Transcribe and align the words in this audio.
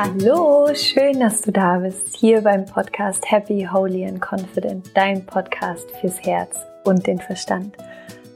Hallo, 0.00 0.72
schön, 0.74 1.18
dass 1.18 1.42
du 1.42 1.50
da 1.50 1.78
bist, 1.78 2.16
hier 2.16 2.42
beim 2.42 2.64
Podcast 2.64 3.28
Happy, 3.28 3.68
Holy 3.68 4.06
and 4.06 4.22
Confident, 4.22 4.88
dein 4.94 5.26
Podcast 5.26 5.90
fürs 6.00 6.22
Herz 6.22 6.56
und 6.84 7.04
den 7.04 7.18
Verstand. 7.18 7.76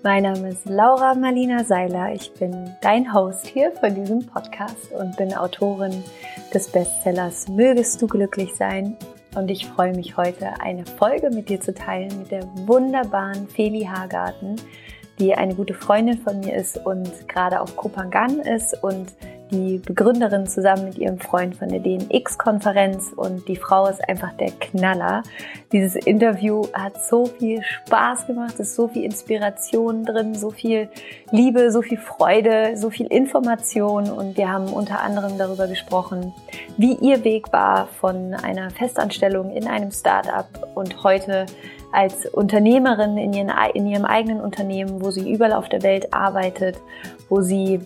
Mein 0.02 0.24
Name 0.24 0.48
ist 0.48 0.66
Laura 0.66 1.14
Marlina 1.14 1.62
Seiler, 1.62 2.12
ich 2.12 2.34
bin 2.34 2.74
dein 2.80 3.14
Host 3.14 3.46
hier 3.46 3.70
von 3.70 3.94
diesem 3.94 4.26
Podcast 4.26 4.90
und 4.90 5.16
bin 5.16 5.32
Autorin 5.34 6.02
des 6.52 6.66
Bestsellers 6.66 7.46
Mögest 7.46 8.02
du 8.02 8.08
glücklich 8.08 8.52
sein. 8.56 8.96
Und 9.36 9.48
ich 9.48 9.64
freue 9.64 9.94
mich 9.94 10.16
heute, 10.16 10.60
eine 10.60 10.84
Folge 10.84 11.30
mit 11.30 11.48
dir 11.48 11.60
zu 11.60 11.72
teilen 11.72 12.18
mit 12.18 12.32
der 12.32 12.42
wunderbaren 12.66 13.46
Feli 13.46 13.84
Hagarten, 13.84 14.56
die 15.20 15.32
eine 15.32 15.54
gute 15.54 15.74
Freundin 15.74 16.18
von 16.18 16.40
mir 16.40 16.56
ist 16.56 16.84
und 16.84 17.28
gerade 17.28 17.60
auf 17.60 17.76
Kopangan 17.76 18.40
ist 18.40 18.82
und 18.82 19.14
die 19.52 19.78
Begründerin 19.78 20.46
zusammen 20.46 20.86
mit 20.86 20.98
ihrem 20.98 21.18
Freund 21.18 21.54
von 21.54 21.68
der 21.68 21.80
DNX-Konferenz 21.80 23.12
und 23.14 23.46
die 23.46 23.56
Frau 23.56 23.86
ist 23.86 24.06
einfach 24.08 24.32
der 24.38 24.50
Knaller. 24.50 25.22
Dieses 25.70 25.94
Interview 25.94 26.66
hat 26.72 27.00
so 27.02 27.26
viel 27.26 27.62
Spaß 27.62 28.26
gemacht, 28.26 28.54
es 28.54 28.70
ist 28.70 28.76
so 28.76 28.88
viel 28.88 29.04
Inspiration 29.04 30.04
drin, 30.04 30.34
so 30.34 30.50
viel 30.50 30.88
Liebe, 31.30 31.70
so 31.70 31.82
viel 31.82 31.98
Freude, 31.98 32.76
so 32.76 32.90
viel 32.90 33.06
Information 33.06 34.10
und 34.10 34.36
wir 34.36 34.50
haben 34.50 34.72
unter 34.72 35.00
anderem 35.00 35.36
darüber 35.38 35.66
gesprochen, 35.66 36.32
wie 36.78 36.94
ihr 36.94 37.22
Weg 37.22 37.52
war 37.52 37.86
von 37.86 38.34
einer 38.34 38.70
Festanstellung 38.70 39.50
in 39.50 39.66
einem 39.66 39.90
Startup 39.90 40.46
und 40.74 41.04
heute 41.04 41.46
als 41.92 42.26
Unternehmerin 42.26 43.18
in, 43.18 43.34
ihren, 43.34 43.52
in 43.74 43.86
ihrem 43.86 44.06
eigenen 44.06 44.40
Unternehmen, 44.40 45.02
wo 45.02 45.10
sie 45.10 45.30
überall 45.30 45.52
auf 45.52 45.68
der 45.68 45.82
Welt 45.82 46.12
arbeitet, 46.14 46.80
wo 47.28 47.42
sie 47.42 47.80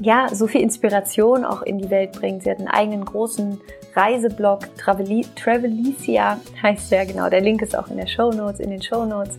ja, 0.00 0.34
so 0.34 0.46
viel 0.46 0.62
Inspiration 0.62 1.44
auch 1.44 1.62
in 1.62 1.78
die 1.78 1.90
Welt 1.90 2.12
bringt. 2.12 2.42
Sie 2.42 2.50
hat 2.50 2.58
einen 2.58 2.68
eigenen 2.68 3.04
großen 3.04 3.60
Reiseblog, 3.94 4.60
Traveli 4.76 5.26
Travelicia 5.36 6.38
heißt 6.62 6.92
der, 6.92 7.06
genau. 7.06 7.28
Der 7.28 7.40
Link 7.40 7.62
ist 7.62 7.76
auch 7.76 7.88
in 7.88 7.96
der 7.96 8.06
Show 8.06 8.30
Notes, 8.30 8.60
in 8.60 8.70
den 8.70 8.82
Show 8.82 9.04
Notes. 9.04 9.38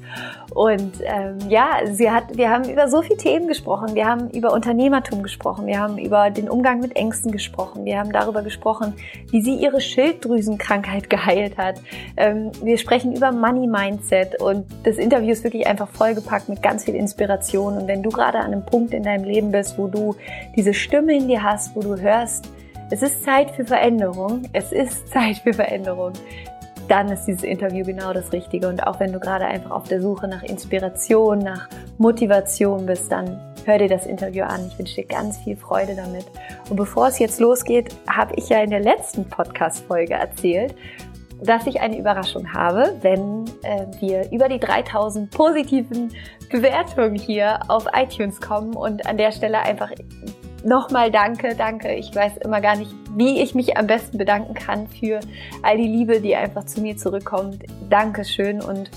Und 0.54 0.94
ähm, 1.06 1.38
ja, 1.48 1.80
sie 1.86 2.12
hat, 2.12 2.38
wir 2.38 2.50
haben 2.50 2.70
über 2.70 2.90
so 2.90 3.02
viele 3.02 3.18
Themen 3.18 3.48
gesprochen. 3.48 3.96
Wir 3.96 4.06
haben 4.06 4.30
über 4.32 4.52
Unternehmertum 4.52 5.24
gesprochen. 5.24 5.66
Wir 5.68 5.80
haben 5.80 5.98
über 5.98 6.30
den 6.30 6.50
Umgang 6.50 6.80
mit 6.80 6.96
Ängsten 6.96 7.32
gesprochen. 7.32 7.86
Wir 7.86 8.00
haben 8.00 8.12
darüber 8.12 8.42
gesprochen, 8.42 8.94
wie 9.30 9.42
sie 9.42 9.56
ihre 9.56 9.80
Schilddrüsenkrankheit 9.80 11.10
geheilt 11.10 11.58
hat. 11.58 11.82
Ähm, 12.18 12.52
wir 12.62 12.78
sprechen 12.78 13.16
über 13.16 13.32
Money 13.32 13.68
Mindset 13.68 14.42
und 14.42 14.66
das 14.84 14.98
Interview 14.98 15.32
ist 15.32 15.44
wirklich 15.44 15.68
einfach 15.68 15.88
vollgepackt 15.88 16.50
mit 16.50 16.62
ganz 16.62 16.84
viel 16.84 16.96
Inspiration. 16.96 17.78
Und 17.78 17.88
wenn 17.88 18.04
du 18.04 18.10
gerade 18.10 18.40
an 18.40 18.48
einem 18.48 18.66
Punkt 18.66 18.94
in 18.94 19.04
deinem 19.04 19.24
Leben 19.24 19.52
bist, 19.52 19.78
wo 19.78 19.88
du 19.88 20.16
diese 20.56 20.74
Stimme 20.74 21.16
in 21.16 21.28
dir 21.28 21.44
hast, 21.44 21.76
wo 21.76 21.80
du 21.80 21.98
hörst, 22.00 22.50
es 22.92 23.02
ist 23.02 23.24
Zeit 23.24 23.52
für 23.52 23.66
Veränderung, 23.66 24.44
es 24.52 24.72
ist 24.72 25.08
Zeit 25.14 25.38
für 25.38 25.54
Veränderung, 25.54 26.12
dann 26.90 27.10
ist 27.10 27.26
dieses 27.26 27.44
Interview 27.44 27.86
genau 27.86 28.12
das 28.12 28.34
Richtige. 28.34 28.68
Und 28.68 28.86
auch 28.86 29.00
wenn 29.00 29.14
du 29.14 29.20
gerade 29.20 29.46
einfach 29.46 29.72
auf 29.72 29.88
der 29.88 30.02
Suche 30.02 30.28
nach 30.28 30.44
Inspiration, 30.44 31.40
nach 31.40 31.70
Motivation 31.98 32.86
bist, 32.86 33.10
dann 33.12 33.40
hör 33.66 33.78
dir 33.78 33.88
das 33.88 34.06
Interview 34.06 34.44
an. 34.44 34.68
Ich 34.68 34.78
wünsche 34.78 34.96
dir 34.96 35.06
ganz 35.06 35.38
viel 35.38 35.56
Freude 35.56 35.96
damit. 35.96 36.26
Und 36.70 36.76
bevor 36.76 37.08
es 37.08 37.18
jetzt 37.18 37.40
losgeht, 37.40 37.96
habe 38.10 38.34
ich 38.36 38.50
ja 38.50 38.62
in 38.62 38.72
der 38.72 38.82
letzten 38.82 39.24
Podcast-Folge 39.24 40.16
erzählt, 40.16 40.76
dass 41.42 41.66
ich 41.68 41.80
eine 41.80 41.98
Überraschung 41.98 42.54
habe, 42.54 42.94
wenn 43.02 43.46
äh, 43.64 43.86
wir 44.00 44.30
über 44.32 44.50
die 44.50 44.60
3000 44.60 45.32
positiven 45.32 46.10
Bewertungen 46.52 47.16
hier 47.16 47.60
auf 47.70 47.86
iTunes 47.94 48.42
kommen 48.42 48.76
und 48.76 49.08
an 49.08 49.18
der 49.18 49.32
Stelle 49.32 49.60
einfach 49.60 49.92
nochmal 50.64 51.12
danke, 51.12 51.56
danke. 51.56 51.94
Ich 51.94 52.14
weiß 52.16 52.38
immer 52.38 52.62
gar 52.62 52.76
nicht, 52.76 52.92
wie 53.16 53.42
ich 53.42 53.56
mich 53.56 53.78
am 53.78 53.88
besten 53.88 54.18
bedanken 54.18 54.54
kann 54.54 54.88
für 54.88 55.20
all 55.64 55.78
die 55.78 55.88
Liebe, 55.88 56.22
die 56.22 56.36
einfach 56.36 56.66
zu 56.66 56.82
mir 56.82 56.98
zurückkommt. 56.98 57.64
Dankeschön 57.90 58.62
und 58.62 58.90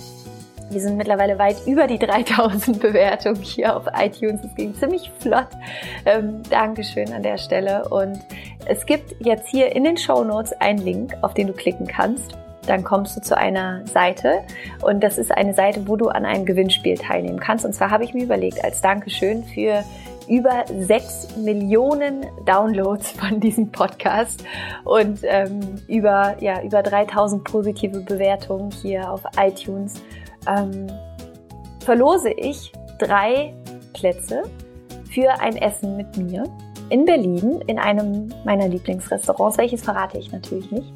wir 0.71 0.81
sind 0.81 0.97
mittlerweile 0.97 1.39
weit 1.39 1.57
über 1.67 1.87
die 1.87 1.99
3000 2.01 2.81
Bewertungen 2.81 3.43
hier 3.43 3.77
auf 3.77 3.85
iTunes. 3.97 4.43
Es 4.45 4.55
ging 4.55 4.75
ziemlich 4.75 5.11
flott. 5.19 5.49
Ähm, 6.07 6.43
Dankeschön 6.51 7.13
an 7.13 7.23
der 7.23 7.39
Stelle. 7.39 7.89
Und 7.89 8.19
es 8.67 8.87
gibt 8.87 9.15
jetzt 9.21 9.49
hier 9.49 9.75
in 9.75 9.85
den 9.85 9.97
Show 9.97 10.25
Notes 10.25 10.53
einen 10.61 10.79
Link, 10.79 11.15
auf 11.23 11.35
den 11.35 11.49
du 11.49 11.53
klicken 11.53 11.87
kannst. 11.87 12.37
Dann 12.67 12.83
kommst 12.83 13.15
du 13.15 13.21
zu 13.21 13.37
einer 13.37 13.87
Seite 13.87 14.41
und 14.81 15.05
das 15.05 15.19
ist 15.19 15.31
eine 15.31 15.53
Seite, 15.53 15.87
wo 15.87 15.97
du 15.97 16.09
an 16.09 16.25
einem 16.25 16.47
Gewinnspiel 16.47 16.97
teilnehmen 16.97 17.39
kannst. 17.39 17.67
Und 17.67 17.75
zwar 17.75 17.91
habe 17.91 18.05
ich 18.05 18.15
mir 18.15 18.25
überlegt, 18.25 18.65
als 18.65 18.81
Dankeschön 18.81 19.45
für 19.45 19.85
über 20.29 20.65
sechs 20.81 21.37
Millionen 21.37 22.27
Downloads 22.47 23.13
von 23.13 23.41
diesem 23.41 23.71
Podcast 23.71 24.45
und 24.85 25.21
ähm, 25.23 25.61
über, 25.89 26.37
ja, 26.41 26.63
über 26.63 26.83
3000 26.83 27.45
positive 27.45 28.01
Bewertungen 28.01 28.71
hier 28.71 29.11
auf 29.11 29.23
iTunes. 29.39 30.03
Ähm, 30.47 30.87
verlose 31.81 32.31
ich 32.31 32.73
drei 32.99 33.55
Plätze 33.93 34.43
für 35.11 35.31
ein 35.41 35.57
Essen 35.57 35.97
mit 35.97 36.17
mir 36.17 36.45
in 36.91 37.05
Berlin 37.05 37.63
in 37.67 37.79
einem 37.79 38.33
meiner 38.45 38.69
Lieblingsrestaurants. 38.69 39.59
Welches 39.59 39.83
verrate 39.83 40.19
ich 40.19 40.33
natürlich 40.33 40.71
nicht. 40.71 40.93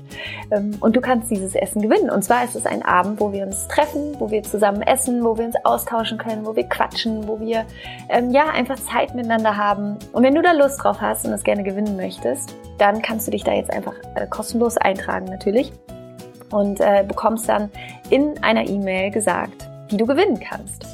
Ähm, 0.51 0.77
und 0.81 0.97
du 0.97 1.01
kannst 1.01 1.31
dieses 1.31 1.55
Essen 1.55 1.83
gewinnen. 1.83 2.11
Und 2.11 2.23
zwar 2.23 2.45
ist 2.45 2.55
es 2.55 2.67
ein 2.67 2.83
Abend, 2.85 3.21
wo 3.21 3.33
wir 3.33 3.45
uns 3.45 3.69
treffen, 3.69 4.15
wo 4.19 4.31
wir 4.31 4.43
zusammen 4.43 4.83
essen, 4.83 5.25
wo 5.25 5.37
wir 5.37 5.47
uns 5.47 5.57
austauschen 5.65 6.19
können, 6.19 6.45
wo 6.45 6.55
wir 6.55 6.65
quatschen, 6.65 7.27
wo 7.27 7.41
wir 7.41 7.65
ähm, 8.09 8.31
ja 8.31 8.49
einfach 8.49 8.77
Zeit 8.77 9.15
miteinander 9.15 9.57
haben. 9.57 9.97
Und 10.13 10.23
wenn 10.23 10.35
du 10.35 10.43
da 10.43 10.53
Lust 10.53 10.83
drauf 10.83 11.01
hast 11.01 11.25
und 11.25 11.33
das 11.33 11.43
gerne 11.43 11.63
gewinnen 11.63 11.97
möchtest, 11.97 12.55
dann 12.79 13.03
kannst 13.03 13.27
du 13.27 13.31
dich 13.31 13.45
da 13.45 13.53
jetzt 13.53 13.73
einfach 13.73 13.95
äh, 14.15 14.27
kostenlos 14.27 14.77
eintragen 14.77 15.27
natürlich 15.27 15.73
und 16.51 16.81
äh, 16.81 17.05
bekommst 17.07 17.49
dann 17.49 17.71
in 18.11 18.43
einer 18.43 18.67
E-Mail 18.67 19.11
gesagt, 19.11 19.69
wie 19.89 19.97
du 19.97 20.07
gewinnen 20.07 20.39
kannst. 20.41 20.87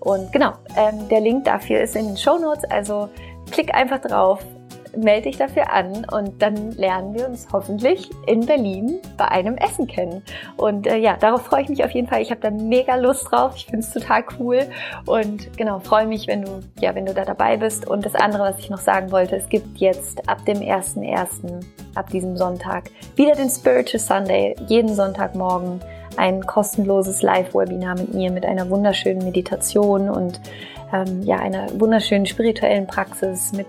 Und 0.00 0.32
genau, 0.32 0.52
ähm, 0.76 1.08
der 1.10 1.20
Link 1.20 1.44
dafür 1.44 1.80
ist 1.80 1.94
in 1.94 2.06
den 2.06 2.16
Show 2.16 2.38
Notes. 2.38 2.64
Also 2.70 3.10
klick 3.50 3.74
einfach 3.74 4.00
drauf, 4.00 4.44
melde 4.96 5.22
dich 5.22 5.36
dafür 5.36 5.72
an 5.72 6.06
und 6.10 6.40
dann 6.42 6.72
lernen 6.72 7.14
wir 7.14 7.26
uns 7.26 7.48
hoffentlich 7.52 8.10
in 8.26 8.46
Berlin 8.46 9.00
bei 9.16 9.26
einem 9.28 9.56
Essen 9.56 9.86
kennen. 9.86 10.22
Und 10.56 10.86
äh, 10.86 10.96
ja, 10.96 11.16
darauf 11.16 11.42
freue 11.42 11.62
ich 11.62 11.68
mich 11.68 11.84
auf 11.84 11.90
jeden 11.90 12.08
Fall. 12.08 12.22
Ich 12.22 12.30
habe 12.30 12.40
da 12.40 12.50
mega 12.50 12.96
Lust 12.96 13.30
drauf. 13.30 13.52
Ich 13.56 13.66
finde 13.66 13.80
es 13.80 13.92
total 13.92 14.24
cool 14.38 14.66
und 15.06 15.56
genau 15.56 15.78
freue 15.80 16.06
mich, 16.06 16.26
wenn 16.26 16.42
du 16.42 16.60
ja, 16.80 16.94
wenn 16.94 17.06
du 17.06 17.14
da 17.14 17.24
dabei 17.24 17.56
bist. 17.56 17.86
Und 17.86 18.04
das 18.04 18.14
andere, 18.14 18.44
was 18.44 18.58
ich 18.58 18.70
noch 18.70 18.78
sagen 18.80 19.10
wollte, 19.12 19.36
es 19.36 19.48
gibt 19.48 19.78
jetzt 19.78 20.28
ab 20.28 20.44
dem 20.44 20.58
1.1., 20.58 21.64
ab 21.94 22.10
diesem 22.10 22.36
Sonntag 22.36 22.90
wieder 23.16 23.34
den 23.34 23.50
Spiritual 23.50 24.00
Sunday 24.00 24.56
jeden 24.66 24.94
Sonntagmorgen 24.94 25.80
ein 26.20 26.46
kostenloses 26.46 27.22
Live-Webinar 27.22 27.98
mit 27.98 28.12
mir 28.12 28.30
mit 28.30 28.44
einer 28.44 28.68
wunderschönen 28.68 29.24
Meditation 29.24 30.10
und 30.10 30.40
ähm, 30.92 31.22
ja, 31.22 31.36
einer 31.36 31.68
wunderschönen 31.80 32.26
spirituellen 32.26 32.86
Praxis 32.86 33.52
mit 33.52 33.66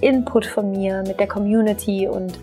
Input 0.00 0.44
von 0.44 0.72
mir, 0.72 1.04
mit 1.06 1.20
der 1.20 1.28
Community 1.28 2.08
und 2.08 2.38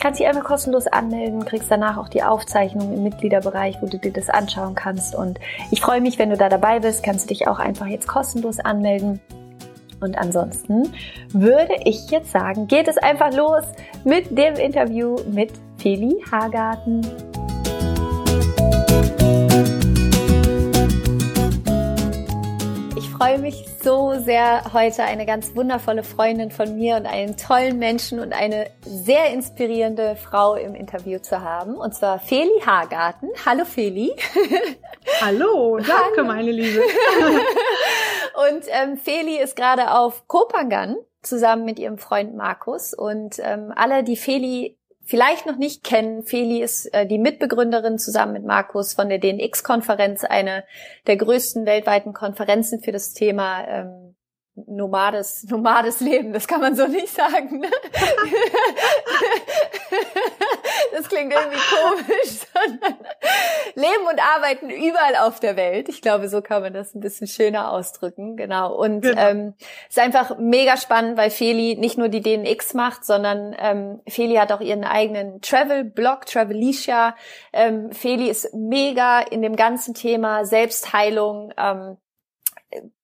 kannst 0.00 0.20
dich 0.20 0.26
einfach 0.26 0.44
kostenlos 0.44 0.86
anmelden, 0.88 1.44
kriegst 1.44 1.70
danach 1.70 1.96
auch 1.96 2.08
die 2.08 2.22
Aufzeichnung 2.22 2.92
im 2.92 3.02
Mitgliederbereich, 3.04 3.76
wo 3.80 3.86
du 3.86 3.98
dir 3.98 4.12
das 4.12 4.28
anschauen 4.28 4.74
kannst. 4.74 5.14
Und 5.14 5.38
ich 5.70 5.80
freue 5.80 6.00
mich, 6.00 6.18
wenn 6.18 6.30
du 6.30 6.36
da 6.36 6.48
dabei 6.48 6.80
bist, 6.80 7.02
kannst 7.02 7.24
du 7.24 7.28
dich 7.28 7.48
auch 7.48 7.58
einfach 7.58 7.86
jetzt 7.86 8.08
kostenlos 8.08 8.58
anmelden. 8.58 9.20
Und 10.00 10.18
ansonsten 10.18 10.92
würde 11.28 11.74
ich 11.84 12.10
jetzt 12.10 12.32
sagen, 12.32 12.66
geht 12.66 12.88
es 12.88 12.98
einfach 12.98 13.32
los 13.32 13.64
mit 14.04 14.36
dem 14.36 14.56
Interview 14.56 15.16
mit 15.32 15.52
Feli 15.78 16.22
Hagarten. 16.30 17.00
Freue 23.16 23.38
mich 23.38 23.64
so 23.82 24.14
sehr, 24.18 24.74
heute 24.74 25.02
eine 25.02 25.24
ganz 25.24 25.56
wundervolle 25.56 26.02
Freundin 26.02 26.50
von 26.50 26.76
mir 26.76 26.96
und 26.96 27.06
einen 27.06 27.36
tollen 27.36 27.78
Menschen 27.78 28.20
und 28.20 28.34
eine 28.34 28.70
sehr 28.82 29.32
inspirierende 29.32 30.16
Frau 30.16 30.54
im 30.54 30.74
Interview 30.74 31.18
zu 31.18 31.40
haben. 31.40 31.76
Und 31.76 31.94
zwar 31.94 32.18
Feli 32.18 32.60
Hagarten. 32.64 33.30
Hallo 33.46 33.64
Feli. 33.64 34.14
Hallo, 35.20 35.78
danke 35.78 36.18
Hallo. 36.18 36.24
meine 36.24 36.50
Liebe. 36.50 36.80
und 38.50 38.64
ähm, 38.68 38.98
Feli 38.98 39.40
ist 39.40 39.56
gerade 39.56 39.92
auf 39.92 40.28
Kopangan 40.28 40.96
zusammen 41.22 41.64
mit 41.64 41.78
ihrem 41.78 41.96
Freund 41.96 42.34
Markus. 42.34 42.92
Und 42.92 43.38
ähm, 43.38 43.72
alle, 43.74 44.04
die 44.04 44.16
Feli 44.16 44.76
vielleicht 45.06 45.46
noch 45.46 45.56
nicht 45.56 45.84
kennen, 45.84 46.24
Feli 46.24 46.62
ist 46.62 46.92
äh, 46.92 47.06
die 47.06 47.18
Mitbegründerin 47.18 47.98
zusammen 47.98 48.34
mit 48.34 48.44
Markus 48.44 48.94
von 48.94 49.08
der 49.08 49.18
DNX-Konferenz, 49.18 50.24
eine 50.24 50.64
der 51.06 51.16
größten 51.16 51.64
weltweiten 51.64 52.12
Konferenzen 52.12 52.82
für 52.82 52.92
das 52.92 53.12
Thema 53.12 53.66
ähm, 53.66 54.16
nomades, 54.66 55.44
nomades 55.44 56.00
Leben. 56.00 56.32
Das 56.32 56.48
kann 56.48 56.60
man 56.60 56.76
so 56.76 56.86
nicht 56.86 57.08
sagen. 57.14 57.60
Ne? 57.60 57.70
Das 60.96 61.10
klingt 61.10 61.30
irgendwie 61.30 61.58
komisch, 61.58 62.38
sondern 62.54 62.96
leben 63.74 64.06
und 64.10 64.18
arbeiten 64.18 64.70
überall 64.70 65.16
auf 65.16 65.40
der 65.40 65.54
Welt. 65.54 65.90
Ich 65.90 66.00
glaube, 66.00 66.30
so 66.30 66.40
kann 66.40 66.62
man 66.62 66.72
das 66.72 66.94
ein 66.94 67.00
bisschen 67.00 67.26
schöner 67.26 67.70
ausdrücken, 67.70 68.34
genau. 68.38 68.74
Und 68.74 69.02
genau. 69.02 69.20
Ähm, 69.20 69.54
ist 69.90 69.98
einfach 69.98 70.38
mega 70.38 70.78
spannend, 70.78 71.18
weil 71.18 71.28
Feli 71.28 71.76
nicht 71.76 71.98
nur 71.98 72.08
die 72.08 72.22
DNX 72.22 72.72
macht, 72.72 73.04
sondern 73.04 73.54
ähm, 73.58 74.00
Feli 74.08 74.36
hat 74.36 74.52
auch 74.52 74.62
ihren 74.62 74.84
eigenen 74.84 75.42
Travel-Blog, 75.42 76.24
Travelicia. 76.24 77.14
Ähm, 77.52 77.92
Feli 77.92 78.30
ist 78.30 78.54
mega 78.54 79.20
in 79.20 79.42
dem 79.42 79.56
ganzen 79.56 79.92
Thema 79.92 80.46
Selbstheilung. 80.46 81.52
Ähm, 81.58 81.98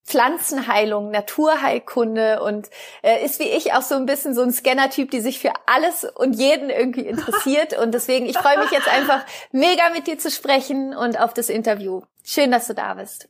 Pflanzenheilung, 0.04 1.10
Naturheilkunde 1.10 2.42
und 2.42 2.68
äh, 3.02 3.24
ist 3.24 3.38
wie 3.38 3.48
ich 3.48 3.72
auch 3.72 3.82
so 3.82 3.94
ein 3.94 4.06
bisschen 4.06 4.34
so 4.34 4.42
ein 4.42 4.52
Scanner-Typ, 4.52 5.10
die 5.10 5.20
sich 5.20 5.38
für 5.38 5.52
alles 5.66 6.04
und 6.04 6.34
jeden 6.34 6.70
irgendwie 6.70 7.06
interessiert. 7.06 7.78
Und 7.82 7.92
deswegen, 7.92 8.26
ich 8.26 8.36
freue 8.36 8.58
mich 8.58 8.70
jetzt 8.70 8.88
einfach 8.88 9.24
mega 9.50 9.90
mit 9.90 10.06
dir 10.06 10.18
zu 10.18 10.30
sprechen 10.30 10.94
und 10.94 11.18
auf 11.18 11.34
das 11.34 11.48
Interview. 11.48 12.02
Schön, 12.24 12.50
dass 12.50 12.66
du 12.66 12.74
da 12.74 12.94
bist. 12.94 13.28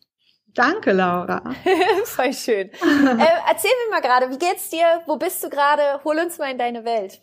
Danke, 0.55 0.93
Laura. 0.93 1.43
Voll 2.05 2.33
schön. 2.33 2.71
Äh, 2.83 3.27
erzähl 3.49 3.71
mir 3.85 3.91
mal 3.91 4.01
gerade, 4.01 4.31
wie 4.31 4.39
geht's 4.39 4.69
dir? 4.69 5.03
Wo 5.07 5.17
bist 5.17 5.43
du 5.43 5.51
gerade? 5.51 6.01
Hol 6.05 6.19
uns 6.19 6.39
mal 6.39 6.51
in 6.51 6.59
deine 6.59 6.85
Welt. 6.85 7.21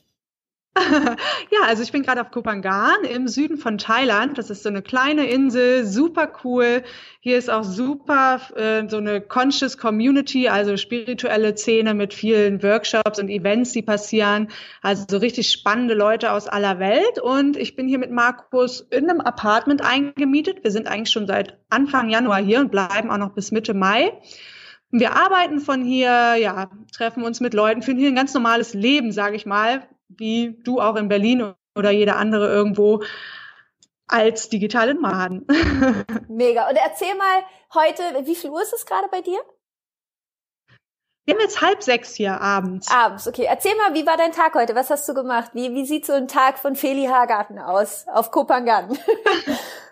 ja, 1.52 1.60
also 1.66 1.82
ich 1.84 1.92
bin 1.92 2.04
gerade 2.04 2.22
auf 2.22 2.32
Kopangan 2.32 3.04
im 3.04 3.28
Süden 3.28 3.58
von 3.58 3.78
Thailand. 3.78 4.38
Das 4.38 4.50
ist 4.50 4.64
so 4.64 4.70
eine 4.70 4.82
kleine 4.82 5.28
Insel, 5.30 5.86
super 5.86 6.32
cool. 6.44 6.84
Hier 7.22 7.38
ist 7.38 7.50
auch 7.50 7.64
super 7.64 8.40
äh, 8.56 8.88
so 8.88 8.98
eine 8.98 9.22
Conscious 9.22 9.78
Community, 9.78 10.48
also 10.48 10.78
spirituelle 10.78 11.56
Szene 11.58 11.94
mit 11.94 12.14
vielen 12.14 12.62
Workshops 12.62 13.20
und 13.20 13.30
Events, 13.30 13.72
die 13.72 13.82
passieren. 13.82 14.50
Also 14.82 15.06
so 15.10 15.18
richtig 15.18 15.52
spannende 15.52 15.96
Leute 15.96 16.32
aus 16.32 16.48
aller 16.48 16.80
Welt. 16.80 17.20
Und 17.20 17.58
ich 17.58 17.76
bin 17.76 17.88
hier 17.88 18.00
mit 18.00 18.12
Markus 18.12 18.82
in 18.92 19.10
einem 19.10 19.22
Apartment 19.22 19.82
eingemietet. 19.84 20.64
Wir 20.64 20.72
sind 20.72 20.88
eigentlich 20.88 21.12
schon 21.12 21.28
seit 21.28 21.60
Anfang 21.70 22.10
Januar 22.10 22.42
hier 22.42 22.60
und 22.60 22.72
bleiben 22.72 23.10
auch 23.10 23.18
noch 23.18 23.34
bis 23.34 23.52
Mitte 23.52 23.74
Mai. 23.74 24.14
Wir 24.92 25.16
arbeiten 25.16 25.60
von 25.60 25.84
hier, 25.84 26.36
ja, 26.36 26.70
treffen 26.96 27.24
uns 27.24 27.42
mit 27.42 27.54
Leuten, 27.54 27.82
führen 27.82 27.98
hier 27.98 28.08
ein 28.08 28.16
ganz 28.16 28.34
normales 28.34 28.74
Leben, 28.74 29.12
sage 29.12 29.36
ich 29.36 29.46
mal 29.46 29.88
wie 30.10 30.60
du 30.64 30.82
auch 30.82 30.96
in 30.96 31.08
Berlin 31.08 31.54
oder 31.76 31.92
jeder 31.92 32.18
andere 32.18 32.48
irgendwo 32.50 33.04
als 34.08 34.50
digitale 34.50 34.96
Nomaden. 34.96 35.46
Mega. 36.28 36.68
Und 36.68 36.76
erzähl 36.76 37.16
mal 37.16 37.44
heute, 37.74 38.26
wie 38.26 38.36
viel 38.36 38.50
Uhr 38.50 38.62
ist 38.62 38.74
es 38.74 38.86
gerade 38.86 39.08
bei 39.10 39.22
dir? 39.22 39.40
Wir 41.26 41.36
haben 41.36 41.42
jetzt 41.42 41.62
halb 41.62 41.84
sechs 41.84 42.16
hier 42.16 42.42
abends. 42.42 42.90
Abends, 42.90 43.28
okay. 43.28 43.46
Erzähl 43.48 43.76
mal, 43.76 43.94
wie 43.94 44.08
war 44.08 44.18
dein 44.18 44.32
Tag 44.32 44.56
heute? 44.56 44.74
Was 44.74 44.90
hast 44.90 45.08
du 45.08 45.14
gemacht? 45.14 45.52
Wie, 45.54 45.76
wie 45.76 45.86
sieht 45.86 46.08
so 46.08 46.14
ein 46.14 46.28
Tag 46.28 46.58
von 46.58 46.76
Feli 46.76 47.06
Hagarten 47.06 47.60
aus 47.60 48.08
auf 48.08 48.32
Kopangan? 48.32 48.98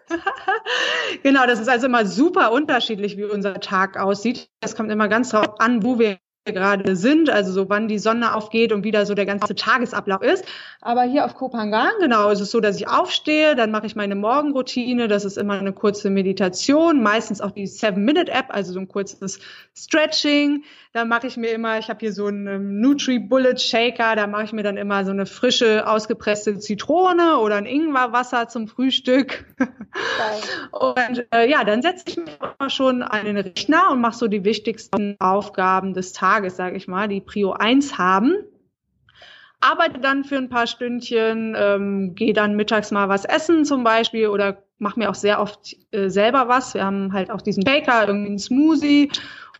genau, 1.23 1.45
das 1.45 1.59
ist 1.59 1.67
also 1.67 1.85
immer 1.85 2.07
super 2.07 2.51
unterschiedlich, 2.51 3.17
wie 3.17 3.25
unser 3.25 3.59
Tag 3.59 3.97
aussieht. 3.99 4.49
Das 4.61 4.75
kommt 4.75 4.91
immer 4.91 5.09
ganz 5.09 5.29
drauf 5.29 5.59
an, 5.59 5.83
wo 5.83 5.99
wir 5.99 6.17
gerade 6.53 6.95
sind, 6.95 7.29
also 7.29 7.51
so 7.51 7.69
wann 7.69 7.87
die 7.87 7.99
Sonne 7.99 8.35
aufgeht 8.35 8.71
und 8.71 8.83
wieder 8.83 9.05
so 9.05 9.13
der 9.13 9.25
ganze 9.25 9.55
Tagesablauf 9.55 10.21
ist. 10.21 10.45
Aber 10.81 11.03
hier 11.03 11.25
auf 11.25 11.35
Kopangan, 11.35 11.91
genau, 11.99 12.29
ist 12.29 12.39
es 12.39 12.51
so, 12.51 12.59
dass 12.59 12.77
ich 12.77 12.87
aufstehe, 12.87 13.55
dann 13.55 13.71
mache 13.71 13.87
ich 13.87 13.95
meine 13.95 14.15
Morgenroutine, 14.15 15.07
das 15.07 15.25
ist 15.25 15.37
immer 15.37 15.59
eine 15.59 15.73
kurze 15.73 16.09
Meditation, 16.09 17.01
meistens 17.01 17.41
auch 17.41 17.51
die 17.51 17.67
Seven-Minute-App, 17.67 18.45
also 18.49 18.73
so 18.73 18.79
ein 18.79 18.87
kurzes 18.87 19.39
Stretching. 19.75 20.63
Dann 20.93 21.09
mache 21.09 21.27
ich 21.27 21.37
mir 21.37 21.51
immer, 21.51 21.77
ich 21.77 21.89
habe 21.89 21.99
hier 21.99 22.13
so 22.13 22.27
einen 22.27 22.79
Nutri-Bullet-Shaker, 22.79 24.15
da 24.15 24.27
mache 24.27 24.45
ich 24.45 24.53
mir 24.53 24.63
dann 24.63 24.77
immer 24.77 25.05
so 25.05 25.11
eine 25.11 25.25
frische, 25.25 25.87
ausgepresste 25.87 26.57
Zitrone 26.57 27.37
oder 27.37 27.55
ein 27.55 27.65
Ingwerwasser 27.65 28.47
zum 28.47 28.67
Frühstück. 28.67 29.45
und 30.71 31.27
äh, 31.33 31.49
ja, 31.49 31.63
dann 31.63 31.81
setze 31.81 32.05
ich 32.07 32.17
mich 32.17 32.37
immer 32.59 32.69
schon 32.69 33.03
an 33.03 33.25
den 33.25 33.37
Rechner 33.37 33.91
und 33.91 34.01
mache 34.01 34.15
so 34.15 34.27
die 34.27 34.43
wichtigsten 34.43 35.17
Aufgaben 35.19 35.93
des 35.93 36.13
Tages 36.13 36.36
Tages, 36.37 36.55
sage 36.55 36.77
ich 36.77 36.87
mal, 36.87 37.07
die 37.07 37.21
Prio 37.21 37.53
1 37.53 37.97
haben. 37.97 38.35
Arbeite 39.59 39.99
dann 39.99 40.23
für 40.23 40.37
ein 40.37 40.49
paar 40.49 40.67
Stündchen, 40.67 41.55
ähm, 41.57 42.13
gehe 42.13 42.33
dann 42.33 42.55
mittags 42.55 42.91
mal 42.91 43.09
was 43.09 43.25
essen 43.25 43.65
zum 43.65 43.83
Beispiel 43.83 44.27
oder 44.27 44.61
mache 44.77 44.99
mir 44.99 45.09
auch 45.09 45.15
sehr 45.15 45.41
oft 45.41 45.75
äh, 45.91 46.09
selber 46.09 46.47
was. 46.47 46.75
Wir 46.75 46.85
haben 46.85 47.11
halt 47.11 47.31
auch 47.31 47.41
diesen 47.41 47.63
Baker, 47.63 48.07
irgendwie 48.07 48.29
einen 48.29 48.37
Smoothie 48.39 49.09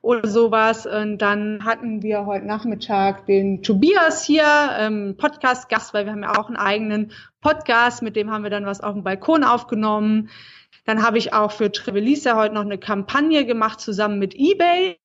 oder 0.03 0.27
sowas. 0.27 0.85
Und 0.85 1.17
dann 1.17 1.65
hatten 1.65 2.03
wir 2.03 2.27
heute 2.27 2.45
Nachmittag 2.45 3.25
den 3.25 3.63
Tobias 3.63 4.23
hier, 4.23 4.45
ähm, 4.77 5.15
Podcast-Gast, 5.17 5.95
weil 5.95 6.05
wir 6.05 6.11
haben 6.11 6.21
ja 6.21 6.37
auch 6.37 6.47
einen 6.47 6.57
eigenen 6.57 7.11
Podcast, 7.41 8.03
mit 8.03 8.15
dem 8.15 8.29
haben 8.29 8.43
wir 8.43 8.51
dann 8.51 8.67
was 8.67 8.81
auf 8.81 8.93
dem 8.93 9.03
Balkon 9.03 9.43
aufgenommen. 9.43 10.29
Dann 10.85 11.01
habe 11.01 11.17
ich 11.17 11.33
auch 11.33 11.51
für 11.51 11.71
Trevelisa 11.71 12.35
heute 12.35 12.53
noch 12.53 12.61
eine 12.61 12.77
Kampagne 12.77 13.47
gemacht 13.47 13.81
zusammen 13.81 14.19
mit 14.19 14.35
eBay. 14.35 14.99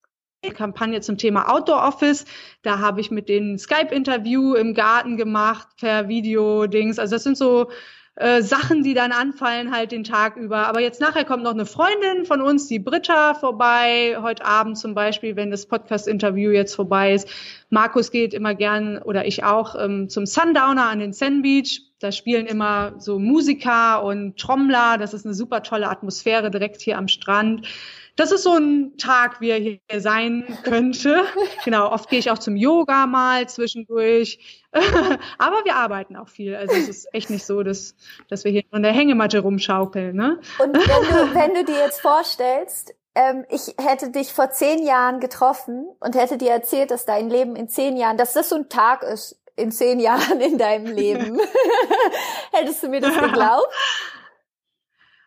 Kampagne 0.51 1.01
zum 1.01 1.19
Thema 1.19 1.49
Outdoor 1.53 1.87
Office. 1.87 2.25
Da 2.63 2.81
habe 2.81 3.01
ich 3.01 3.11
mit 3.11 3.29
denen 3.29 3.59
Skype-Interview 3.59 4.55
im 4.55 4.75
Garten 4.75 5.17
gemacht 5.17 5.69
per 5.79 6.09
Video-Dings. 6.09 6.99
Also 6.99 7.15
das 7.15 7.23
sind 7.23 7.37
so 7.37 7.71
äh, 8.17 8.43
Sachen, 8.43 8.83
die 8.83 8.93
dann 8.93 9.13
anfallen 9.13 9.75
halt 9.75 9.93
den 9.93 10.03
Tag 10.03 10.37
über. 10.37 10.67
Aber 10.67 10.81
jetzt 10.81 11.01
nachher 11.01 11.25
kommt 11.25 11.45
noch 11.45 11.53
eine 11.53 11.65
Freundin 11.65 12.25
von 12.27 12.41
uns, 12.41 12.67
die 12.67 12.81
Britta, 12.81 13.35
vorbei. 13.35 14.19
Heute 14.21 14.45
Abend 14.45 14.77
zum 14.77 14.95
Beispiel, 14.95 15.37
wenn 15.37 15.51
das 15.51 15.67
Podcast-Interview 15.67 16.51
jetzt 16.51 16.75
vorbei 16.75 17.15
ist. 17.15 17.29
Markus 17.71 18.11
geht 18.11 18.35
immer 18.35 18.55
gern 18.55 18.99
oder 18.99 19.27
ich 19.27 19.45
auch 19.45 19.77
ähm, 19.79 20.09
zum 20.09 20.27
Sundowner 20.27 20.89
an 20.89 20.99
den 20.99 21.13
Sand 21.13 21.43
Beach. 21.43 21.83
Da 22.01 22.11
spielen 22.11 22.47
immer 22.47 22.95
so 22.99 23.21
Musiker 23.21 24.03
und 24.03 24.37
Trommler. 24.37 24.99
Das 24.99 25.15
ist 25.15 25.25
eine 25.25 25.35
super 25.35 25.63
tolle 25.63 25.89
Atmosphäre 25.89 26.51
direkt 26.51 26.81
hier 26.81 26.99
am 26.99 27.07
Strand 27.07 27.69
das 28.17 28.33
ist 28.33 28.43
so 28.43 28.55
ein 28.55 28.97
Tag, 28.99 29.41
wie 29.41 29.51
er 29.51 29.59
hier 29.59 30.01
sein 30.01 30.59
könnte. 30.65 31.25
genau, 31.65 31.91
oft 31.91 32.11
gehe 32.11 32.19
ich 32.19 32.31
auch 32.31 32.39
zum 32.39 32.57
Yoga 32.57 33.07
mal 33.07 33.49
zwischendurch. 33.49 34.63
Aber 35.39 35.65
wir 35.65 35.77
arbeiten 35.77 36.17
auch 36.17 36.29
viel. 36.29 36.55
Also 36.55 36.75
es 36.75 36.89
ist 36.89 37.15
echt 37.15 37.31
nicht 37.31 37.45
so, 37.45 37.63
dass, 37.63 37.95
dass 38.29 38.45
wir 38.45 38.53
hier 38.53 38.63
in 38.73 38.83
der 38.83 38.93
Hängematte 38.93 39.41
rumschaukeln. 39.41 40.15
Ne? 40.17 40.41
Und 40.59 40.75
wenn 40.75 40.83
du, 40.83 41.35
wenn 41.35 41.55
du 41.55 41.65
dir 41.65 41.79
jetzt 41.79 42.01
vorstellst, 42.01 42.95
ähm, 43.15 43.45
ich 43.51 43.75
hätte 43.79 44.11
dich 44.11 44.33
vor 44.33 44.51
zehn 44.51 44.85
Jahren 44.87 45.21
getroffen 45.21 45.87
und 46.01 46.15
hätte 46.15 46.39
dir 46.39 46.51
erzählt, 46.51 46.91
dass 46.91 47.05
dein 47.05 47.29
Leben 47.29 47.57
in 47.57 47.69
zehn 47.69 47.97
Jahren, 47.97 48.17
dass 48.17 48.33
das 48.33 48.49
so 48.49 48.57
ein 48.57 48.69
Tag 48.69 49.03
ist, 49.03 49.39
in 49.57 49.71
zehn 49.71 50.01
Jahren 50.01 50.41
in 50.41 50.59
deinem 50.59 50.95
Leben. 50.95 51.39
Hättest 52.53 52.83
du 52.83 52.89
mir 52.89 53.01
das 53.01 53.15
geglaubt? 53.15 53.67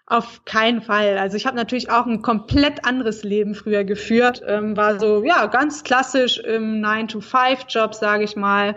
Auf 0.07 0.45
keinen 0.45 0.83
Fall. 0.83 1.17
Also 1.17 1.35
ich 1.35 1.47
habe 1.47 1.55
natürlich 1.55 1.89
auch 1.89 2.05
ein 2.05 2.21
komplett 2.21 2.85
anderes 2.85 3.23
Leben 3.23 3.55
früher 3.55 3.83
geführt. 3.83 4.43
Ähm, 4.45 4.77
war 4.77 4.99
so, 4.99 5.23
ja, 5.23 5.47
ganz 5.47 5.83
klassisch 5.83 6.37
im 6.37 6.79
9-to-5-Job, 6.79 7.95
sage 7.95 8.23
ich 8.23 8.35
mal. 8.35 8.75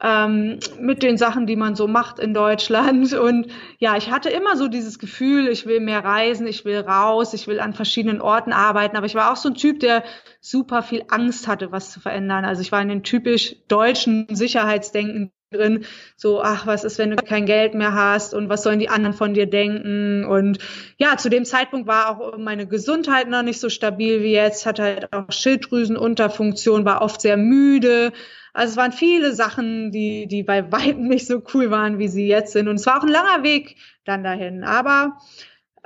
Ähm, 0.00 0.58
mit 0.80 1.02
den 1.02 1.18
Sachen, 1.18 1.46
die 1.46 1.56
man 1.56 1.74
so 1.74 1.86
macht 1.86 2.18
in 2.18 2.32
Deutschland. 2.32 3.12
Und 3.18 3.48
ja, 3.78 3.98
ich 3.98 4.10
hatte 4.10 4.30
immer 4.30 4.56
so 4.56 4.68
dieses 4.68 4.98
Gefühl, 4.98 5.48
ich 5.48 5.66
will 5.66 5.80
mehr 5.80 6.02
reisen, 6.02 6.46
ich 6.46 6.64
will 6.64 6.78
raus, 6.78 7.34
ich 7.34 7.46
will 7.46 7.60
an 7.60 7.74
verschiedenen 7.74 8.22
Orten 8.22 8.54
arbeiten. 8.54 8.96
Aber 8.96 9.04
ich 9.04 9.14
war 9.14 9.30
auch 9.30 9.36
so 9.36 9.50
ein 9.50 9.54
Typ, 9.54 9.80
der 9.80 10.02
super 10.40 10.82
viel 10.82 11.04
Angst 11.10 11.46
hatte, 11.46 11.72
was 11.72 11.90
zu 11.90 12.00
verändern. 12.00 12.46
Also 12.46 12.62
ich 12.62 12.72
war 12.72 12.80
in 12.80 12.88
den 12.88 13.02
typisch 13.02 13.54
deutschen 13.68 14.26
Sicherheitsdenken 14.30 15.30
drin, 15.50 15.84
so, 16.16 16.42
ach, 16.42 16.66
was 16.66 16.84
ist, 16.84 16.98
wenn 16.98 17.10
du 17.10 17.16
kein 17.16 17.46
Geld 17.46 17.74
mehr 17.74 17.94
hast 17.94 18.34
und 18.34 18.48
was 18.48 18.62
sollen 18.62 18.78
die 18.78 18.88
anderen 18.88 19.14
von 19.14 19.34
dir 19.34 19.46
denken? 19.46 20.24
Und 20.24 20.58
ja, 20.98 21.16
zu 21.16 21.30
dem 21.30 21.44
Zeitpunkt 21.44 21.86
war 21.86 22.10
auch 22.10 22.38
meine 22.38 22.66
Gesundheit 22.66 23.28
noch 23.28 23.42
nicht 23.42 23.60
so 23.60 23.68
stabil 23.68 24.22
wie 24.22 24.32
jetzt, 24.32 24.66
hatte 24.66 24.82
halt 24.82 25.12
auch 25.12 25.30
Schilddrüsenunterfunktion, 25.30 26.84
war 26.84 27.02
oft 27.02 27.20
sehr 27.20 27.36
müde. 27.36 28.12
Also 28.52 28.72
es 28.72 28.76
waren 28.76 28.92
viele 28.92 29.32
Sachen, 29.32 29.90
die, 29.90 30.26
die 30.26 30.42
bei 30.42 30.70
weitem 30.72 31.08
nicht 31.08 31.26
so 31.26 31.42
cool 31.54 31.70
waren, 31.70 31.98
wie 31.98 32.08
sie 32.08 32.26
jetzt 32.26 32.52
sind. 32.52 32.68
Und 32.68 32.76
es 32.76 32.86
war 32.86 32.98
auch 32.98 33.04
ein 33.04 33.08
langer 33.08 33.42
Weg 33.42 33.76
dann 34.04 34.24
dahin. 34.24 34.64
Aber 34.64 35.18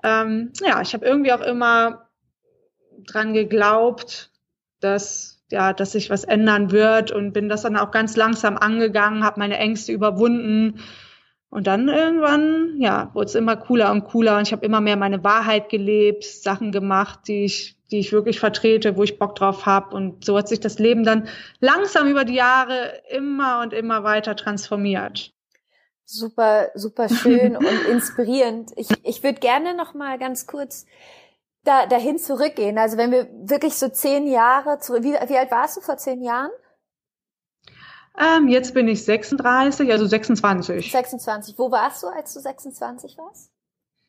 ähm, 0.03 0.53
ja, 0.61 0.81
ich 0.81 0.95
habe 0.95 1.07
irgendwie 1.07 1.33
auch 1.33 1.41
immer 1.41 2.09
dran 3.07 3.33
geglaubt, 3.33 4.31
dass 4.81 5.42
ja, 5.53 5.73
dass 5.73 5.93
sich 5.93 6.11
was 6.11 6.25
ändern 6.25 6.73
wird 6.73 7.13
und 7.13 7.33
bin 7.33 7.49
das 7.49 7.63
dann 7.63 7.77
auch 7.77 7.91
ganz 7.91 8.17
langsam 8.17 8.57
angegangen, 8.57 9.25
habe 9.25 9.39
meine 9.39 9.59
Ängste 9.59 9.93
überwunden 9.93 10.81
und 11.53 11.67
dann 11.67 11.89
irgendwann, 11.89 12.81
ja, 12.81 13.11
wurde 13.13 13.27
es 13.27 13.35
immer 13.35 13.57
cooler 13.57 13.93
und 13.93 14.05
cooler 14.05 14.39
und 14.39 14.47
ich 14.47 14.53
habe 14.53 14.65
immer 14.65 14.81
mehr 14.81 14.97
meine 14.97 15.23
Wahrheit 15.23 15.69
gelebt, 15.69 16.25
Sachen 16.25 16.73
gemacht, 16.73 17.21
die 17.29 17.45
ich, 17.45 17.77
die 17.91 17.99
ich 17.99 18.11
wirklich 18.11 18.41
vertrete, 18.41 18.97
wo 18.97 19.03
ich 19.03 19.19
Bock 19.19 19.35
drauf 19.35 19.67
habe 19.67 19.95
und 19.95 20.25
so 20.25 20.39
hat 20.39 20.49
sich 20.49 20.61
das 20.61 20.79
Leben 20.79 21.05
dann 21.05 21.29
langsam 21.61 22.09
über 22.09 22.25
die 22.25 22.37
Jahre 22.37 23.03
immer 23.11 23.61
und 23.61 23.75
immer 23.75 24.03
weiter 24.03 24.35
transformiert. 24.35 25.35
Super, 26.07 26.71
super 26.75 27.11
schön 27.11 27.55
und 27.55 27.67
inspirierend. 27.91 28.71
Ich, 28.77 28.89
ich 29.03 29.23
würde 29.23 29.39
gerne 29.39 29.75
noch 29.75 29.93
mal 29.93 30.19
ganz 30.19 30.47
kurz 30.47 30.87
da, 31.65 31.87
dahin 31.87 32.19
zurückgehen. 32.19 32.79
Also 32.79 32.97
wenn 32.97 33.11
wir 33.11 33.29
wirklich 33.49 33.75
so 33.75 33.89
zehn 33.89 34.27
Jahre 34.27 34.79
zurück, 34.79 35.03
wie, 35.03 35.13
wie 35.13 35.39
alt 35.39 35.51
warst 35.51 35.77
du 35.77 35.81
vor 35.81 35.97
zehn 35.97 36.23
Jahren? 36.23 36.51
Ähm, 38.19 38.49
jetzt 38.49 38.75
bin 38.75 38.89
ich 38.89 39.05
36, 39.05 39.91
also 39.91 40.07
26. 40.07 40.93
26. 40.93 41.59
Wo 41.59 41.71
warst 41.71 42.03
du, 42.03 42.09
als 42.09 42.35
du 42.35 42.41
26 42.41 43.17
warst? 43.17 43.51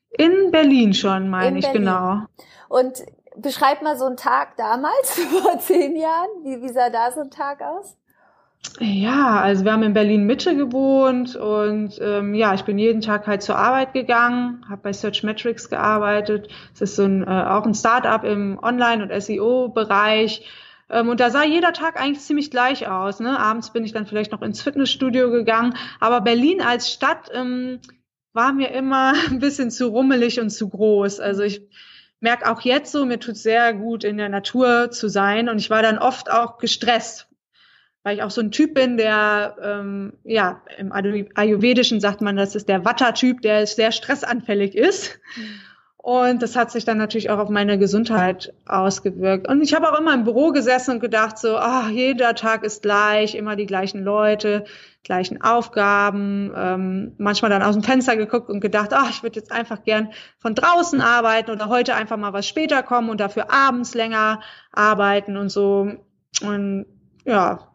In 0.09 0.51
Berlin 0.51 0.93
schon, 0.93 1.29
meine 1.29 1.59
ich, 1.59 1.65
Berlin. 1.65 1.83
genau. 1.83 2.25
Und 2.69 3.03
beschreib 3.37 3.81
mal 3.81 3.97
so 3.97 4.05
einen 4.05 4.17
Tag 4.17 4.57
damals, 4.57 5.11
vor 5.41 5.59
zehn 5.59 5.95
Jahren. 5.95 6.29
Wie, 6.43 6.61
wie 6.61 6.73
sah 6.73 6.89
da 6.89 7.11
so 7.11 7.21
ein 7.21 7.31
Tag 7.31 7.61
aus? 7.61 7.97
Ja, 8.79 9.39
also 9.39 9.65
wir 9.65 9.71
haben 9.73 9.83
in 9.83 9.93
Berlin 9.93 10.25
Mitte 10.25 10.55
gewohnt 10.55 11.35
und 11.35 11.99
ähm, 12.01 12.33
ja, 12.33 12.53
ich 12.53 12.63
bin 12.63 12.79
jeden 12.79 13.01
Tag 13.01 13.27
halt 13.27 13.43
zur 13.43 13.55
Arbeit 13.55 13.93
gegangen, 13.93 14.65
habe 14.67 14.81
bei 14.83 14.93
Searchmetrics 14.93 15.69
gearbeitet. 15.69 16.47
Es 16.73 16.81
ist 16.81 16.95
so 16.95 17.03
ein, 17.03 17.23
äh, 17.23 17.25
auch 17.27 17.65
ein 17.65 17.75
Startup 17.75 18.23
im 18.23 18.57
Online- 18.61 19.03
und 19.03 19.21
SEO-Bereich. 19.21 20.45
Ähm, 20.89 21.09
und 21.09 21.19
da 21.19 21.29
sah 21.29 21.43
jeder 21.43 21.73
Tag 21.73 22.01
eigentlich 22.01 22.23
ziemlich 22.23 22.51
gleich 22.51 22.87
aus. 22.87 23.19
Ne? 23.19 23.39
Abends 23.39 23.71
bin 23.71 23.85
ich 23.85 23.93
dann 23.93 24.07
vielleicht 24.07 24.31
noch 24.31 24.41
ins 24.41 24.61
Fitnessstudio 24.61 25.29
gegangen. 25.29 25.75
Aber 25.99 26.21
Berlin 26.21 26.61
als 26.61 26.91
Stadt 26.91 27.29
ähm, 27.33 27.79
war 28.33 28.53
mir 28.53 28.71
immer 28.71 29.13
ein 29.29 29.39
bisschen 29.39 29.71
zu 29.71 29.87
rummelig 29.87 30.39
und 30.39 30.49
zu 30.49 30.69
groß. 30.69 31.19
Also 31.19 31.43
ich 31.43 31.61
merke 32.21 32.49
auch 32.51 32.61
jetzt 32.61 32.91
so, 32.91 33.05
mir 33.05 33.19
tut 33.19 33.37
sehr 33.37 33.73
gut, 33.73 34.03
in 34.03 34.17
der 34.17 34.29
Natur 34.29 34.89
zu 34.89 35.09
sein. 35.09 35.47
Und 35.47 35.59
ich 35.59 35.69
war 35.69 35.83
dann 35.83 35.99
oft 35.99 36.31
auch 36.31 36.57
gestresst, 36.57 37.27
weil 38.03 38.17
ich 38.17 38.23
auch 38.23 38.31
so 38.31 38.41
ein 38.41 38.51
Typ 38.51 38.73
bin, 38.73 38.97
der, 38.97 39.55
ähm, 39.61 40.13
ja, 40.23 40.61
im 40.77 40.91
Ayurvedischen 40.91 42.01
sagt 42.01 42.21
man, 42.21 42.35
das 42.35 42.55
ist 42.55 42.67
der 42.67 42.85
Watter-Typ, 42.85 43.41
der 43.41 43.65
sehr 43.65 43.91
stressanfällig 43.91 44.75
ist. 44.75 45.19
Und 46.03 46.41
das 46.43 46.57
hat 46.57 46.69
sich 46.69 46.83
dann 46.83 46.97
natürlich 46.97 47.29
auch 47.29 47.39
auf 47.39 47.47
meine 47.47 47.79
Gesundheit 47.79 48.53
ausgewirkt. 48.65 49.47
Und 49.47 49.61
ich 49.61 49.73
habe 49.73 49.89
auch 49.89 49.97
immer 49.97 50.13
im 50.13 50.25
Büro 50.25 50.51
gesessen 50.51 50.95
und 50.95 50.99
gedacht 50.99 51.37
so, 51.37 51.55
ach, 51.55 51.87
jeder 51.87 52.35
Tag 52.35 52.65
ist 52.65 52.81
gleich, 52.81 53.35
immer 53.35 53.55
die 53.55 53.65
gleichen 53.65 54.03
Leute, 54.03 54.65
gleichen 55.05 55.41
Aufgaben. 55.41 56.51
Ähm, 56.57 57.13
manchmal 57.19 57.51
dann 57.51 57.63
aus 57.63 57.75
dem 57.75 57.83
Fenster 57.83 58.17
geguckt 58.17 58.49
und 58.49 58.59
gedacht, 58.59 58.89
ach, 58.91 59.11
ich 59.11 59.23
würde 59.23 59.39
jetzt 59.39 59.53
einfach 59.53 59.85
gern 59.85 60.09
von 60.39 60.55
draußen 60.55 60.99
arbeiten 60.99 61.51
oder 61.51 61.69
heute 61.69 61.95
einfach 61.95 62.17
mal 62.17 62.33
was 62.33 62.49
später 62.49 62.83
kommen 62.83 63.09
und 63.09 63.21
dafür 63.21 63.49
abends 63.49 63.93
länger 63.93 64.41
arbeiten 64.73 65.37
und 65.37 65.47
so. 65.47 65.89
Und 66.41 66.85
ja, 67.23 67.72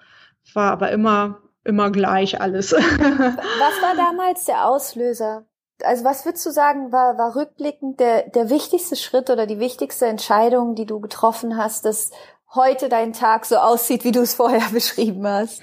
war 0.54 0.72
aber 0.72 0.90
immer 0.90 1.40
immer 1.64 1.90
gleich 1.90 2.40
alles. 2.40 2.72
was 2.72 2.80
war 2.80 3.94
damals 3.94 4.46
der 4.46 4.66
Auslöser? 4.66 5.44
also 5.84 6.04
was 6.04 6.24
würdest 6.24 6.44
du 6.46 6.50
sagen, 6.50 6.92
war, 6.92 7.18
war 7.18 7.36
rückblickend 7.36 8.00
der, 8.00 8.28
der 8.28 8.50
wichtigste 8.50 8.96
Schritt 8.96 9.30
oder 9.30 9.46
die 9.46 9.58
wichtigste 9.58 10.06
Entscheidung, 10.06 10.74
die 10.74 10.86
du 10.86 11.00
getroffen 11.00 11.56
hast, 11.56 11.84
dass 11.84 12.10
heute 12.54 12.88
dein 12.88 13.12
Tag 13.12 13.44
so 13.44 13.56
aussieht, 13.56 14.04
wie 14.04 14.12
du 14.12 14.20
es 14.20 14.34
vorher 14.34 14.68
beschrieben 14.72 15.26
hast? 15.26 15.62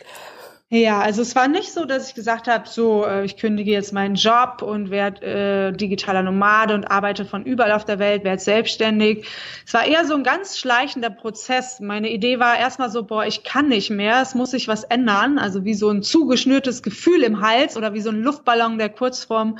Ja, 0.78 1.00
also 1.00 1.22
es 1.22 1.38
war 1.38 1.48
nicht 1.48 1.72
so, 1.72 1.86
dass 1.86 2.10
ich 2.10 2.16
gesagt 2.16 2.50
habe, 2.50 2.68
so, 2.68 3.06
äh, 3.06 3.24
ich 3.24 3.38
kündige 3.38 3.72
jetzt 3.72 3.94
meinen 3.94 4.16
Job 4.16 4.62
und 4.62 4.90
werde 4.90 5.26
äh, 5.26 5.72
digitaler 5.72 6.22
Nomade 6.22 6.74
und 6.74 6.92
arbeite 6.92 7.24
von 7.24 7.46
überall 7.46 7.72
auf 7.72 7.86
der 7.86 7.98
Welt, 7.98 8.26
werde 8.26 8.42
selbstständig. 8.42 9.26
Es 9.66 9.74
war 9.74 9.86
eher 9.86 10.06
so 10.06 10.16
ein 10.16 10.24
ganz 10.24 10.58
schleichender 10.58 11.10
Prozess. 11.10 11.80
Meine 11.80 12.10
Idee 12.10 12.40
war 12.40 12.58
erstmal 12.58 12.90
so, 12.90 13.04
boah, 13.06 13.26
ich 13.26 13.46
kann 13.46 13.70
nicht 13.70 13.90
mehr, 13.90 14.22
es 14.22 14.36
muss 14.36 14.52
sich 14.52 14.68
was 14.68 14.84
ändern. 14.84 15.40
Also 15.40 15.64
wie 15.64 15.76
so 15.76 15.90
ein 15.90 16.04
zugeschnürtes 16.04 16.84
Gefühl 16.84 17.24
im 17.24 17.40
Hals 17.40 17.78
oder 17.78 17.94
wie 17.94 18.02
so 18.02 18.10
ein 18.10 18.22
Luftballon, 18.22 18.78
der 18.78 18.90
kurz 18.90 19.24
vorm 19.24 19.60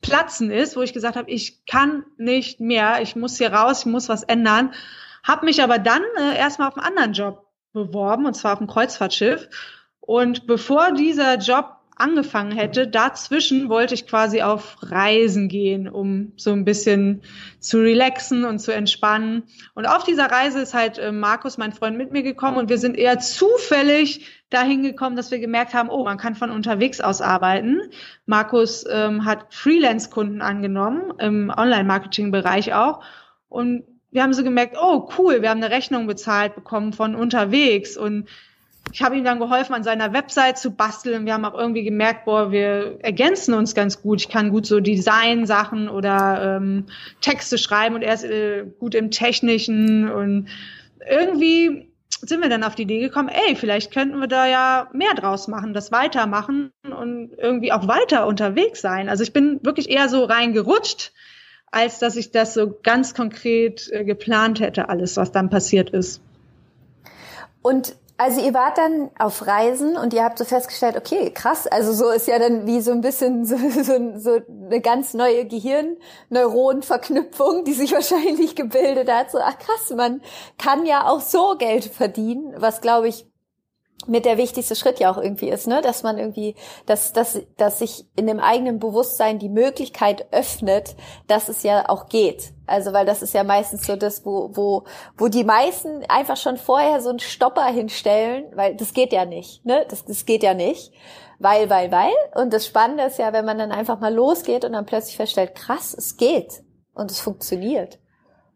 Platzen 0.00 0.50
ist, 0.50 0.78
wo 0.78 0.80
ich 0.80 0.94
gesagt 0.94 1.16
habe, 1.16 1.30
ich 1.30 1.66
kann 1.66 2.06
nicht 2.16 2.60
mehr, 2.60 3.02
ich 3.02 3.16
muss 3.16 3.36
hier 3.36 3.52
raus, 3.52 3.80
ich 3.80 3.92
muss 3.92 4.08
was 4.08 4.22
ändern. 4.22 4.72
Habe 5.24 5.44
mich 5.44 5.62
aber 5.62 5.78
dann 5.78 6.02
äh, 6.16 6.38
erstmal 6.38 6.68
auf 6.68 6.78
einen 6.78 6.86
anderen 6.86 7.12
Job 7.12 7.50
beworben, 7.74 8.24
und 8.24 8.32
zwar 8.32 8.54
auf 8.54 8.62
ein 8.62 8.66
Kreuzfahrtschiff. 8.66 9.50
Und 10.06 10.46
bevor 10.46 10.92
dieser 10.92 11.38
Job 11.38 11.76
angefangen 11.96 12.52
hätte, 12.52 12.86
dazwischen 12.86 13.70
wollte 13.70 13.94
ich 13.94 14.06
quasi 14.06 14.42
auf 14.42 14.76
Reisen 14.82 15.48
gehen, 15.48 15.88
um 15.88 16.32
so 16.36 16.50
ein 16.50 16.66
bisschen 16.66 17.22
zu 17.58 17.78
relaxen 17.78 18.44
und 18.44 18.58
zu 18.58 18.74
entspannen. 18.74 19.44
Und 19.74 19.86
auf 19.86 20.04
dieser 20.04 20.26
Reise 20.26 20.60
ist 20.60 20.74
halt 20.74 20.98
äh, 20.98 21.10
Markus, 21.10 21.56
mein 21.56 21.72
Freund, 21.72 21.96
mit 21.96 22.12
mir 22.12 22.22
gekommen 22.22 22.58
und 22.58 22.68
wir 22.68 22.76
sind 22.76 22.98
eher 22.98 23.18
zufällig 23.18 24.26
dahin 24.50 24.82
gekommen, 24.82 25.16
dass 25.16 25.30
wir 25.30 25.38
gemerkt 25.38 25.72
haben, 25.72 25.88
oh, 25.88 26.04
man 26.04 26.18
kann 26.18 26.34
von 26.34 26.50
unterwegs 26.50 27.00
aus 27.00 27.22
arbeiten. 27.22 27.80
Markus 28.26 28.84
ähm, 28.90 29.24
hat 29.24 29.54
Freelance-Kunden 29.54 30.42
angenommen, 30.42 31.14
im 31.18 31.48
Online-Marketing-Bereich 31.48 32.74
auch. 32.74 33.02
Und 33.48 33.84
wir 34.10 34.22
haben 34.22 34.34
so 34.34 34.44
gemerkt, 34.44 34.76
oh, 34.78 35.08
cool, 35.16 35.40
wir 35.40 35.48
haben 35.48 35.62
eine 35.62 35.74
Rechnung 35.74 36.06
bezahlt 36.06 36.54
bekommen 36.56 36.92
von 36.92 37.14
unterwegs 37.14 37.96
und 37.96 38.28
ich 38.92 39.02
habe 39.02 39.16
ihm 39.16 39.24
dann 39.24 39.40
geholfen, 39.40 39.74
an 39.74 39.82
seiner 39.82 40.12
Website 40.12 40.58
zu 40.58 40.70
basteln. 40.70 41.26
Wir 41.26 41.34
haben 41.34 41.44
auch 41.44 41.58
irgendwie 41.58 41.84
gemerkt, 41.84 42.26
boah, 42.26 42.52
wir 42.52 42.98
ergänzen 43.02 43.54
uns 43.54 43.74
ganz 43.74 44.02
gut. 44.02 44.20
Ich 44.20 44.28
kann 44.28 44.50
gut 44.50 44.66
so 44.66 44.80
Design-Sachen 44.80 45.88
oder 45.88 46.58
ähm, 46.58 46.86
Texte 47.20 47.58
schreiben 47.58 47.96
und 47.96 48.02
er 48.02 48.14
ist 48.14 48.24
äh, 48.24 48.64
gut 48.78 48.94
im 48.94 49.10
Technischen. 49.10 50.08
Und 50.08 50.48
irgendwie 51.08 51.90
sind 52.20 52.40
wir 52.40 52.48
dann 52.48 52.62
auf 52.62 52.74
die 52.74 52.82
Idee 52.82 53.00
gekommen, 53.00 53.28
ey, 53.28 53.56
vielleicht 53.56 53.92
könnten 53.92 54.20
wir 54.20 54.28
da 54.28 54.46
ja 54.46 54.88
mehr 54.92 55.14
draus 55.14 55.48
machen, 55.48 55.74
das 55.74 55.90
weitermachen 55.90 56.70
und 56.84 57.32
irgendwie 57.36 57.72
auch 57.72 57.88
weiter 57.88 58.26
unterwegs 58.26 58.80
sein. 58.80 59.08
Also 59.08 59.22
ich 59.22 59.32
bin 59.32 59.60
wirklich 59.62 59.90
eher 59.90 60.08
so 60.08 60.24
reingerutscht, 60.24 61.12
als 61.70 61.98
dass 61.98 62.16
ich 62.16 62.30
das 62.30 62.54
so 62.54 62.78
ganz 62.82 63.14
konkret 63.14 63.90
äh, 63.90 64.04
geplant 64.04 64.60
hätte, 64.60 64.88
alles, 64.88 65.16
was 65.16 65.32
dann 65.32 65.50
passiert 65.50 65.90
ist. 65.90 66.20
Und 67.60 67.96
also 68.16 68.40
ihr 68.40 68.54
wart 68.54 68.78
dann 68.78 69.10
auf 69.18 69.44
Reisen 69.46 69.96
und 69.96 70.14
ihr 70.14 70.22
habt 70.22 70.38
so 70.38 70.44
festgestellt, 70.44 70.96
okay, 70.96 71.30
krass, 71.30 71.66
also 71.66 71.92
so 71.92 72.10
ist 72.10 72.28
ja 72.28 72.38
dann 72.38 72.64
wie 72.66 72.80
so 72.80 72.92
ein 72.92 73.00
bisschen 73.00 73.44
so, 73.44 73.56
so, 73.82 74.18
so 74.18 74.38
eine 74.48 74.80
ganz 74.80 75.14
neue 75.14 75.46
Gehirnneuronenverknüpfung, 75.46 77.64
die 77.64 77.74
sich 77.74 77.92
wahrscheinlich 77.92 78.54
gebildet 78.54 79.10
hat. 79.10 79.32
So, 79.32 79.38
ach 79.40 79.58
krass, 79.58 79.90
man 79.96 80.22
kann 80.58 80.86
ja 80.86 81.08
auch 81.08 81.20
so 81.20 81.56
Geld 81.58 81.84
verdienen, 81.84 82.54
was 82.56 82.80
glaube 82.80 83.08
ich 83.08 83.26
mit 84.06 84.24
der 84.24 84.36
wichtigste 84.38 84.76
Schritt 84.76 85.00
ja 85.00 85.10
auch 85.10 85.16
irgendwie 85.16 85.48
ist, 85.48 85.66
ne, 85.66 85.80
dass 85.80 86.02
man 86.02 86.18
irgendwie, 86.18 86.54
dass, 86.86 87.12
dass, 87.12 87.40
dass 87.56 87.78
sich 87.78 88.06
in 88.16 88.26
dem 88.26 88.40
eigenen 88.40 88.78
Bewusstsein 88.78 89.38
die 89.38 89.48
Möglichkeit 89.48 90.26
öffnet, 90.32 90.94
dass 91.26 91.48
es 91.48 91.62
ja 91.62 91.88
auch 91.88 92.06
geht. 92.08 92.52
Also, 92.66 92.92
weil 92.92 93.06
das 93.06 93.22
ist 93.22 93.34
ja 93.34 93.44
meistens 93.44 93.86
so 93.86 93.96
das, 93.96 94.24
wo, 94.24 94.50
wo, 94.54 94.84
wo 95.16 95.28
die 95.28 95.44
meisten 95.44 96.04
einfach 96.08 96.36
schon 96.36 96.56
vorher 96.56 97.00
so 97.00 97.10
einen 97.10 97.20
Stopper 97.20 97.66
hinstellen, 97.66 98.44
weil 98.54 98.74
das 98.76 98.92
geht 98.92 99.12
ja 99.12 99.24
nicht, 99.24 99.64
ne, 99.64 99.86
das, 99.88 100.04
das 100.04 100.26
geht 100.26 100.42
ja 100.42 100.54
nicht. 100.54 100.92
Weil, 101.40 101.68
weil, 101.68 101.90
weil. 101.90 102.12
Und 102.36 102.52
das 102.52 102.64
Spannende 102.64 103.04
ist 103.04 103.18
ja, 103.18 103.32
wenn 103.32 103.44
man 103.44 103.58
dann 103.58 103.72
einfach 103.72 103.98
mal 103.98 104.14
losgeht 104.14 104.64
und 104.64 104.72
dann 104.72 104.86
plötzlich 104.86 105.16
feststellt, 105.16 105.56
krass, 105.56 105.92
es 105.92 106.16
geht. 106.16 106.62
Und 106.94 107.10
es 107.10 107.18
funktioniert 107.18 107.98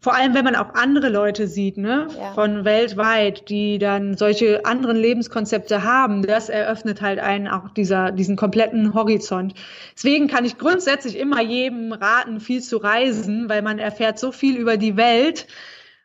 vor 0.00 0.14
allem, 0.14 0.34
wenn 0.34 0.44
man 0.44 0.54
auch 0.54 0.74
andere 0.74 1.08
Leute 1.08 1.48
sieht, 1.48 1.76
ne, 1.76 2.06
ja. 2.16 2.32
von 2.32 2.64
weltweit, 2.64 3.48
die 3.48 3.78
dann 3.78 4.16
solche 4.16 4.64
anderen 4.64 4.96
Lebenskonzepte 4.96 5.82
haben, 5.82 6.22
das 6.22 6.48
eröffnet 6.48 7.02
halt 7.02 7.18
einen 7.18 7.48
auch 7.48 7.70
dieser, 7.70 8.12
diesen 8.12 8.36
kompletten 8.36 8.94
Horizont. 8.94 9.54
Deswegen 9.96 10.28
kann 10.28 10.44
ich 10.44 10.56
grundsätzlich 10.56 11.18
immer 11.18 11.42
jedem 11.42 11.92
raten, 11.92 12.38
viel 12.38 12.62
zu 12.62 12.76
reisen, 12.76 13.48
weil 13.48 13.62
man 13.62 13.80
erfährt 13.80 14.18
so 14.20 14.30
viel 14.30 14.56
über 14.56 14.76
die 14.76 14.96
Welt 14.96 15.48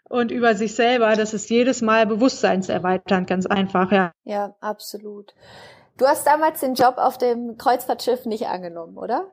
und 0.09 0.31
über 0.31 0.55
sich 0.55 0.75
selber, 0.75 1.15
das 1.15 1.33
ist 1.33 1.49
jedes 1.49 1.81
Mal 1.81 2.07
bewusstseinserweiternd, 2.07 3.27
ganz 3.27 3.45
einfach, 3.45 3.91
ja. 3.91 4.11
Ja, 4.23 4.55
absolut. 4.59 5.35
Du 5.97 6.07
hast 6.07 6.25
damals 6.25 6.59
den 6.59 6.73
Job 6.73 6.95
auf 6.97 7.19
dem 7.19 7.57
Kreuzfahrtschiff 7.57 8.25
nicht 8.25 8.47
angenommen, 8.47 8.97
oder? 8.97 9.27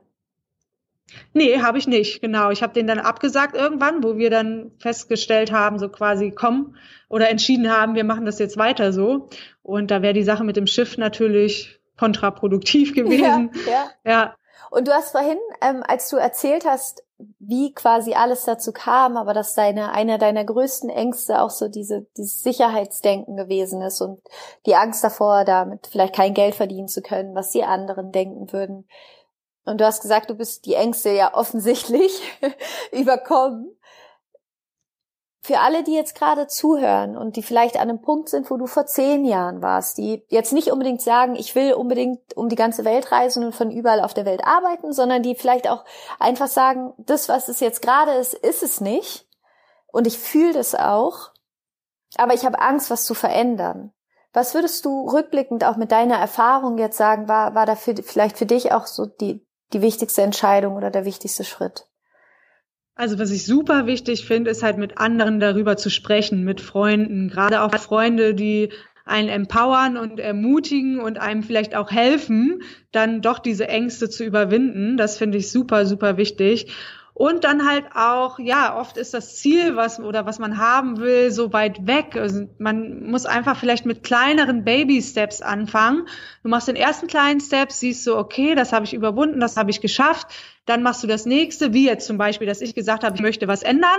Nee, 1.33 1.61
habe 1.61 1.79
ich 1.79 1.87
nicht, 1.87 2.21
genau. 2.21 2.51
Ich 2.51 2.63
habe 2.63 2.73
den 2.73 2.87
dann 2.87 2.99
abgesagt 2.99 3.57
irgendwann, 3.57 4.03
wo 4.03 4.17
wir 4.17 4.31
dann 4.31 4.73
festgestellt 4.79 5.53
haben, 5.53 5.79
so 5.79 5.89
quasi 5.89 6.31
komm 6.31 6.77
oder 7.09 7.29
entschieden 7.29 7.71
haben, 7.71 7.95
wir 7.95 8.05
machen 8.05 8.25
das 8.25 8.39
jetzt 8.39 8.57
weiter 8.57 8.93
so. 8.93 9.29
Und 9.63 9.91
da 9.91 10.03
wäre 10.03 10.15
die 10.15 10.23
Sache 10.23 10.45
mit 10.45 10.57
dem 10.57 10.67
Schiff 10.67 10.97
natürlich 10.97 11.81
kontraproduktiv 11.99 12.95
gewesen. 12.95 13.51
Ja, 13.67 13.91
ja. 14.05 14.11
ja. 14.11 14.35
Und 14.71 14.87
du 14.87 14.93
hast 14.93 15.11
vorhin, 15.11 15.39
ähm, 15.61 15.83
als 15.87 16.09
du 16.09 16.17
erzählt 16.17 16.65
hast, 16.65 17.03
wie 17.39 17.75
quasi 17.75 18.15
alles 18.15 18.45
dazu 18.45 18.73
kam, 18.73 19.17
aber 19.17 19.35
dass 19.35 19.55
deine, 19.55 19.93
einer 19.93 20.17
deiner 20.17 20.45
größten 20.45 20.89
Ängste 20.89 21.43
auch 21.43 21.51
so 21.51 21.69
diese, 21.69 22.07
dieses 22.17 22.43
Sicherheitsdenken 22.43 23.37
gewesen 23.37 23.83
ist 23.83 24.01
und 24.01 24.21
die 24.67 24.77
Angst 24.77 25.05
davor, 25.05 25.45
damit 25.45 25.89
vielleicht 25.89 26.15
kein 26.15 26.35
Geld 26.35 26.55
verdienen 26.55 26.89
zu 26.89 27.03
können, 27.03 27.35
was 27.35 27.51
die 27.51 27.65
anderen 27.65 28.13
denken 28.13 28.53
würden. 28.53 28.87
Und 29.71 29.81
du 29.81 29.87
hast 29.87 30.03
gesagt, 30.03 30.29
du 30.29 30.35
bist 30.35 30.67
die 30.67 30.75
Ängste 30.75 31.11
ja 31.11 31.35
offensichtlich 31.35 32.21
überkommen. 32.93 33.77
Für 35.43 35.61
alle, 35.61 35.83
die 35.85 35.95
jetzt 35.95 36.15
gerade 36.15 36.49
zuhören 36.49 37.17
und 37.17 37.37
die 37.37 37.43
vielleicht 37.43 37.77
an 37.77 37.89
einem 37.89 38.03
Punkt 38.03 38.29
sind, 38.29 38.51
wo 38.51 38.59
du 38.59 38.67
vor 38.67 38.85
zehn 38.85 39.25
Jahren 39.25 39.63
warst, 39.63 39.97
die 39.97 40.23
jetzt 40.29 40.53
nicht 40.53 40.71
unbedingt 40.71 41.01
sagen, 41.01 41.35
ich 41.35 41.55
will 41.55 41.73
unbedingt 41.73 42.37
um 42.37 42.51
die 42.51 42.57
ganze 42.57 42.85
Welt 42.85 43.11
reisen 43.11 43.45
und 43.45 43.55
von 43.55 43.71
überall 43.71 44.01
auf 44.01 44.13
der 44.13 44.27
Welt 44.27 44.45
arbeiten, 44.45 44.93
sondern 44.93 45.23
die 45.23 45.35
vielleicht 45.35 45.67
auch 45.69 45.85
einfach 46.19 46.49
sagen, 46.49 46.93
das, 46.99 47.31
was 47.31 47.49
es 47.49 47.61
jetzt 47.61 47.81
gerade 47.81 48.13
ist, 48.13 48.35
ist 48.35 48.63
es 48.63 48.83
nicht. 48.83 49.27
Und 49.87 50.07
ich 50.07 50.19
fühle 50.19 50.53
das 50.53 50.75
auch. 50.75 51.31
Aber 52.17 52.35
ich 52.35 52.45
habe 52.45 52.61
Angst, 52.61 52.91
was 52.91 53.07
zu 53.07 53.15
verändern. 53.15 53.95
Was 54.33 54.55
würdest 54.55 54.85
du 54.85 55.09
rückblickend 55.09 55.65
auch 55.65 55.77
mit 55.77 55.91
deiner 55.91 56.17
Erfahrung 56.17 56.79
jetzt 56.79 56.97
sagen, 56.97 57.29
war, 57.29 57.55
war 57.55 57.67
da 57.67 57.75
für, 57.77 57.95
vielleicht 57.97 58.39
für 58.39 58.47
dich 58.47 58.73
auch 58.73 58.87
so 58.87 59.07
die, 59.07 59.45
die 59.73 59.83
wichtigste 59.83 60.23
Entscheidung 60.23 60.77
oder 60.77 60.91
der 60.91 61.05
wichtigste 61.05 61.45
Schritt? 61.45 61.87
Also 62.95 63.19
was 63.19 63.31
ich 63.31 63.47
super 63.47 63.87
wichtig 63.87 64.27
finde, 64.27 64.51
ist 64.51 64.63
halt 64.63 64.77
mit 64.77 64.99
anderen 64.99 65.41
darüber 65.41 65.77
zu 65.77 65.89
sprechen, 65.89 66.45
mit 66.45 66.61
Freunden, 66.61 67.29
gerade 67.29 67.63
auch 67.63 67.75
Freunde, 67.77 68.35
die 68.35 68.71
einen 69.07 69.29
empowern 69.29 69.97
und 69.97 70.21
ermutigen 70.21 71.01
und 71.01 71.19
einem 71.19 71.43
vielleicht 71.43 71.75
auch 71.75 71.91
helfen, 71.91 72.63
dann 72.93 73.23
doch 73.23 73.39
diese 73.39 73.69
Ängste 73.69 74.11
zu 74.11 74.25
überwinden. 74.25 74.97
Das 74.97 75.17
finde 75.17 75.39
ich 75.39 75.51
super, 75.51 75.87
super 75.87 76.17
wichtig. 76.17 76.73
Und 77.15 77.45
dann 77.45 77.69
halt 77.69 77.85
auch, 77.95 78.39
ja, 78.39 78.79
oft 78.79 78.97
ist 78.97 79.13
das 79.15 79.37
Ziel, 79.37 79.77
was 79.77 80.01
oder 80.01 80.27
was 80.27 80.39
man 80.39 80.59
haben 80.59 81.01
will, 81.01 81.31
so 81.31 81.53
weit 81.53 81.87
weg. 81.87 82.17
Also 82.17 82.49
man 82.59 83.11
muss 83.11 83.27
einfach 83.27 83.59
vielleicht 83.59 83.85
mit 83.85 84.03
kleineren 84.03 84.65
Baby-Steps 84.65 85.43
anfangen. 85.43 86.07
Du 86.43 86.49
machst 86.49 86.69
den 86.69 86.77
ersten 86.77 87.09
kleinen 87.09 87.41
Step, 87.41 87.73
siehst 87.73 88.05
so, 88.05 88.17
okay, 88.17 88.55
das 88.55 88.73
habe 88.73 88.85
ich 88.85 88.95
überwunden, 88.95 89.41
das 89.41 89.57
habe 89.57 89.71
ich 89.71 89.81
geschafft. 89.81 90.29
Dann 90.67 90.83
machst 90.83 91.03
du 91.03 91.07
das 91.07 91.27
nächste, 91.27 91.75
wie 91.75 91.87
jetzt 91.87 92.07
zum 92.07 92.17
Beispiel, 92.17 92.47
dass 92.47 92.61
ich 92.61 92.75
gesagt 92.75 93.05
habe, 93.05 93.17
ich 93.17 93.23
möchte 93.23 93.49
was 93.49 93.63
ändern 93.63 93.99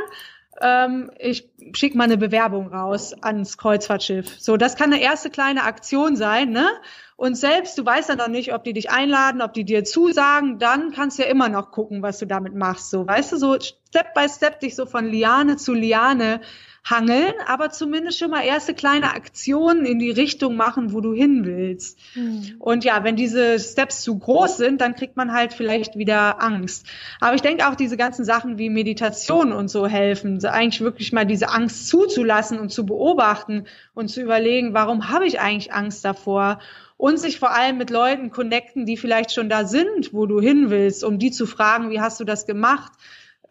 ähm, 0.59 1.11
ich 1.17 1.49
schicke 1.73 1.97
mal 1.97 2.05
eine 2.05 2.17
Bewerbung 2.17 2.67
raus 2.67 3.13
ans 3.21 3.57
Kreuzfahrtschiff. 3.57 4.39
So, 4.39 4.57
das 4.57 4.75
kann 4.75 4.91
eine 4.91 5.01
erste 5.01 5.29
kleine 5.29 5.63
Aktion 5.63 6.15
sein, 6.15 6.51
ne? 6.51 6.69
Und 7.15 7.35
selbst, 7.35 7.77
du 7.77 7.85
weißt 7.85 8.09
ja 8.09 8.15
noch 8.15 8.29
nicht, 8.29 8.51
ob 8.53 8.63
die 8.63 8.73
dich 8.73 8.89
einladen, 8.89 9.43
ob 9.43 9.53
die 9.53 9.63
dir 9.63 9.83
zusagen, 9.83 10.57
dann 10.57 10.91
kannst 10.91 11.19
du 11.19 11.23
ja 11.23 11.29
immer 11.29 11.49
noch 11.49 11.71
gucken, 11.71 12.01
was 12.01 12.17
du 12.17 12.25
damit 12.25 12.55
machst. 12.55 12.89
So, 12.89 13.05
weißt 13.05 13.33
du, 13.33 13.37
so 13.37 13.57
Step 13.59 14.15
by 14.15 14.27
Step 14.27 14.59
dich 14.59 14.75
so 14.75 14.87
von 14.87 15.05
Liane 15.05 15.55
zu 15.57 15.73
Liane 15.73 16.41
hangeln, 16.83 17.33
aber 17.47 17.69
zumindest 17.69 18.17
schon 18.17 18.31
mal 18.31 18.43
erste 18.43 18.73
kleine 18.73 19.13
Aktionen 19.13 19.85
in 19.85 19.99
die 19.99 20.09
Richtung 20.09 20.55
machen, 20.55 20.93
wo 20.93 21.01
du 21.01 21.13
hin 21.13 21.45
willst. 21.45 21.99
Mhm. 22.15 22.55
Und 22.59 22.83
ja, 22.83 23.03
wenn 23.03 23.15
diese 23.15 23.59
Steps 23.59 24.01
zu 24.01 24.17
groß 24.17 24.57
sind, 24.57 24.81
dann 24.81 24.95
kriegt 24.95 25.15
man 25.15 25.31
halt 25.31 25.53
vielleicht 25.53 25.95
wieder 25.95 26.41
Angst. 26.41 26.87
Aber 27.19 27.35
ich 27.35 27.41
denke 27.41 27.67
auch 27.67 27.75
diese 27.75 27.97
ganzen 27.97 28.25
Sachen 28.25 28.57
wie 28.57 28.69
Meditation 28.69 29.51
und 29.51 29.69
so 29.69 29.85
helfen, 29.85 30.43
eigentlich 30.43 30.81
wirklich 30.81 31.13
mal 31.13 31.25
diese 31.25 31.49
Angst 31.49 31.87
zuzulassen 31.87 32.59
und 32.59 32.71
zu 32.71 32.85
beobachten 32.85 33.65
und 33.93 34.09
zu 34.09 34.21
überlegen, 34.21 34.73
warum 34.73 35.09
habe 35.09 35.25
ich 35.25 35.39
eigentlich 35.39 35.73
Angst 35.73 36.03
davor? 36.03 36.59
und 36.97 37.17
sich 37.17 37.39
vor 37.39 37.49
allem 37.49 37.79
mit 37.79 37.89
Leuten 37.89 38.29
connecten, 38.29 38.85
die 38.85 38.95
vielleicht 38.95 39.31
schon 39.33 39.49
da 39.49 39.65
sind, 39.65 40.13
wo 40.13 40.27
du 40.27 40.39
hin 40.39 40.69
willst, 40.69 41.03
um 41.03 41.17
die 41.17 41.31
zu 41.31 41.47
fragen, 41.47 41.89
wie 41.89 41.99
hast 41.99 42.19
du 42.19 42.25
das 42.25 42.45
gemacht? 42.45 42.91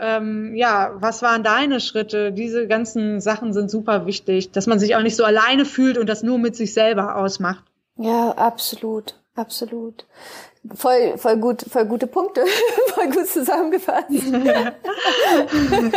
Ähm, 0.01 0.55
ja, 0.55 0.93
was 0.95 1.23
waren 1.23 1.43
deine 1.43 1.81
Schritte? 1.81 2.33
Diese 2.33 2.67
ganzen 2.67 3.21
Sachen 3.21 3.53
sind 3.53 3.71
super 3.71 4.07
wichtig, 4.07 4.53
dass 4.53 4.67
man 4.67 4.79
sich 4.79 4.97
auch 4.97 5.03
nicht 5.03 5.17
so 5.17 5.25
alleine 5.25 5.65
fühlt 5.65 5.99
und 5.99 6.09
das 6.09 6.23
nur 6.23 6.39
mit 6.39 6.57
sich 6.57 6.73
selber 6.73 7.17
ausmacht. 7.17 7.65
Ja, 7.97 8.31
absolut, 8.31 9.21
absolut. 9.35 10.07
Voll, 10.75 11.17
voll 11.17 11.37
gut, 11.37 11.65
voll 11.71 11.87
gute 11.87 12.07
Punkte, 12.07 12.45
voll 12.89 13.11
gut 13.11 13.27
zusammengefasst. 13.27 14.11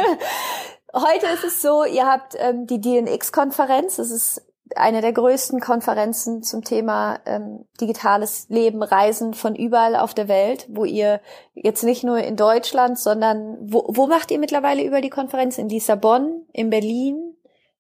Heute 0.94 1.26
ist 1.34 1.44
es 1.44 1.62
so, 1.62 1.86
ihr 1.86 2.06
habt 2.06 2.36
ähm, 2.38 2.68
die 2.68 2.80
DNX-Konferenz, 2.80 3.96
das 3.96 4.12
ist 4.12 4.44
eine 4.76 5.02
der 5.02 5.14
größten 5.14 5.60
Konferenzen 5.60 6.44
zum 6.44 6.64
Thema 6.64 7.20
ähm, 7.26 7.66
digitales 7.80 8.48
Leben, 8.50 8.84
Reisen 8.84 9.34
von 9.34 9.56
überall 9.56 9.96
auf 9.96 10.14
der 10.14 10.28
Welt, 10.28 10.68
wo 10.70 10.86
ihr 10.86 11.22
jetzt 11.54 11.84
nicht 11.84 12.04
nur 12.04 12.20
in 12.20 12.36
Deutschland, 12.36 12.98
sondern 12.98 13.58
wo, 13.62 13.86
wo 13.88 14.08
macht 14.08 14.32
ihr 14.32 14.40
mittlerweile 14.40 14.84
über 14.84 15.02
die 15.02 15.10
Konferenz? 15.10 15.58
In 15.58 15.70
Lissabon, 15.70 16.46
in 16.52 16.70
Berlin? 16.70 17.34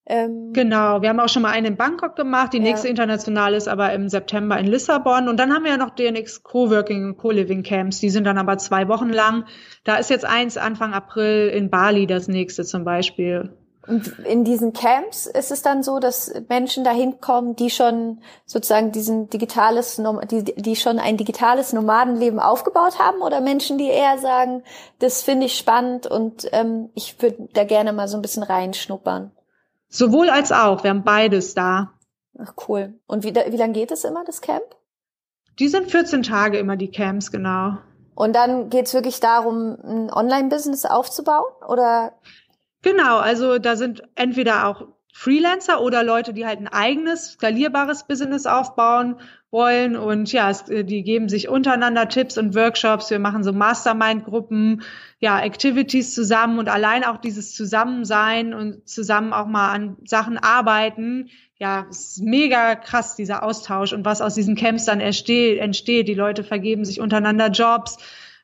Ähm, 0.05 0.51
genau, 0.51 1.01
wir 1.01 1.09
haben 1.09 1.19
auch 1.21 1.29
schon 1.29 1.43
mal 1.43 1.51
eine 1.51 1.69
in 1.69 1.77
Bangkok 1.77 2.17
gemacht, 2.17 2.51
die 2.51 2.57
ja. 2.57 2.63
nächste 2.63 2.89
internationale 2.89 3.55
ist 3.55 3.69
aber 3.69 3.93
im 3.93 4.09
September 4.09 4.59
in 4.59 4.67
Lissabon 4.67 5.29
und 5.29 5.39
dann 5.39 5.53
haben 5.53 5.63
wir 5.63 5.71
ja 5.71 5.77
noch 5.77 5.91
DNX 5.91 6.43
Coworking 6.43 7.05
und 7.05 7.17
Co-Living 7.17 7.63
Camps, 7.63 7.99
die 8.01 8.09
sind 8.09 8.25
dann 8.25 8.37
aber 8.37 8.57
zwei 8.57 8.89
Wochen 8.89 9.09
lang. 9.09 9.45
Da 9.85 9.95
ist 9.95 10.09
jetzt 10.09 10.25
eins 10.25 10.57
Anfang 10.57 10.93
April 10.93 11.47
in 11.47 11.69
Bali 11.69 12.05
das 12.05 12.27
nächste 12.27 12.65
zum 12.65 12.83
Beispiel. 12.83 13.57
Und 13.85 14.19
in 14.19 14.45
diesen 14.45 14.71
Camps 14.71 15.25
ist 15.25 15.51
es 15.51 15.61
dann 15.61 15.83
so, 15.83 15.99
dass 15.99 16.33
Menschen 16.47 16.85
dahin 16.85 17.19
kommen, 17.19 17.55
die 17.55 17.69
schon 17.69 18.21
sozusagen 18.45 18.93
diesen 18.93 19.29
digitales, 19.29 20.01
die, 20.31 20.43
die 20.43 20.75
schon 20.77 20.99
ein 20.99 21.17
digitales 21.17 21.73
Nomadenleben 21.73 22.39
aufgebaut 22.39 22.97
haben 22.97 23.21
oder 23.21 23.41
Menschen, 23.41 23.77
die 23.77 23.89
eher 23.89 24.17
sagen, 24.19 24.63
das 24.99 25.21
finde 25.21 25.47
ich 25.47 25.57
spannend 25.57 26.07
und 26.07 26.47
ähm, 26.53 26.91
ich 26.95 27.21
würde 27.21 27.49
da 27.53 27.65
gerne 27.65 27.91
mal 27.91 28.07
so 28.07 28.17
ein 28.17 28.21
bisschen 28.21 28.43
reinschnuppern. 28.43 29.31
Sowohl 29.89 30.29
als 30.29 30.53
auch, 30.53 30.83
wir 30.83 30.89
haben 30.89 31.03
beides 31.03 31.53
da. 31.53 31.91
Ach 32.39 32.53
cool. 32.67 32.99
Und 33.05 33.25
wie, 33.25 33.35
wie 33.35 33.57
lange 33.57 33.73
geht 33.73 33.91
es 33.91 34.05
immer, 34.05 34.23
das 34.23 34.39
Camp? 34.39 34.63
Die 35.59 35.67
sind 35.67 35.91
14 35.91 36.23
Tage 36.23 36.57
immer, 36.57 36.77
die 36.77 36.89
Camps, 36.89 37.31
genau. 37.31 37.77
Und 38.15 38.35
dann 38.35 38.69
geht's 38.69 38.93
wirklich 38.93 39.19
darum, 39.19 39.77
ein 39.83 40.11
Online-Business 40.11 40.85
aufzubauen? 40.85 41.51
Oder 41.67 42.13
Genau, 42.83 43.17
also 43.17 43.57
da 43.57 43.75
sind 43.75 44.03
entweder 44.15 44.67
auch 44.67 44.87
Freelancer 45.13 45.81
oder 45.81 46.03
Leute, 46.03 46.33
die 46.33 46.45
halt 46.45 46.59
ein 46.59 46.67
eigenes, 46.67 47.33
skalierbares 47.33 48.07
Business 48.07 48.45
aufbauen 48.45 49.15
wollen. 49.51 49.95
Und 49.95 50.33
ja, 50.33 50.49
es, 50.49 50.67
äh, 50.69 50.83
die 50.83 51.03
geben 51.03 51.29
sich 51.29 51.47
untereinander 51.47 52.09
Tipps 52.09 52.37
und 52.37 52.55
Workshops. 52.55 53.09
Wir 53.09 53.19
machen 53.19 53.43
so 53.43 53.53
Mastermind-Gruppen, 53.53 54.81
ja, 55.19 55.39
Activities 55.39 56.13
zusammen 56.13 56.59
und 56.59 56.67
allein 56.67 57.05
auch 57.05 57.17
dieses 57.17 57.55
Zusammensein 57.55 58.53
und 58.53 58.89
zusammen 58.89 59.31
auch 59.31 59.45
mal 59.45 59.71
an 59.71 59.97
Sachen 60.03 60.37
arbeiten. 60.37 61.29
Ja, 61.57 61.85
es 61.89 62.17
ist 62.17 62.23
mega 62.23 62.75
krass, 62.75 63.15
dieser 63.15 63.43
Austausch 63.43 63.93
und 63.93 64.03
was 64.03 64.19
aus 64.19 64.33
diesen 64.33 64.55
Camps 64.55 64.85
dann 64.85 64.99
entsteht. 64.99 65.59
entsteht. 65.59 66.09
Die 66.09 66.15
Leute 66.15 66.43
vergeben 66.43 66.83
sich 66.83 66.99
untereinander 66.99 67.47
Jobs 67.47 67.97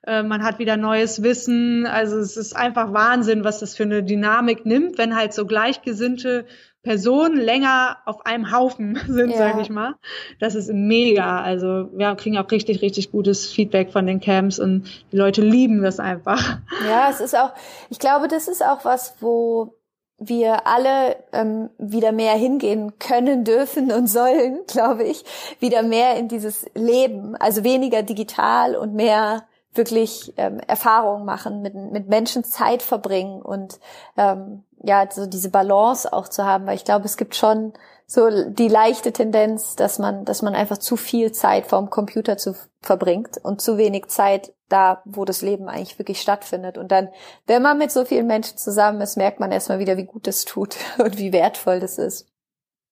äh, 0.03 0.23
man 0.23 0.43
hat 0.43 0.59
wieder 0.59 0.77
neues 0.77 1.23
Wissen. 1.23 1.85
Also 1.85 2.17
es 2.17 2.37
ist 2.37 2.55
einfach 2.55 2.93
Wahnsinn, 2.93 3.43
was 3.43 3.59
das 3.59 3.75
für 3.75 3.83
eine 3.83 4.03
Dynamik 4.03 4.65
nimmt, 4.65 4.97
wenn 4.97 5.15
halt 5.15 5.33
so 5.33 5.45
gleichgesinnte 5.45 6.45
Personen 6.81 7.37
länger 7.37 7.97
auf 8.05 8.25
einem 8.25 8.51
Haufen 8.51 8.97
sind, 9.07 9.31
ja. 9.31 9.37
sage 9.37 9.61
ich 9.61 9.69
mal. 9.69 9.95
Das 10.39 10.55
ist 10.55 10.71
mega. 10.71 11.41
Also 11.41 11.89
wir 11.93 12.15
kriegen 12.15 12.37
auch 12.37 12.49
richtig, 12.49 12.81
richtig 12.81 13.11
gutes 13.11 13.51
Feedback 13.51 13.91
von 13.91 14.07
den 14.07 14.21
Camps 14.21 14.59
und 14.59 14.83
die 15.11 15.17
Leute 15.17 15.41
lieben 15.41 15.81
das 15.81 15.99
einfach. 15.99 16.59
Ja, 16.87 17.09
es 17.09 17.19
ist 17.19 17.35
auch, 17.35 17.51
ich 17.89 17.99
glaube, 17.99 18.27
das 18.27 18.47
ist 18.47 18.63
auch 18.63 18.85
was, 18.85 19.15
wo 19.19 19.75
wir 20.17 20.67
alle 20.67 21.17
ähm, 21.31 21.69
wieder 21.77 22.11
mehr 22.11 22.33
hingehen 22.33 22.97
können, 22.99 23.43
dürfen 23.43 23.91
und 23.91 24.07
sollen, 24.07 24.59
glaube 24.67 25.03
ich, 25.03 25.25
wieder 25.59 25.83
mehr 25.83 26.15
in 26.15 26.29
dieses 26.29 26.65
Leben, 26.75 27.35
also 27.35 27.63
weniger 27.65 28.03
digital 28.03 28.75
und 28.75 28.93
mehr 28.93 29.43
wirklich 29.73 30.33
ähm, 30.37 30.59
Erfahrungen 30.59 31.25
machen, 31.25 31.61
mit, 31.61 31.75
mit 31.75 32.07
Menschen 32.07 32.43
Zeit 32.43 32.81
verbringen 32.81 33.41
und 33.41 33.79
ähm, 34.17 34.63
ja, 34.81 35.07
so 35.09 35.25
diese 35.25 35.49
Balance 35.49 36.11
auch 36.11 36.27
zu 36.27 36.45
haben, 36.45 36.65
weil 36.65 36.75
ich 36.75 36.85
glaube, 36.85 37.05
es 37.05 37.17
gibt 37.17 37.35
schon 37.35 37.73
so 38.07 38.49
die 38.49 38.69
leichte 38.69 39.13
Tendenz, 39.13 39.75
dass 39.75 39.99
man, 39.99 40.25
dass 40.25 40.41
man 40.41 40.55
einfach 40.55 40.79
zu 40.79 40.95
viel 40.95 41.31
Zeit 41.31 41.67
vorm 41.67 41.91
Computer 41.91 42.37
zu 42.37 42.55
verbringt 42.81 43.37
und 43.43 43.61
zu 43.61 43.77
wenig 43.77 44.07
Zeit 44.07 44.53
da, 44.67 45.01
wo 45.05 45.25
das 45.25 45.41
Leben 45.41 45.67
eigentlich 45.67 45.99
wirklich 45.99 46.19
stattfindet. 46.19 46.77
Und 46.77 46.91
dann, 46.91 47.09
wenn 47.45 47.61
man 47.61 47.77
mit 47.77 47.91
so 47.91 48.05
vielen 48.05 48.25
Menschen 48.25 48.57
zusammen 48.57 49.01
ist, 49.01 49.17
merkt 49.17 49.39
man 49.39 49.51
erstmal 49.51 49.79
wieder, 49.79 49.97
wie 49.97 50.05
gut 50.05 50.27
es 50.27 50.45
tut 50.45 50.75
und 50.97 51.17
wie 51.17 51.33
wertvoll 51.33 51.79
das 51.79 51.99
ist. 51.99 52.27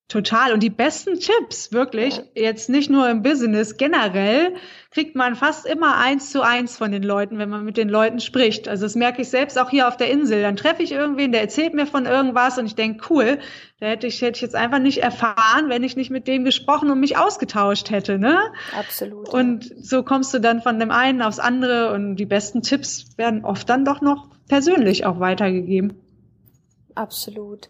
Total. 0.07 0.53
Und 0.53 0.63
die 0.63 0.69
besten 0.69 1.19
Tipps, 1.19 1.73
wirklich, 1.73 2.21
jetzt 2.33 2.69
nicht 2.69 2.89
nur 2.89 3.09
im 3.09 3.23
Business, 3.23 3.75
generell 3.75 4.55
kriegt 4.89 5.17
man 5.17 5.35
fast 5.35 5.65
immer 5.65 5.97
eins 5.97 6.31
zu 6.31 6.41
eins 6.41 6.77
von 6.77 6.93
den 6.93 7.03
Leuten, 7.03 7.39
wenn 7.39 7.49
man 7.49 7.65
mit 7.65 7.75
den 7.75 7.89
Leuten 7.89 8.21
spricht. 8.21 8.69
Also 8.69 8.85
das 8.85 8.95
merke 8.95 9.21
ich 9.21 9.27
selbst 9.27 9.59
auch 9.59 9.69
hier 9.69 9.85
auf 9.85 9.97
der 9.97 10.09
Insel. 10.09 10.41
Dann 10.41 10.55
treffe 10.55 10.81
ich 10.81 10.93
irgendwen, 10.93 11.33
der 11.33 11.41
erzählt 11.41 11.73
mir 11.73 11.85
von 11.85 12.05
irgendwas 12.05 12.57
und 12.57 12.67
ich 12.67 12.75
denke, 12.75 13.05
cool, 13.09 13.39
da 13.81 13.87
hätte 13.87 14.07
ich, 14.07 14.21
hätte 14.21 14.37
ich 14.37 14.41
jetzt 14.41 14.55
einfach 14.55 14.79
nicht 14.79 14.99
erfahren, 14.99 15.67
wenn 15.67 15.83
ich 15.83 15.97
nicht 15.97 16.09
mit 16.09 16.25
dem 16.25 16.45
gesprochen 16.45 16.89
und 16.89 17.01
mich 17.01 17.17
ausgetauscht 17.17 17.89
hätte, 17.89 18.17
ne? 18.17 18.39
Absolut. 18.79 19.27
Und 19.27 19.65
so 19.77 20.03
kommst 20.03 20.33
du 20.33 20.39
dann 20.39 20.61
von 20.61 20.79
dem 20.79 20.89
einen 20.89 21.21
aufs 21.21 21.39
andere 21.39 21.91
und 21.91 22.15
die 22.15 22.25
besten 22.25 22.61
Tipps 22.61 23.17
werden 23.17 23.43
oft 23.43 23.69
dann 23.69 23.83
doch 23.83 23.99
noch 23.99 24.29
persönlich 24.47 25.05
auch 25.05 25.19
weitergegeben. 25.19 26.06
Absolut. 26.97 27.69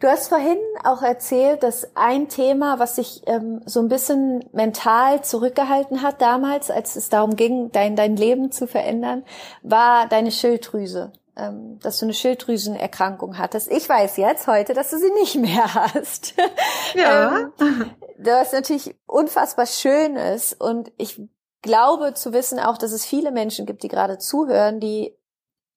Du 0.00 0.08
hast 0.08 0.28
vorhin 0.28 0.58
auch 0.82 1.02
erzählt, 1.02 1.62
dass 1.62 1.96
ein 1.96 2.28
Thema, 2.28 2.80
was 2.80 2.96
sich 2.96 3.22
ähm, 3.26 3.62
so 3.66 3.80
ein 3.80 3.88
bisschen 3.88 4.44
mental 4.52 5.22
zurückgehalten 5.22 6.02
hat 6.02 6.20
damals, 6.20 6.70
als 6.70 6.96
es 6.96 7.08
darum 7.08 7.36
ging, 7.36 7.70
dein, 7.70 7.94
dein 7.94 8.16
Leben 8.16 8.50
zu 8.50 8.66
verändern, 8.66 9.24
war 9.62 10.08
deine 10.08 10.32
Schilddrüse. 10.32 11.12
Ähm, 11.36 11.80
dass 11.82 11.98
du 11.98 12.06
eine 12.06 12.14
Schilddrüsenerkrankung 12.14 13.38
hattest. 13.38 13.68
Ich 13.68 13.88
weiß 13.88 14.18
jetzt 14.18 14.46
heute, 14.46 14.72
dass 14.72 14.90
du 14.90 14.98
sie 14.98 15.10
nicht 15.14 15.34
mehr 15.34 15.74
hast. 15.74 16.34
Ja. 16.94 17.50
ähm, 17.60 17.90
was 18.18 18.52
natürlich 18.52 18.94
unfassbar 19.06 19.66
schön 19.66 20.14
ist. 20.14 20.60
Und 20.60 20.92
ich 20.96 21.20
glaube 21.60 22.14
zu 22.14 22.32
wissen 22.32 22.60
auch, 22.60 22.78
dass 22.78 22.92
es 22.92 23.04
viele 23.04 23.32
Menschen 23.32 23.66
gibt, 23.66 23.82
die 23.82 23.88
gerade 23.88 24.18
zuhören, 24.18 24.78
die 24.78 25.16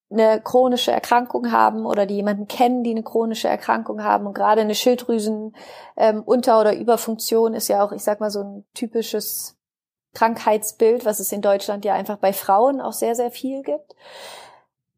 eine 0.10 0.42
chronische 0.42 0.92
Erkrankung 0.92 1.52
haben 1.52 1.86
oder 1.86 2.06
die 2.06 2.16
jemanden 2.16 2.48
kennen, 2.48 2.84
die 2.84 2.92
eine 2.92 3.04
chronische 3.04 3.50
Erkrankung 3.50 4.04
haben. 4.04 4.26
Und 4.26 4.34
gerade 4.34 4.62
eine 4.62 4.76
Schilddrüsen 4.76 5.56
ähm, 5.98 6.24
oder 6.26 6.76
Überfunktion 6.76 7.54
ist 7.54 7.68
ja 7.68 7.84
auch, 7.84 7.92
ich 7.92 8.04
sag 8.04 8.20
mal, 8.20 8.32
so 8.32 8.42
ein 8.42 8.66
typisches 8.74 9.58
Krankheitsbild, 10.14 11.06
was 11.06 11.20
es 11.20 11.32
in 11.32 11.42
Deutschland 11.42 11.86
ja 11.86 11.94
einfach 11.94 12.18
bei 12.18 12.34
Frauen 12.34 12.82
auch 12.82 12.94
sehr, 12.94 13.16
sehr 13.16 13.32
viel 13.32 13.64
gibt. 13.64 13.96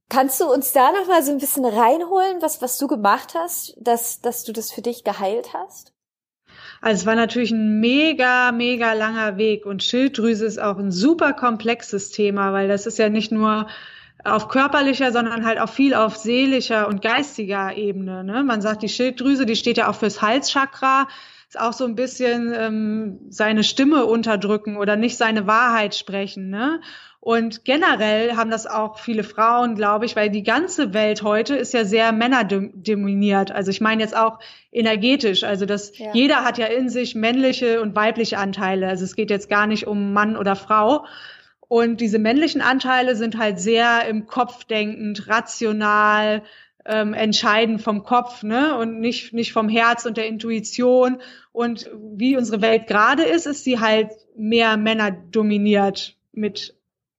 Kannst 0.10 0.40
du 0.40 0.52
uns 0.52 0.72
da 0.72 0.92
noch 0.92 1.08
mal 1.08 1.22
so 1.24 1.32
ein 1.32 1.38
bisschen 1.38 1.66
reinholen, 1.66 2.42
was, 2.42 2.62
was 2.62 2.78
du 2.78 2.88
gemacht 2.88 3.34
hast, 3.36 3.76
dass, 3.80 4.22
dass 4.22 4.44
du 4.44 4.54
das 4.54 4.72
für 4.72 4.82
dich 4.82 5.04
geheilt 5.04 5.54
hast? 5.54 5.94
Also 6.82 7.02
es 7.02 7.06
war 7.06 7.16
natürlich 7.16 7.52
ein 7.52 7.80
mega, 7.80 8.52
mega 8.52 8.94
langer 8.94 9.38
Weg 9.38 9.66
und 9.66 9.84
Schilddrüse 9.84 10.46
ist 10.46 10.60
auch 10.60 10.78
ein 10.78 10.92
super 10.92 11.34
komplexes 11.34 12.12
Thema, 12.12 12.54
weil 12.54 12.68
das 12.68 12.86
ist 12.86 12.98
ja 12.98 13.10
nicht 13.10 13.32
nur 13.32 13.68
auf 14.24 14.48
körperlicher, 14.48 15.12
sondern 15.12 15.46
halt 15.46 15.60
auch 15.60 15.70
viel 15.70 15.94
auf 15.94 16.18
seelischer 16.18 16.88
und 16.88 17.02
geistiger 17.02 17.76
Ebene. 17.76 18.24
Ne? 18.24 18.44
Man 18.44 18.62
sagt, 18.62 18.84
die 18.84 18.90
Schilddrüse, 18.90 19.46
die 19.46 19.56
steht 19.56 19.78
ja 19.78 19.90
auch 19.90 19.96
fürs 19.96 20.22
Halschakra, 20.22 21.08
ist 21.48 21.60
auch 21.60 21.74
so 21.74 21.86
ein 21.86 21.96
bisschen 21.96 22.54
ähm, 22.56 23.20
seine 23.30 23.64
Stimme 23.64 24.06
unterdrücken 24.06 24.78
oder 24.78 24.96
nicht 24.96 25.18
seine 25.18 25.48
Wahrheit 25.48 25.96
sprechen. 25.96 26.50
Ne? 26.50 26.82
Und 27.22 27.66
generell 27.66 28.36
haben 28.38 28.50
das 28.50 28.66
auch 28.66 29.00
viele 29.00 29.24
Frauen, 29.24 29.76
glaube 29.76 30.06
ich, 30.06 30.16
weil 30.16 30.30
die 30.30 30.44
ganze 30.44 30.94
Welt 30.94 31.22
heute 31.22 31.56
ist 31.56 31.74
ja 31.74 31.84
sehr 31.84 32.12
männerdominiert. 32.12 33.52
Also 33.52 33.72
ich 33.72 33.82
meine 33.82 34.02
jetzt 34.02 34.16
auch 34.16 34.40
energetisch. 34.72 35.44
Also 35.44 35.66
das 35.66 35.98
ja. 35.98 36.14
jeder 36.14 36.46
hat 36.46 36.58
ja 36.58 36.68
in 36.68 36.90
sich 36.90 37.16
männliche 37.16 37.82
und 37.82 37.96
weibliche 37.96 38.38
Anteile. 38.38 38.88
Also 38.88 39.04
es 39.04 39.16
geht 39.16 39.32
jetzt 39.32 39.50
gar 39.50 39.68
nicht 39.68 39.86
um 39.86 40.14
Mann 40.14 40.38
oder 40.38 40.56
Frau, 40.56 41.06
und 41.70 42.02
diese 42.02 42.18
männlichen 42.18 42.62
Anteile 42.62 43.16
sind 43.16 43.38
halt 43.38 43.60
sehr 43.60 44.08
im 44.08 44.26
Kopf 44.26 44.64
denkend, 44.64 45.28
rational, 45.28 46.42
ähm, 46.84 47.14
entscheiden 47.14 47.78
vom 47.78 48.04
Kopf, 48.04 48.42
ne, 48.42 48.76
und 48.76 49.00
nicht, 49.00 49.34
nicht 49.34 49.54
vom 49.54 49.70
Herz 49.70 50.06
und 50.08 50.18
der 50.18 50.26
Intuition. 50.26 51.22
Und 51.52 51.88
wie 51.94 52.36
unsere 52.36 52.64
Welt 52.64 52.88
gerade 52.88 53.22
ist, 53.22 53.46
ist 53.46 53.64
sie 53.64 53.80
halt 53.80 54.10
mehr 54.36 54.78
Männer 54.78 55.12
dominiert 55.12 56.18
mit 56.32 56.76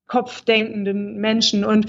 kopfdenkenden 0.09 1.19
Menschen. 1.19 1.65
Und 1.65 1.87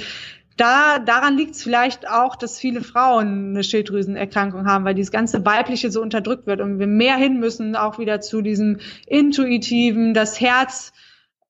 da, 0.55 0.99
daran 0.99 1.37
liegt 1.37 1.55
es 1.55 1.63
vielleicht 1.63 2.07
auch, 2.07 2.35
dass 2.35 2.59
viele 2.59 2.81
Frauen 2.81 3.49
eine 3.49 3.63
Schilddrüsenerkrankung 3.63 4.67
haben, 4.67 4.85
weil 4.85 4.93
dieses 4.93 5.11
ganze 5.11 5.43
Weibliche 5.43 5.89
so 5.89 5.99
unterdrückt 5.99 6.45
wird 6.45 6.61
und 6.61 6.77
wir 6.77 6.85
mehr 6.85 7.15
hin 7.15 7.39
müssen, 7.39 7.75
auch 7.75 7.97
wieder 7.97 8.21
zu 8.21 8.43
diesem 8.43 8.79
Intuitiven, 9.07 10.13
das 10.13 10.39
Herz 10.39 10.93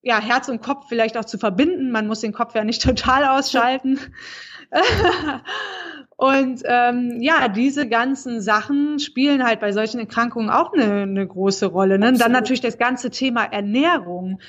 ja, 0.01 0.19
Herz 0.19 0.49
und 0.49 0.61
Kopf 0.61 0.87
vielleicht 0.89 1.17
auch 1.17 1.25
zu 1.25 1.37
verbinden. 1.37 1.91
Man 1.91 2.07
muss 2.07 2.21
den 2.21 2.33
Kopf 2.33 2.55
ja 2.55 2.63
nicht 2.63 2.81
total 2.83 3.25
ausschalten. 3.25 3.99
und 6.15 6.61
ähm, 6.65 7.17
ja, 7.19 7.47
diese 7.49 7.87
ganzen 7.87 8.41
Sachen 8.41 8.99
spielen 8.99 9.43
halt 9.43 9.59
bei 9.59 9.73
solchen 9.73 9.99
Erkrankungen 9.99 10.49
auch 10.49 10.73
eine, 10.73 11.01
eine 11.01 11.27
große 11.27 11.65
Rolle. 11.65 11.99
Ne? 11.99 12.13
Dann 12.13 12.31
natürlich 12.31 12.61
das 12.61 12.77
ganze 12.77 13.09
Thema 13.09 13.43
Ernährung. 13.43 14.39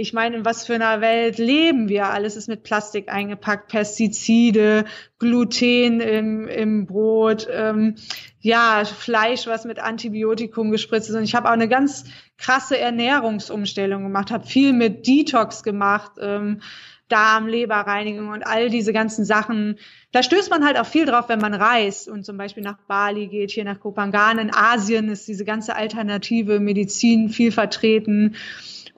Ich 0.00 0.12
meine, 0.12 0.36
in 0.36 0.44
was 0.44 0.64
für 0.64 0.74
einer 0.74 1.00
Welt 1.00 1.38
leben 1.38 1.88
wir? 1.88 2.06
Alles 2.06 2.36
ist 2.36 2.48
mit 2.48 2.62
Plastik 2.62 3.08
eingepackt, 3.08 3.68
Pestizide, 3.68 4.84
Gluten 5.18 6.00
im, 6.00 6.46
im 6.46 6.86
Brot, 6.86 7.48
ähm, 7.50 7.96
ja, 8.40 8.84
Fleisch, 8.84 9.46
was 9.46 9.64
mit 9.64 9.78
Antibiotikum 9.78 10.70
gespritzt 10.70 11.08
ist. 11.08 11.16
Und 11.16 11.24
ich 11.24 11.34
habe 11.34 11.48
auch 11.48 11.52
eine 11.52 11.68
ganz 11.68 12.04
krasse 12.36 12.78
Ernährungsumstellung 12.78 14.02
gemacht, 14.02 14.30
habe 14.30 14.46
viel 14.46 14.72
mit 14.72 15.06
Detox 15.06 15.62
gemacht, 15.62 16.12
ähm, 16.20 16.60
Darm, 17.08 17.46
Leberreinigung 17.46 18.28
und 18.28 18.46
all 18.46 18.68
diese 18.68 18.92
ganzen 18.92 19.24
Sachen. 19.24 19.78
Da 20.12 20.22
stößt 20.22 20.50
man 20.50 20.64
halt 20.64 20.78
auch 20.78 20.86
viel 20.86 21.06
drauf, 21.06 21.28
wenn 21.28 21.40
man 21.40 21.54
reist 21.54 22.06
und 22.06 22.24
zum 22.24 22.36
Beispiel 22.36 22.62
nach 22.62 22.78
Bali 22.86 23.28
geht, 23.28 23.50
hier 23.50 23.64
nach 23.64 23.80
Kopangan. 23.80 24.38
In 24.38 24.54
Asien 24.54 25.08
ist 25.08 25.26
diese 25.26 25.46
ganze 25.46 25.74
alternative 25.74 26.60
Medizin 26.60 27.30
viel 27.30 27.50
vertreten. 27.50 28.36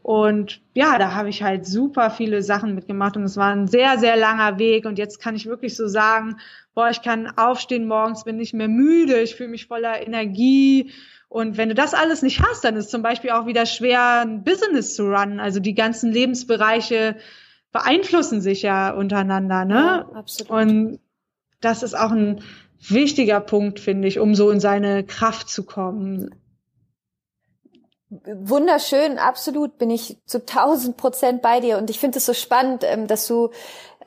Und 0.03 0.61
ja, 0.74 0.98
da 0.98 1.14
habe 1.14 1.29
ich 1.29 1.42
halt 1.42 1.66
super 1.66 2.11
viele 2.11 2.42
Sachen 2.42 2.74
mitgemacht 2.74 3.16
und 3.16 3.24
es 3.24 3.37
war 3.37 3.53
ein 3.53 3.68
sehr, 3.68 3.98
sehr 3.98 4.16
langer 4.16 4.59
Weg. 4.59 4.87
Und 4.87 4.98
jetzt 4.98 5.20
kann 5.20 5.37
ich 5.37 5.46
wirklich 5.46 5.76
so 5.76 5.87
sagen, 5.87 6.38
boah, 6.74 6.90
ich 6.90 7.02
kann 7.02 7.33
aufstehen 7.37 7.87
morgens, 7.87 8.24
bin 8.24 8.37
nicht 8.37 8.54
mehr 8.54 8.68
müde, 8.68 9.20
ich 9.20 9.35
fühle 9.35 9.50
mich 9.50 9.66
voller 9.66 10.04
Energie. 10.06 10.92
Und 11.28 11.56
wenn 11.56 11.68
du 11.68 11.74
das 11.74 11.94
alles 11.94 12.22
nicht 12.22 12.40
hast, 12.40 12.64
dann 12.64 12.76
ist 12.76 12.90
zum 12.90 13.02
Beispiel 13.02 13.30
auch 13.30 13.46
wieder 13.46 13.66
schwer, 13.66 14.20
ein 14.20 14.42
Business 14.42 14.94
zu 14.94 15.04
runnen. 15.04 15.40
Also 15.40 15.61
die 15.61 15.74
ganzen 15.74 16.11
Lebensbereiche 16.11 17.16
beeinflussen 17.72 18.40
sich 18.40 18.62
ja 18.62 18.92
untereinander, 18.92 19.64
ne? 19.64 19.74
Ja, 19.74 20.18
absolut. 20.18 20.50
Und 20.50 21.00
das 21.61 21.83
ist 21.83 21.94
auch 21.94 22.11
ein 22.11 22.42
wichtiger 22.80 23.40
Punkt, 23.40 23.78
finde 23.78 24.09
ich, 24.09 24.18
um 24.18 24.35
so 24.35 24.50
in 24.50 24.61
seine 24.61 25.04
Kraft 25.04 25.48
zu 25.48 25.64
kommen. 25.64 26.35
Wunderschön, 28.11 29.18
absolut 29.18 29.78
bin 29.78 29.88
ich 29.88 30.18
zu 30.26 30.44
tausend 30.44 30.96
Prozent 30.96 31.42
bei 31.42 31.61
dir 31.61 31.78
und 31.78 31.90
ich 31.90 32.00
finde 32.00 32.18
es 32.18 32.26
so 32.26 32.35
spannend, 32.35 32.83
ähm, 32.85 33.06
dass 33.06 33.28
du 33.28 33.50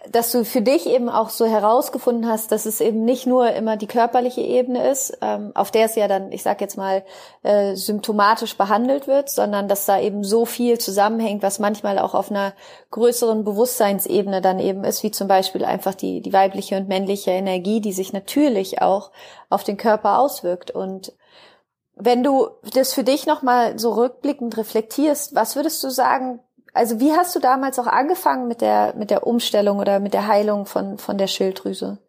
dass 0.10 0.32
du 0.32 0.44
für 0.44 0.62
dich 0.62 0.86
eben 0.86 1.10
auch 1.10 1.30
so 1.30 1.46
herausgefunden 1.46 2.28
hast, 2.28 2.52
dass 2.52 2.66
es 2.66 2.82
eben 2.82 3.06
nicht 3.06 3.26
nur 3.26 3.52
immer 3.54 3.78
die 3.78 3.88
körperliche 3.88 4.42
Ebene 4.42 4.90
ist, 4.90 5.18
ähm, 5.22 5.52
auf 5.56 5.72
der 5.72 5.86
es 5.86 5.96
ja 5.96 6.08
dann, 6.08 6.32
ich 6.32 6.44
sag 6.44 6.60
jetzt 6.62 6.78
mal, 6.78 7.04
äh, 7.42 7.76
symptomatisch 7.76 8.58
behandelt 8.58 9.08
wird, 9.08 9.30
sondern 9.30 9.68
dass 9.68 9.86
da 9.86 10.00
eben 10.00 10.24
so 10.24 10.46
viel 10.46 10.78
zusammenhängt, 10.78 11.42
was 11.42 11.60
manchmal 11.60 12.00
auch 12.00 12.14
auf 12.14 12.30
einer 12.30 12.54
größeren 12.92 13.44
Bewusstseinsebene 13.44 14.42
dann 14.42 14.60
eben 14.60 14.84
ist, 14.84 15.04
wie 15.04 15.12
zum 15.12 15.28
Beispiel 15.28 15.64
einfach 15.64 15.96
die, 15.96 16.22
die 16.22 16.34
weibliche 16.34 16.76
und 16.76 16.90
männliche 16.90 17.32
Energie, 17.32 17.80
die 17.80 17.94
sich 17.94 18.12
natürlich 18.12 18.82
auch 18.82 19.12
auf 19.50 19.64
den 19.64 19.78
Körper 19.78 20.20
auswirkt. 20.20 20.72
Und 20.72 21.14
wenn 21.96 22.24
du 22.24 22.50
das 22.74 22.94
für 22.94 23.04
dich 23.04 23.26
nochmal 23.26 23.80
so 23.80 23.94
rückblickend 23.94 24.58
reflektierst, 24.58 25.36
was 25.36 25.56
würdest 25.56 25.84
du 25.84 25.90
sagen, 25.90 26.40
also 26.74 27.00
wie 27.00 27.12
hast 27.12 27.36
du 27.36 27.40
damals 27.40 27.78
auch 27.80 27.88
angefangen 27.88 28.48
mit 28.48 28.62
der, 28.62 28.96
mit 28.98 29.12
der 29.12 29.28
Umstellung 29.28 29.80
oder 29.80 30.00
mit 30.00 30.14
der 30.14 30.28
Heilung 30.28 30.66
von, 30.66 30.98
von 30.98 31.18
der 31.18 31.28
Schilddrüse? 31.28 32.00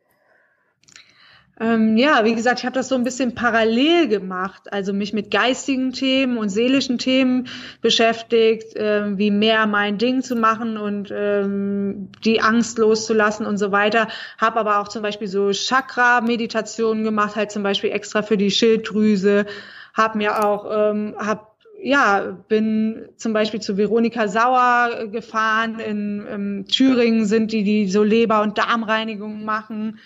Ähm, 1.61 1.97
ja, 1.97 2.25
wie 2.25 2.35
gesagt, 2.35 2.61
ich 2.61 2.65
habe 2.65 2.75
das 2.75 2.89
so 2.89 2.97
ein 2.97 3.05
bisschen 3.05 3.37
parallel 3.37 4.09
gemacht, 4.09 4.73
also 4.73 4.93
mich 4.93 5.13
mit 5.13 5.31
geistigen 5.31 5.93
Themen 5.93 6.37
und 6.37 6.49
seelischen 6.49 6.99
Themen 6.99 7.47
beschäftigt, 7.81 8.75
äh, 8.75 9.17
wie 9.17 9.31
mehr 9.31 9.67
mein 9.67 9.97
Ding 9.97 10.23
zu 10.23 10.35
machen 10.35 10.77
und 10.77 11.13
ähm, 11.15 12.11
die 12.25 12.41
Angst 12.41 12.79
loszulassen 12.79 13.47
und 13.47 13.59
so 13.59 13.71
weiter. 13.71 14.09
Habe 14.39 14.59
aber 14.59 14.81
auch 14.81 14.89
zum 14.89 15.03
Beispiel 15.03 15.29
so 15.29 15.53
Chakra-Meditationen 15.53 17.05
gemacht, 17.05 17.37
halt 17.37 17.53
zum 17.53 17.63
Beispiel 17.63 17.93
extra 17.93 18.23
für 18.23 18.37
die 18.37 18.51
Schilddrüse. 18.51 19.47
Habe 19.93 20.19
mir 20.19 20.45
auch, 20.45 20.67
ähm, 20.73 21.15
hab 21.19 21.54
ja, 21.85 22.39
bin 22.49 23.11
zum 23.17 23.35
Beispiel 23.35 23.61
zu 23.61 23.77
Veronika 23.77 24.27
Sauer 24.27 25.07
gefahren. 25.09 25.81
In, 25.81 26.27
in 26.27 26.67
Thüringen 26.67 27.27
sind 27.27 27.53
die, 27.53 27.63
die 27.63 27.89
so 27.89 28.03
Leber- 28.03 28.41
und 28.41 28.57
Darmreinigung 28.57 29.45
machen. 29.45 29.99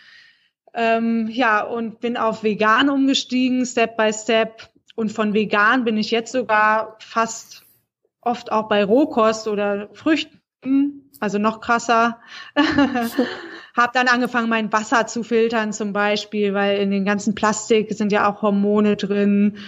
Ähm, 0.75 1.29
ja, 1.31 1.63
und 1.63 2.01
bin 2.01 2.17
auf 2.17 2.43
vegan 2.43 2.91
umgestiegen, 2.91 3.65
Step 3.65 3.97
by 3.97 4.13
Step. 4.13 4.69
Und 4.97 5.13
von 5.13 5.35
vegan 5.35 5.85
bin 5.85 5.97
ich 5.97 6.11
jetzt 6.11 6.33
sogar 6.33 6.97
fast 6.99 7.65
oft 8.21 8.51
auch 8.51 8.69
bei 8.69 8.83
Rohkost 8.83 9.47
oder 9.47 9.89
Früchten, 9.93 11.13
also 11.21 11.39
noch 11.39 11.61
krasser. 11.61 12.19
Hab 13.77 13.93
dann 13.93 14.09
angefangen, 14.09 14.49
mein 14.49 14.73
Wasser 14.73 15.07
zu 15.07 15.23
filtern 15.23 15.73
zum 15.73 15.93
Beispiel, 15.93 16.55
weil 16.55 16.79
in 16.79 16.91
den 16.91 17.05
ganzen 17.05 17.37
Plastik 17.37 17.93
sind 17.93 18.11
ja 18.11 18.29
auch 18.29 18.43
Hormone 18.43 18.97
drin 18.97 19.59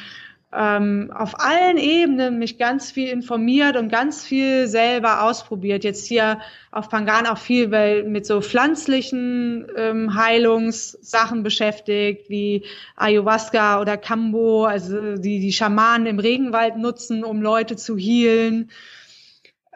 ähm, 0.52 1.12
auf 1.14 1.38
allen 1.38 1.78
Ebenen 1.78 2.38
mich 2.40 2.58
ganz 2.58 2.90
viel 2.90 3.08
informiert 3.08 3.76
und 3.76 3.88
ganz 3.88 4.24
viel 4.24 4.66
selber 4.66 5.22
ausprobiert. 5.22 5.84
Jetzt 5.84 6.06
hier 6.06 6.40
auf 6.72 6.88
Pangan 6.88 7.26
auch 7.26 7.38
viel 7.38 7.70
weil, 7.70 8.02
mit 8.04 8.26
so 8.26 8.40
pflanzlichen 8.40 9.68
ähm, 9.76 10.14
Heilungssachen 10.16 11.44
beschäftigt, 11.44 12.28
wie 12.28 12.64
Ayahuasca 12.96 13.80
oder 13.80 13.96
Kambo, 13.96 14.64
also 14.64 15.16
die 15.16 15.38
die 15.38 15.52
Schamanen 15.52 16.08
im 16.08 16.18
Regenwald 16.18 16.76
nutzen, 16.76 17.22
um 17.22 17.42
Leute 17.42 17.76
zu 17.76 17.96
healen. 17.96 18.70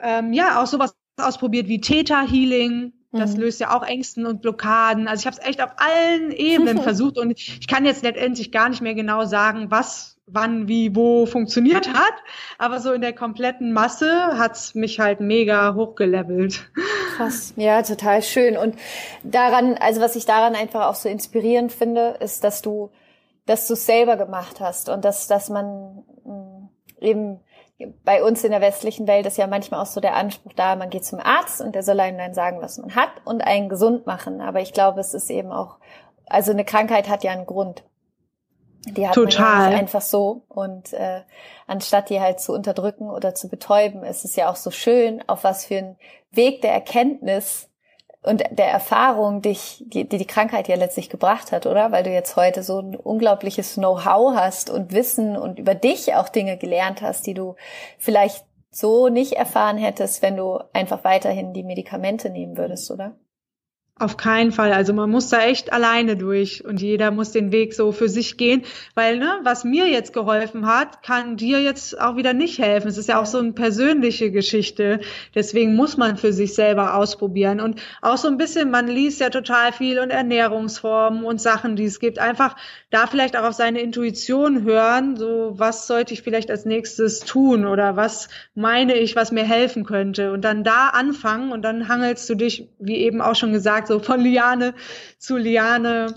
Ähm, 0.02 0.32
ja, 0.32 0.60
auch 0.60 0.66
sowas 0.66 0.96
ausprobiert 1.16 1.68
wie 1.68 1.80
Theta 1.80 2.22
Healing. 2.22 2.92
Das 3.14 3.34
mhm. 3.34 3.42
löst 3.42 3.60
ja 3.60 3.76
auch 3.76 3.82
Ängsten 3.82 4.26
und 4.26 4.42
Blockaden. 4.42 5.08
Also 5.08 5.22
ich 5.22 5.26
habe 5.26 5.36
es 5.40 5.48
echt 5.48 5.62
auf 5.62 5.70
allen 5.76 6.32
Ebenen 6.32 6.78
versucht 6.82 7.18
und 7.18 7.30
ich 7.32 7.66
kann 7.68 7.84
jetzt 7.84 8.02
letztendlich 8.02 8.52
gar 8.52 8.68
nicht 8.68 8.82
mehr 8.82 8.94
genau 8.94 9.24
sagen, 9.24 9.70
was 9.70 10.14
wann, 10.26 10.68
wie, 10.68 10.94
wo 10.96 11.26
funktioniert 11.26 11.92
hat. 11.92 12.14
Aber 12.58 12.80
so 12.80 12.92
in 12.92 13.00
der 13.00 13.12
kompletten 13.12 13.72
Masse 13.72 14.38
hat's 14.38 14.74
mich 14.74 15.00
halt 15.00 15.20
mega 15.20 15.74
hochgelevelt. 15.74 16.70
Krass, 17.16 17.52
ja, 17.56 17.82
total 17.82 18.22
schön. 18.22 18.56
Und 18.56 18.76
daran, 19.22 19.76
also 19.78 20.00
was 20.00 20.16
ich 20.16 20.24
daran 20.24 20.54
einfach 20.54 20.86
auch 20.86 20.94
so 20.94 21.08
inspirierend 21.08 21.72
finde, 21.72 22.16
ist, 22.20 22.42
dass 22.44 22.62
du, 22.62 22.90
dass 23.46 23.66
du 23.66 23.74
es 23.74 23.86
selber 23.86 24.16
gemacht 24.16 24.60
hast 24.60 24.88
und 24.88 25.04
dass, 25.04 25.26
dass 25.26 25.50
man 25.50 26.04
mm, 26.24 26.68
eben 27.00 27.40
bei 28.04 28.22
uns 28.22 28.44
in 28.44 28.52
der 28.52 28.60
westlichen 28.60 29.06
Welt 29.06 29.26
ist 29.26 29.36
ja 29.36 29.46
manchmal 29.46 29.80
auch 29.80 29.86
so 29.86 30.00
der 30.00 30.14
Anspruch 30.14 30.52
da, 30.54 30.76
man 30.76 30.90
geht 30.90 31.04
zum 31.04 31.18
Arzt 31.18 31.60
und 31.60 31.74
der 31.74 31.82
soll 31.82 31.98
einem 32.00 32.18
dann 32.18 32.34
sagen, 32.34 32.60
was 32.60 32.78
man 32.78 32.94
hat 32.94 33.10
und 33.24 33.42
einen 33.42 33.68
gesund 33.68 34.06
machen. 34.06 34.40
Aber 34.40 34.60
ich 34.60 34.72
glaube, 34.72 35.00
es 35.00 35.12
ist 35.12 35.30
eben 35.30 35.50
auch, 35.50 35.78
also 36.26 36.52
eine 36.52 36.64
Krankheit 36.64 37.08
hat 37.08 37.24
ja 37.24 37.32
einen 37.32 37.46
Grund. 37.46 37.84
Die 38.86 39.08
hat 39.08 39.14
Total. 39.14 39.58
man 39.58 39.72
ja 39.72 39.78
einfach 39.78 40.02
so. 40.02 40.44
Und 40.48 40.92
äh, 40.92 41.22
anstatt 41.66 42.10
die 42.10 42.20
halt 42.20 42.40
zu 42.40 42.52
unterdrücken 42.52 43.10
oder 43.10 43.34
zu 43.34 43.48
betäuben, 43.48 44.04
ist 44.04 44.24
es 44.24 44.36
ja 44.36 44.50
auch 44.50 44.56
so 44.56 44.70
schön, 44.70 45.22
auf 45.26 45.42
was 45.42 45.64
für 45.64 45.78
einen 45.78 45.96
Weg 46.30 46.62
der 46.62 46.72
Erkenntnis 46.72 47.70
und 48.24 48.42
der 48.50 48.68
Erfahrung 48.68 49.42
dich, 49.42 49.84
die, 49.86 50.08
die 50.08 50.24
Krankheit 50.24 50.66
ja 50.68 50.76
letztlich 50.76 51.10
gebracht 51.10 51.52
hat, 51.52 51.66
oder? 51.66 51.92
Weil 51.92 52.04
du 52.04 52.10
jetzt 52.10 52.36
heute 52.36 52.62
so 52.62 52.78
ein 52.78 52.96
unglaubliches 52.96 53.74
Know-how 53.74 54.34
hast 54.34 54.70
und 54.70 54.92
Wissen 54.92 55.36
und 55.36 55.58
über 55.58 55.74
dich 55.74 56.14
auch 56.14 56.30
Dinge 56.30 56.56
gelernt 56.56 57.02
hast, 57.02 57.26
die 57.26 57.34
du 57.34 57.54
vielleicht 57.98 58.44
so 58.70 59.08
nicht 59.08 59.34
erfahren 59.34 59.76
hättest, 59.76 60.22
wenn 60.22 60.36
du 60.36 60.58
einfach 60.72 61.04
weiterhin 61.04 61.52
die 61.52 61.62
Medikamente 61.62 62.30
nehmen 62.30 62.56
würdest, 62.56 62.90
oder? 62.90 63.14
Auf 63.96 64.16
keinen 64.16 64.50
Fall. 64.50 64.72
Also 64.72 64.92
man 64.92 65.08
muss 65.08 65.28
da 65.28 65.44
echt 65.44 65.72
alleine 65.72 66.16
durch 66.16 66.64
und 66.64 66.82
jeder 66.82 67.12
muss 67.12 67.30
den 67.30 67.52
Weg 67.52 67.74
so 67.74 67.92
für 67.92 68.08
sich 68.08 68.36
gehen, 68.36 68.62
weil 68.96 69.18
ne, 69.18 69.38
was 69.44 69.62
mir 69.62 69.86
jetzt 69.86 70.12
geholfen 70.12 70.66
hat, 70.66 71.04
kann 71.04 71.36
dir 71.36 71.62
jetzt 71.62 72.00
auch 72.00 72.16
wieder 72.16 72.32
nicht 72.32 72.58
helfen. 72.58 72.88
Es 72.88 72.98
ist 72.98 73.08
ja 73.08 73.22
auch 73.22 73.26
so 73.26 73.38
eine 73.38 73.52
persönliche 73.52 74.32
Geschichte. 74.32 74.98
Deswegen 75.36 75.76
muss 75.76 75.96
man 75.96 76.16
für 76.16 76.32
sich 76.32 76.54
selber 76.54 76.96
ausprobieren 76.96 77.60
und 77.60 77.80
auch 78.02 78.16
so 78.16 78.26
ein 78.26 78.36
bisschen, 78.36 78.72
man 78.72 78.88
liest 78.88 79.20
ja 79.20 79.30
total 79.30 79.72
viel 79.72 80.00
und 80.00 80.10
Ernährungsformen 80.10 81.24
und 81.24 81.40
Sachen, 81.40 81.76
die 81.76 81.84
es 81.84 82.00
gibt. 82.00 82.18
Einfach 82.18 82.56
da 82.90 83.06
vielleicht 83.06 83.36
auch 83.36 83.44
auf 83.44 83.54
seine 83.54 83.80
Intuition 83.80 84.64
hören, 84.64 85.16
so 85.16 85.52
was 85.54 85.86
sollte 85.86 86.14
ich 86.14 86.22
vielleicht 86.22 86.50
als 86.50 86.64
nächstes 86.64 87.20
tun 87.20 87.64
oder 87.64 87.94
was 87.94 88.28
meine 88.56 88.96
ich, 88.96 89.14
was 89.14 89.30
mir 89.30 89.44
helfen 89.44 89.84
könnte 89.84 90.32
und 90.32 90.40
dann 90.42 90.64
da 90.64 90.88
anfangen 90.88 91.52
und 91.52 91.62
dann 91.62 91.86
hangelst 91.86 92.28
du 92.28 92.34
dich, 92.34 92.68
wie 92.80 92.96
eben 92.96 93.20
auch 93.20 93.36
schon 93.36 93.52
gesagt, 93.52 93.83
gesagt, 93.86 94.04
so 94.04 94.12
von 94.12 94.20
Liane 94.20 94.74
zu 95.18 95.36
Liane, 95.36 96.14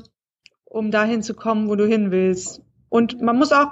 um 0.66 0.92
dahin 0.92 1.22
zu 1.22 1.34
kommen, 1.34 1.70
wo 1.70 1.76
du 1.76 1.86
hin 1.86 2.12
willst. 2.12 2.62
Und 2.90 3.22
man 3.22 3.38
muss 3.38 3.52
auch 3.52 3.72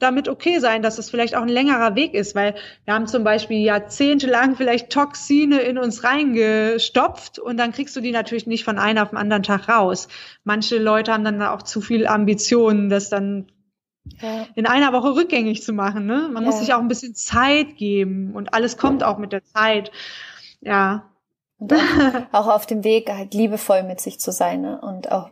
damit 0.00 0.28
okay 0.28 0.58
sein, 0.58 0.82
dass 0.82 0.98
es 0.98 1.10
vielleicht 1.10 1.36
auch 1.36 1.42
ein 1.42 1.48
längerer 1.48 1.94
Weg 1.94 2.14
ist, 2.14 2.34
weil 2.34 2.56
wir 2.84 2.94
haben 2.94 3.06
zum 3.06 3.22
Beispiel 3.22 3.58
jahrzehntelang 3.58 4.56
vielleicht 4.56 4.90
Toxine 4.90 5.60
in 5.60 5.78
uns 5.78 6.02
reingestopft 6.02 7.38
und 7.38 7.56
dann 7.56 7.72
kriegst 7.72 7.94
du 7.94 8.00
die 8.00 8.10
natürlich 8.10 8.48
nicht 8.48 8.64
von 8.64 8.78
einem 8.78 8.98
auf 9.02 9.10
den 9.10 9.18
anderen 9.18 9.44
Tag 9.44 9.68
raus. 9.68 10.08
Manche 10.42 10.78
Leute 10.78 11.12
haben 11.12 11.24
dann 11.24 11.40
auch 11.42 11.62
zu 11.62 11.80
viel 11.80 12.08
Ambitionen, 12.08 12.90
das 12.90 13.10
dann 13.10 13.52
ja. 14.20 14.46
in 14.56 14.66
einer 14.66 14.92
Woche 14.92 15.14
rückgängig 15.14 15.62
zu 15.62 15.72
machen. 15.72 16.06
Ne? 16.06 16.28
Man 16.32 16.42
ja. 16.42 16.50
muss 16.50 16.58
sich 16.58 16.74
auch 16.74 16.80
ein 16.80 16.88
bisschen 16.88 17.14
Zeit 17.14 17.76
geben 17.76 18.32
und 18.34 18.54
alles 18.54 18.76
kommt 18.76 19.04
auch 19.04 19.18
mit 19.18 19.32
der 19.32 19.44
Zeit. 19.44 19.92
Ja, 20.60 21.09
und 21.60 21.72
auch, 21.72 21.78
auch 22.32 22.48
auf 22.48 22.66
dem 22.66 22.82
Weg 22.82 23.10
halt 23.10 23.34
liebevoll 23.34 23.84
mit 23.84 24.00
sich 24.00 24.18
zu 24.18 24.32
sein 24.32 24.62
ne? 24.62 24.80
und 24.80 25.12
auch 25.12 25.30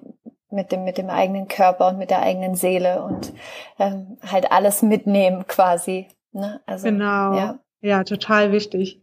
mit 0.51 0.73
dem, 0.73 0.85
mit 0.85 0.99
dem 0.99 1.11
eigenen 1.11 1.49
Körper 1.49 1.89
und 1.89 1.99
mit 1.99 2.11
der 2.11 2.23
eigenen 2.23 2.55
Seele 2.55 3.03
und 3.03 3.33
ähm, 3.79 4.19
halt 4.31 4.51
alles 4.53 4.83
mitnehmen 4.83 5.47
quasi. 5.47 6.09
Ne? 6.33 6.61
Also, 6.67 6.89
genau. 6.89 7.35
Ja. 7.35 7.59
ja, 7.81 8.05
total 8.05 8.53
wichtig. 8.53 9.01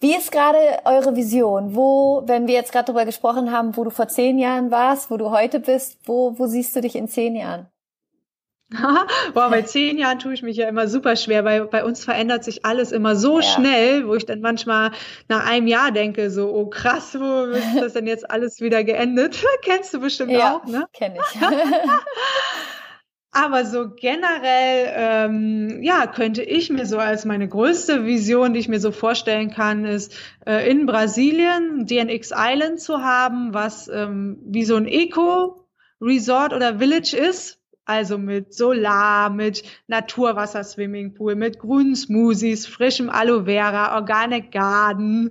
Wie 0.00 0.14
ist 0.14 0.30
gerade 0.30 0.58
eure 0.84 1.16
Vision? 1.16 1.74
Wo, 1.74 2.22
wenn 2.26 2.46
wir 2.46 2.54
jetzt 2.54 2.72
gerade 2.72 2.86
darüber 2.86 3.04
gesprochen 3.04 3.50
haben, 3.50 3.76
wo 3.76 3.84
du 3.84 3.90
vor 3.90 4.08
zehn 4.08 4.38
Jahren 4.38 4.70
warst, 4.70 5.10
wo 5.10 5.16
du 5.16 5.30
heute 5.30 5.60
bist, 5.60 5.98
wo, 6.04 6.38
wo 6.38 6.46
siehst 6.46 6.76
du 6.76 6.80
dich 6.80 6.94
in 6.96 7.08
zehn 7.08 7.34
Jahren? 7.34 7.68
Boah, 9.34 9.50
bei 9.50 9.62
zehn 9.62 9.98
Jahren 9.98 10.18
tue 10.18 10.34
ich 10.34 10.42
mich 10.42 10.56
ja 10.56 10.68
immer 10.68 10.88
super 10.88 11.16
schwer, 11.16 11.44
weil 11.44 11.66
bei 11.66 11.84
uns 11.84 12.04
verändert 12.04 12.44
sich 12.44 12.64
alles 12.64 12.92
immer 12.92 13.16
so 13.16 13.40
ja. 13.40 13.42
schnell, 13.42 14.08
wo 14.08 14.14
ich 14.14 14.26
dann 14.26 14.40
manchmal 14.40 14.92
nach 15.28 15.46
einem 15.46 15.66
Jahr 15.66 15.92
denke, 15.92 16.30
so, 16.30 16.52
oh 16.54 16.66
krass, 16.66 17.16
wo 17.18 17.44
ist 17.52 17.80
das 17.80 17.92
denn 17.92 18.06
jetzt 18.06 18.30
alles 18.30 18.60
wieder 18.60 18.84
geendet? 18.84 19.44
Kennst 19.62 19.94
du 19.94 20.00
bestimmt 20.00 20.32
ja, 20.32 20.56
auch, 20.56 20.66
ne? 20.66 20.86
Kenn 20.92 21.14
ich. 21.14 21.40
Aber 23.36 23.64
so 23.64 23.90
generell, 23.90 24.92
ähm, 24.94 25.82
ja, 25.82 26.06
könnte 26.06 26.42
ich 26.44 26.70
mir 26.70 26.86
so 26.86 26.98
als 26.98 27.24
meine 27.24 27.48
größte 27.48 28.06
Vision, 28.06 28.54
die 28.54 28.60
ich 28.60 28.68
mir 28.68 28.78
so 28.78 28.92
vorstellen 28.92 29.50
kann, 29.50 29.84
ist 29.84 30.14
äh, 30.46 30.70
in 30.70 30.86
Brasilien 30.86 31.84
DNX 31.84 32.30
Island 32.32 32.78
zu 32.78 33.02
haben, 33.02 33.52
was 33.52 33.88
ähm, 33.88 34.38
wie 34.44 34.64
so 34.64 34.76
ein 34.76 34.86
Eco-Resort 34.86 36.52
oder 36.52 36.78
Village 36.78 37.16
ist, 37.16 37.58
also 37.84 38.18
mit 38.18 38.54
Solar, 38.54 39.30
mit 39.30 39.62
Naturwasser-Swimmingpool, 39.88 41.34
mit 41.34 41.58
grünen 41.58 41.96
Smoothies, 41.96 42.66
frischem 42.66 43.10
Aloe 43.10 43.44
Vera, 43.44 43.94
Organic 43.96 44.50
Garden, 44.52 45.30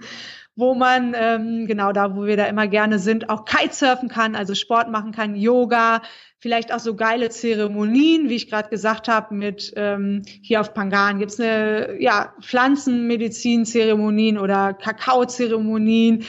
wo 0.55 0.75
man, 0.75 1.15
ähm, 1.17 1.65
genau 1.65 1.91
da, 1.91 2.15
wo 2.15 2.25
wir 2.25 2.37
da 2.37 2.45
immer 2.45 2.67
gerne 2.67 2.99
sind, 2.99 3.29
auch 3.29 3.45
Kitesurfen 3.45 4.07
kann, 4.07 4.35
also 4.35 4.53
Sport 4.53 4.89
machen 4.89 5.11
kann, 5.11 5.35
Yoga, 5.35 6.03
vielleicht 6.37 6.73
auch 6.73 6.79
so 6.79 6.95
geile 6.95 7.29
Zeremonien, 7.29 8.29
wie 8.29 8.35
ich 8.35 8.49
gerade 8.49 8.69
gesagt 8.69 9.07
habe, 9.07 9.33
mit 9.33 9.73
ähm, 9.75 10.21
hier 10.41 10.61
auf 10.61 10.73
Pangan 10.73 11.17
gibt's 11.17 11.39
eine 11.39 11.95
ja, 11.99 12.33
Pflanzenmedizin-Zeremonien 12.41 14.37
oder 14.37 14.73
Kakao-Zeremonien, 14.73 16.25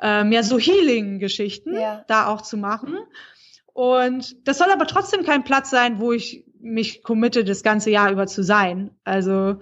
ähm, 0.00 0.32
ja 0.32 0.42
so 0.42 0.58
Healing-Geschichten 0.58 1.74
ja. 1.74 2.04
da 2.06 2.28
auch 2.28 2.42
zu 2.42 2.56
machen. 2.56 2.98
Und 3.74 4.48
das 4.48 4.58
soll 4.58 4.70
aber 4.70 4.86
trotzdem 4.86 5.24
kein 5.24 5.44
Platz 5.44 5.68
sein, 5.68 5.98
wo 5.98 6.12
ich 6.12 6.44
mich 6.60 7.02
committe, 7.02 7.44
das 7.44 7.62
ganze 7.62 7.90
Jahr 7.90 8.10
über 8.10 8.26
zu 8.26 8.42
sein. 8.42 8.90
Also 9.04 9.56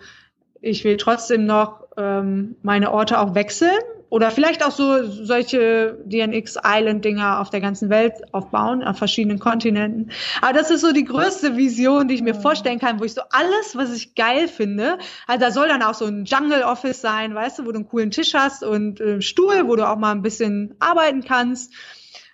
ich 0.61 0.85
will 0.85 0.99
trotzdem 0.99 1.47
noch 1.47 1.81
ähm, 1.97 2.55
meine 2.63 2.93
Orte 2.93 3.19
auch 3.19 3.35
wechseln 3.35 3.79
oder 4.11 4.31
vielleicht 4.31 4.65
auch 4.65 4.71
so 4.71 5.03
solche 5.05 5.99
DNX 6.05 6.59
Island 6.63 7.07
Dinger 7.07 7.41
auf 7.41 7.49
der 7.49 7.63
ganzen 7.63 7.89
Welt 7.89 8.13
aufbauen, 8.33 8.85
auf 8.85 8.99
verschiedenen 8.99 9.39
Kontinenten. 9.39 10.11
Aber 10.43 10.53
das 10.53 10.71
ist 10.71 10.83
so 10.83 10.93
die 10.93 11.05
größte 11.05 11.57
Vision, 11.57 12.07
die 12.07 12.15
ich 12.17 12.23
mir 12.23 12.35
vorstellen 12.35 12.79
kann, 12.79 13.01
wo 13.01 13.05
ich 13.05 13.15
so 13.15 13.23
alles, 13.31 13.75
was 13.75 13.97
ich 13.97 14.15
geil 14.15 14.47
finde, 14.47 14.99
also 15.27 15.41
da 15.41 15.51
soll 15.51 15.69
dann 15.69 15.83
auch 15.83 15.95
so 15.95 16.05
ein 16.05 16.27
Jungle 16.27 16.65
Office 16.65 17.01
sein, 17.01 17.35
weißt 17.35 17.61
du, 17.61 17.65
wo 17.65 17.73
du 17.73 17.79
einen 17.79 17.89
coolen 17.89 18.11
Tisch 18.11 18.35
hast 18.35 18.63
und 18.63 19.01
äh, 19.01 19.23
Stuhl, 19.23 19.67
wo 19.67 19.77
du 19.77 19.89
auch 19.89 19.97
mal 19.97 20.13
ein 20.13 20.23
bisschen 20.23 20.75
arbeiten 20.79 21.25
kannst 21.25 21.73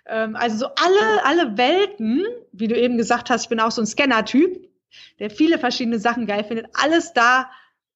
also 0.09 0.57
so 0.57 0.65
alle, 0.65 1.25
alle 1.25 1.57
Welten, 1.57 2.25
wie 2.51 2.67
du 2.67 2.79
eben 2.79 2.97
gesagt 2.97 3.29
hast, 3.29 3.43
ich 3.43 3.49
bin 3.49 3.59
auch 3.59 3.71
so 3.71 3.81
ein 3.81 3.87
Scanner-Typ, 3.87 4.67
der 5.19 5.29
viele 5.29 5.57
verschiedene 5.57 5.99
Sachen 5.99 6.25
geil 6.25 6.43
findet, 6.43 6.67
alles 6.73 7.13
da 7.13 7.49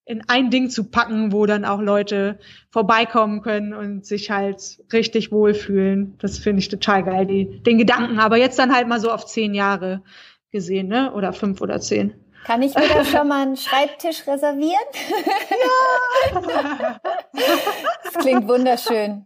in 0.06 0.22
ein 0.28 0.50
Ding 0.50 0.70
zu 0.70 0.90
packen, 0.90 1.32
wo 1.32 1.46
dann 1.46 1.64
auch 1.64 1.80
Leute 1.80 2.38
vorbeikommen 2.72 3.42
können 3.42 3.74
und 3.74 4.06
sich 4.06 4.32
halt 4.32 4.84
richtig 4.92 5.32
wohlfühlen. 5.32 6.18
Das 6.20 6.40
finde 6.40 6.60
ich 6.60 6.68
total 6.70 7.04
geil, 7.04 7.26
die, 7.26 7.64
den 7.64 7.78
Gedanken. 7.78 8.20
Aber 8.20 8.38
jetzt 8.38 8.60
dann 8.60 8.76
halt 8.76 8.88
mal 8.88 9.00
so 9.00 9.12
auf 9.12 9.26
zehn 9.26 9.54
Jahre 9.54 10.04
gesehen, 10.52 10.88
ne? 10.88 11.14
Oder 11.14 11.32
fünf 11.32 11.62
oder 11.62 11.80
zehn. 11.80 12.14
Kann 12.46 12.62
ich 12.62 12.76
mir 12.76 12.88
da 12.90 13.06
schon 13.06 13.30
mal 13.30 13.44
einen 13.44 13.56
Schreibtisch 13.58 14.28
reservieren? 14.28 14.74
Ja! 16.34 17.00
das 18.04 18.14
klingt 18.22 18.48
wunderschön. 18.48 19.26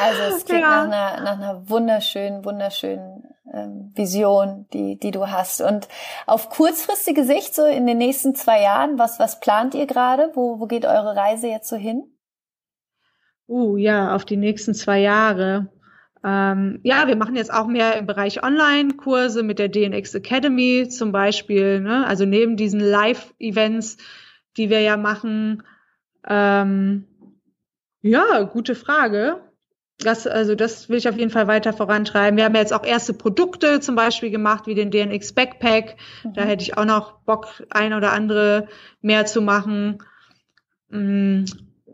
Also 0.00 0.36
es 0.36 0.44
klingt 0.44 0.62
ja. 0.62 0.86
nach, 0.86 1.16
einer, 1.16 1.20
nach 1.22 1.38
einer 1.38 1.68
wunderschönen, 1.68 2.44
wunderschönen 2.44 3.24
ähm, 3.52 3.92
Vision, 3.94 4.66
die, 4.72 4.98
die 4.98 5.10
du 5.10 5.30
hast. 5.30 5.60
Und 5.60 5.88
auf 6.26 6.50
kurzfristige 6.50 7.24
Sicht, 7.24 7.54
so 7.54 7.64
in 7.64 7.86
den 7.86 7.98
nächsten 7.98 8.34
zwei 8.34 8.62
Jahren, 8.62 8.98
was, 8.98 9.18
was 9.18 9.40
plant 9.40 9.74
ihr 9.74 9.86
gerade? 9.86 10.30
Wo, 10.34 10.60
wo 10.60 10.66
geht 10.66 10.84
eure 10.84 11.16
Reise 11.16 11.48
jetzt 11.48 11.68
so 11.68 11.76
hin? 11.76 12.04
Uh, 13.46 13.76
ja, 13.76 14.14
auf 14.14 14.24
die 14.24 14.36
nächsten 14.36 14.74
zwei 14.74 15.00
Jahre. 15.00 15.70
Ähm, 16.24 16.80
ja, 16.82 17.06
wir 17.06 17.16
machen 17.16 17.36
jetzt 17.36 17.52
auch 17.52 17.66
mehr 17.66 17.96
im 17.96 18.06
Bereich 18.06 18.42
Online-Kurse 18.42 19.42
mit 19.42 19.58
der 19.58 19.68
DNX 19.68 20.14
Academy 20.14 20.88
zum 20.88 21.12
Beispiel. 21.12 21.80
Ne? 21.80 22.06
Also 22.06 22.24
neben 22.24 22.56
diesen 22.56 22.80
Live-Events, 22.80 23.98
die 24.56 24.68
wir 24.68 24.80
ja 24.80 24.96
machen. 24.96 25.62
Ähm, 26.26 27.06
ja, 28.02 28.42
gute 28.42 28.74
Frage 28.74 29.40
das, 29.98 30.26
also 30.26 30.54
das 30.54 30.88
will 30.88 30.96
ich 30.96 31.08
auf 31.08 31.16
jeden 31.16 31.30
Fall 31.30 31.48
weiter 31.48 31.72
vorantreiben. 31.72 32.36
Wir 32.36 32.44
haben 32.44 32.54
ja 32.54 32.60
jetzt 32.60 32.72
auch 32.72 32.84
erste 32.84 33.12
Produkte 33.12 33.80
zum 33.80 33.96
Beispiel 33.96 34.30
gemacht, 34.30 34.66
wie 34.66 34.74
den 34.74 34.90
DNX 34.90 35.32
Backpack. 35.32 35.96
Mhm. 36.22 36.34
Da 36.34 36.42
hätte 36.42 36.62
ich 36.62 36.78
auch 36.78 36.84
noch 36.84 37.18
Bock, 37.20 37.48
ein 37.70 37.92
oder 37.92 38.12
andere 38.12 38.68
mehr 39.02 39.26
zu 39.26 39.42
machen. 39.42 39.98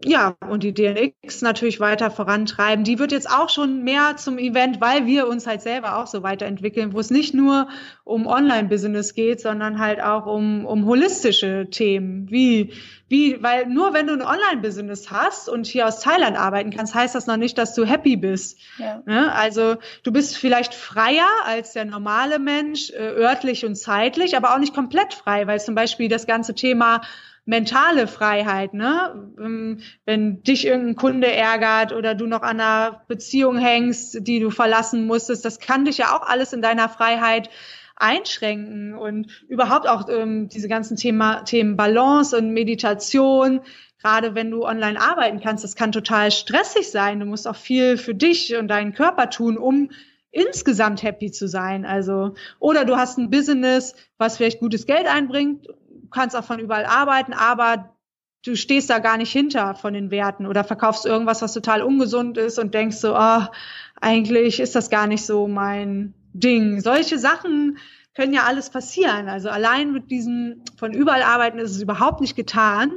Ja, 0.03 0.37
und 0.49 0.63
die 0.63 0.75
DNX 0.75 1.41
natürlich 1.43 1.81
weiter 1.81 2.11
vorantreiben. 2.11 2.85
Die 2.85 2.99
wird 2.99 3.13
jetzt 3.13 3.31
auch 3.31 3.49
schon 3.49 3.85
mehr 3.85 4.17
zum 4.17 4.39
Event, 4.39 4.81
weil 4.81 5.07
wir 5.07 5.29
uns 5.29 5.47
halt 5.47 5.63
selber 5.63 5.99
auch 5.99 6.07
so 6.07 6.23
weiterentwickeln, 6.23 6.93
wo 6.93 7.01
es 7.01 7.11
nicht 7.11 7.35
nur 7.35 7.69
um 8.03 8.27
Online-Business 8.27 9.15
geht, 9.15 9.41
sondern 9.41 9.79
halt 9.79 10.03
auch 10.03 10.27
um, 10.27 10.67
um 10.67 10.85
holistische 10.85 11.69
Themen, 11.71 12.31
wie, 12.31 12.73
wie, 13.09 13.43
weil 13.43 13.67
nur 13.67 13.95
wenn 13.95 14.07
du 14.07 14.15
ein 14.15 14.23
Online-Business 14.23 15.11
hast 15.11 15.49
und 15.49 15.67
hier 15.67 15.87
aus 15.87 16.01
Thailand 16.01 16.37
arbeiten 16.37 16.71
kannst, 16.71 16.95
heißt 16.95 17.15
das 17.15 17.27
noch 17.27 17.37
nicht, 17.37 17.57
dass 17.57 17.75
du 17.75 17.85
happy 17.85 18.17
bist. 18.17 18.59
Ja. 18.79 19.03
Ne? 19.07 19.33
Also 19.33 19.77
du 20.03 20.13
bist 20.13 20.37
vielleicht 20.37 20.75
freier 20.75 21.29
als 21.47 21.73
der 21.73 21.85
normale 21.85 22.39
Mensch, 22.39 22.91
äh, 22.91 22.97
örtlich 22.97 23.65
und 23.65 23.77
zeitlich, 23.77 24.37
aber 24.37 24.55
auch 24.55 24.59
nicht 24.59 24.75
komplett 24.75 25.15
frei, 25.15 25.47
weil 25.47 25.61
zum 25.61 25.75
Beispiel 25.75 26.09
das 26.09 26.27
ganze 26.27 26.55
Thema 26.55 27.01
mentale 27.45 28.07
Freiheit, 28.07 28.75
ne? 28.75 29.33
Ähm, 29.39 29.81
wenn 30.05 30.43
dich 30.43 30.67
irgendein 30.67 30.97
Kunde 30.97 31.31
ärgert 31.33 31.93
oder 31.93 32.15
du 32.15 32.27
noch 32.27 32.43
an 32.43 32.61
einer 32.61 33.03
Beziehung 33.09 33.59
hängst, 33.59 34.27
die 34.27 34.41
du 34.41 34.51
verlassen 34.51 35.07
musstest, 35.07 35.45
das 35.45 35.59
kann 35.59 35.85
dich 35.85 35.99
ja 35.99 36.17
auch 36.17 36.27
alles 36.27 36.53
in 36.53 36.63
deiner 36.63 36.89
Freiheit 36.89 37.51
einschränken 37.97 38.95
und 38.95 39.45
überhaupt 39.49 39.87
auch 39.89 40.09
ähm, 40.09 40.49
diese 40.49 40.69
ganzen 40.69 40.97
Thema, 40.97 41.43
Themen 41.43 41.77
Balance 41.77 42.37
und 42.37 42.53
Meditation, 42.53 43.61
gerade 44.01 44.35
wenn 44.35 44.51
du 44.51 44.65
online 44.65 45.01
arbeiten 45.01 45.41
kannst, 45.41 45.65
das 45.65 45.77
kann 45.77 45.93
total 45.93 46.31
stressig 46.31 46.91
sein. 46.91 47.21
Du 47.21 47.27
musst 47.27 47.47
auch 47.47 47.57
viel 47.57 47.97
für 47.97 48.15
dich 48.15 48.57
und 48.57 48.69
deinen 48.69 48.93
Körper 48.93 49.31
tun, 49.31 49.57
um 49.57 49.91
insgesamt 50.31 51.03
happy 51.03 51.31
zu 51.31 51.47
sein. 51.47 51.87
Also, 51.87 52.35
oder 52.59 52.85
du 52.85 52.97
hast 52.97 53.19
ein 53.19 53.31
Business, 53.31 53.95
was 54.19 54.37
vielleicht 54.37 54.59
gutes 54.59 54.87
Geld 54.87 55.07
einbringt, 55.07 55.69
kannst 56.11 56.37
auch 56.37 56.45
von 56.45 56.59
überall 56.59 56.85
arbeiten, 56.85 57.33
aber 57.33 57.95
du 58.45 58.57
stehst 58.57 58.91
da 58.91 58.99
gar 58.99 59.17
nicht 59.17 59.33
hinter 59.33 59.75
von 59.75 59.95
den 59.95 60.11
Werten 60.11 60.47
oder 60.47 60.65
verkaufst 60.65 61.07
irgendwas, 61.07 61.43
was 61.43 61.55
total 61.55 61.83
ungesund 61.83 62.37
ist 62.39 62.59
und 62.59 62.75
denkst 62.75 62.97
so, 62.97 63.17
oh, 63.17 63.43
eigentlich 64.01 64.61
ist 64.61 64.75
das 64.75 64.91
gar 64.91 65.07
nicht 65.07 65.25
so 65.25 65.49
mein 65.49 66.15
Ding. 66.33 66.81
Solche 66.81 67.19
Sachen 67.19 67.79
können 68.15 68.33
ja 68.33 68.45
alles 68.45 68.71
passieren. 68.71 69.29
Also 69.29 69.49
allein 69.49 69.93
mit 69.93 70.11
diesem 70.11 70.63
von 70.77 70.93
überall 70.93 71.23
arbeiten 71.23 71.59
ist 71.59 71.73
es 71.73 71.83
überhaupt 71.83 72.21
nicht 72.21 72.37
getan. 72.37 72.93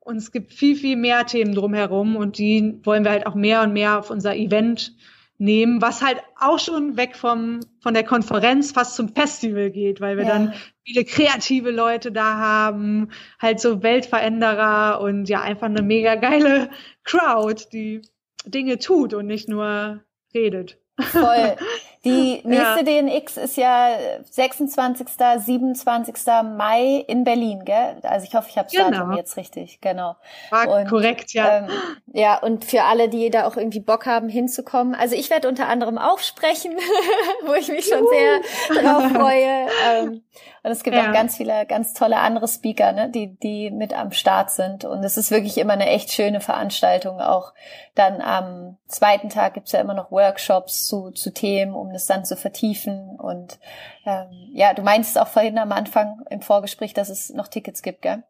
Und 0.00 0.16
es 0.16 0.30
gibt 0.30 0.52
viel, 0.52 0.76
viel 0.76 0.96
mehr 0.96 1.26
Themen 1.26 1.54
drumherum 1.54 2.14
und 2.14 2.38
die 2.38 2.78
wollen 2.84 3.02
wir 3.02 3.10
halt 3.10 3.26
auch 3.26 3.34
mehr 3.34 3.62
und 3.62 3.72
mehr 3.72 3.98
auf 3.98 4.10
unser 4.10 4.36
Event 4.36 4.94
nehmen, 5.38 5.82
was 5.82 6.02
halt 6.02 6.22
auch 6.38 6.58
schon 6.58 6.96
weg 6.96 7.16
vom, 7.16 7.60
von 7.80 7.94
der 7.94 8.04
Konferenz 8.04 8.72
fast 8.72 8.96
zum 8.96 9.14
Festival 9.14 9.70
geht, 9.70 10.00
weil 10.00 10.16
wir 10.16 10.24
ja. 10.24 10.30
dann 10.30 10.54
viele 10.84 11.04
kreative 11.04 11.70
Leute 11.70 12.12
da 12.12 12.36
haben, 12.36 13.10
halt 13.38 13.60
so 13.60 13.82
Weltveränderer 13.82 15.00
und 15.00 15.28
ja, 15.28 15.42
einfach 15.42 15.66
eine 15.66 15.82
mega 15.82 16.14
geile 16.14 16.70
Crowd, 17.04 17.64
die 17.72 18.02
Dinge 18.44 18.78
tut 18.78 19.14
und 19.14 19.26
nicht 19.26 19.48
nur 19.48 20.02
redet. 20.34 20.78
Voll. 20.98 21.56
Die 22.06 22.40
nächste 22.44 22.88
ja. 22.88 23.02
DNX 23.02 23.36
ist 23.36 23.56
ja 23.56 23.90
26., 24.30 25.08
27. 25.38 26.14
Mai 26.56 27.04
in 27.08 27.24
Berlin, 27.24 27.64
gell? 27.64 27.96
Also 28.02 28.26
ich 28.26 28.34
hoffe, 28.34 28.48
ich 28.48 28.56
habe 28.56 28.68
das 28.72 28.72
genau. 28.72 28.90
Datum 28.90 29.12
jetzt 29.16 29.36
richtig, 29.36 29.80
genau. 29.80 30.16
War 30.50 30.68
und, 30.68 30.88
korrekt, 30.88 31.32
ja. 31.32 31.58
Ähm, 31.58 31.68
ja, 32.12 32.38
und 32.38 32.64
für 32.64 32.84
alle, 32.84 33.08
die 33.08 33.28
da 33.30 33.46
auch 33.46 33.56
irgendwie 33.56 33.80
Bock 33.80 34.06
haben, 34.06 34.28
hinzukommen. 34.28 34.94
Also 34.94 35.16
ich 35.16 35.30
werde 35.30 35.48
unter 35.48 35.68
anderem 35.68 35.98
auch 35.98 36.20
sprechen, 36.20 36.72
wo 37.44 37.54
ich 37.54 37.68
mich 37.68 37.86
schon 37.86 38.06
sehr 38.08 38.82
drauf 38.82 39.10
freue. 39.12 39.66
Ähm, 39.88 40.22
und 40.62 40.72
es 40.72 40.82
gibt 40.82 40.96
ja. 40.96 41.08
auch 41.08 41.12
ganz 41.12 41.36
viele, 41.36 41.64
ganz 41.66 41.94
tolle 41.94 42.18
andere 42.18 42.48
Speaker, 42.48 42.92
ne, 42.92 43.08
die, 43.08 43.36
die 43.36 43.70
mit 43.70 43.96
am 43.96 44.12
Start 44.12 44.50
sind. 44.50 44.84
Und 44.84 45.04
es 45.04 45.16
ist 45.16 45.30
wirklich 45.30 45.58
immer 45.58 45.74
eine 45.74 45.86
echt 45.86 46.12
schöne 46.12 46.40
Veranstaltung. 46.40 47.20
Auch 47.20 47.52
dann 47.94 48.20
am 48.20 48.76
zweiten 48.88 49.28
Tag 49.28 49.54
gibt's 49.54 49.72
ja 49.72 49.80
immer 49.80 49.94
noch 49.94 50.10
Workshops 50.10 50.86
zu, 50.86 51.10
zu 51.10 51.32
Themen, 51.32 51.74
um 51.74 51.90
das 51.96 52.06
dann 52.06 52.24
zu 52.24 52.36
vertiefen. 52.36 53.16
Und 53.18 53.58
ähm, 54.04 54.28
ja, 54.52 54.74
du 54.74 54.82
meinst 54.82 55.18
auch 55.18 55.28
vorhin 55.28 55.58
am 55.58 55.72
Anfang 55.72 56.22
im 56.30 56.42
Vorgespräch, 56.42 56.94
dass 56.94 57.08
es 57.08 57.30
noch 57.30 57.48
Tickets 57.48 57.82
gibt, 57.82 58.02
gell? 58.02 58.22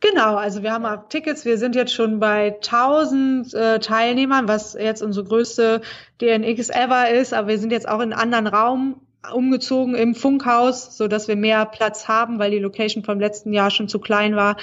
Genau, 0.00 0.36
also 0.36 0.62
wir 0.62 0.72
haben 0.72 0.86
auch 0.86 1.08
Tickets. 1.08 1.44
Wir 1.44 1.58
sind 1.58 1.74
jetzt 1.74 1.92
schon 1.92 2.20
bei 2.20 2.54
1000 2.54 3.54
äh, 3.54 3.78
Teilnehmern, 3.80 4.46
was 4.46 4.74
jetzt 4.74 5.02
unsere 5.02 5.26
größte 5.26 5.80
DNX 6.20 6.70
ever 6.70 7.10
ist. 7.10 7.34
Aber 7.34 7.48
wir 7.48 7.58
sind 7.58 7.72
jetzt 7.72 7.88
auch 7.88 8.00
in 8.00 8.12
anderen 8.12 8.46
Raum 8.46 9.00
umgezogen 9.32 9.94
im 9.94 10.14
Funkhaus, 10.14 10.96
so 10.96 11.08
dass 11.08 11.28
wir 11.28 11.36
mehr 11.36 11.64
Platz 11.66 12.08
haben, 12.08 12.38
weil 12.38 12.50
die 12.50 12.58
Location 12.58 13.04
vom 13.04 13.20
letzten 13.20 13.52
Jahr 13.52 13.70
schon 13.70 13.88
zu 13.88 13.98
klein 13.98 14.36
war. 14.36 14.56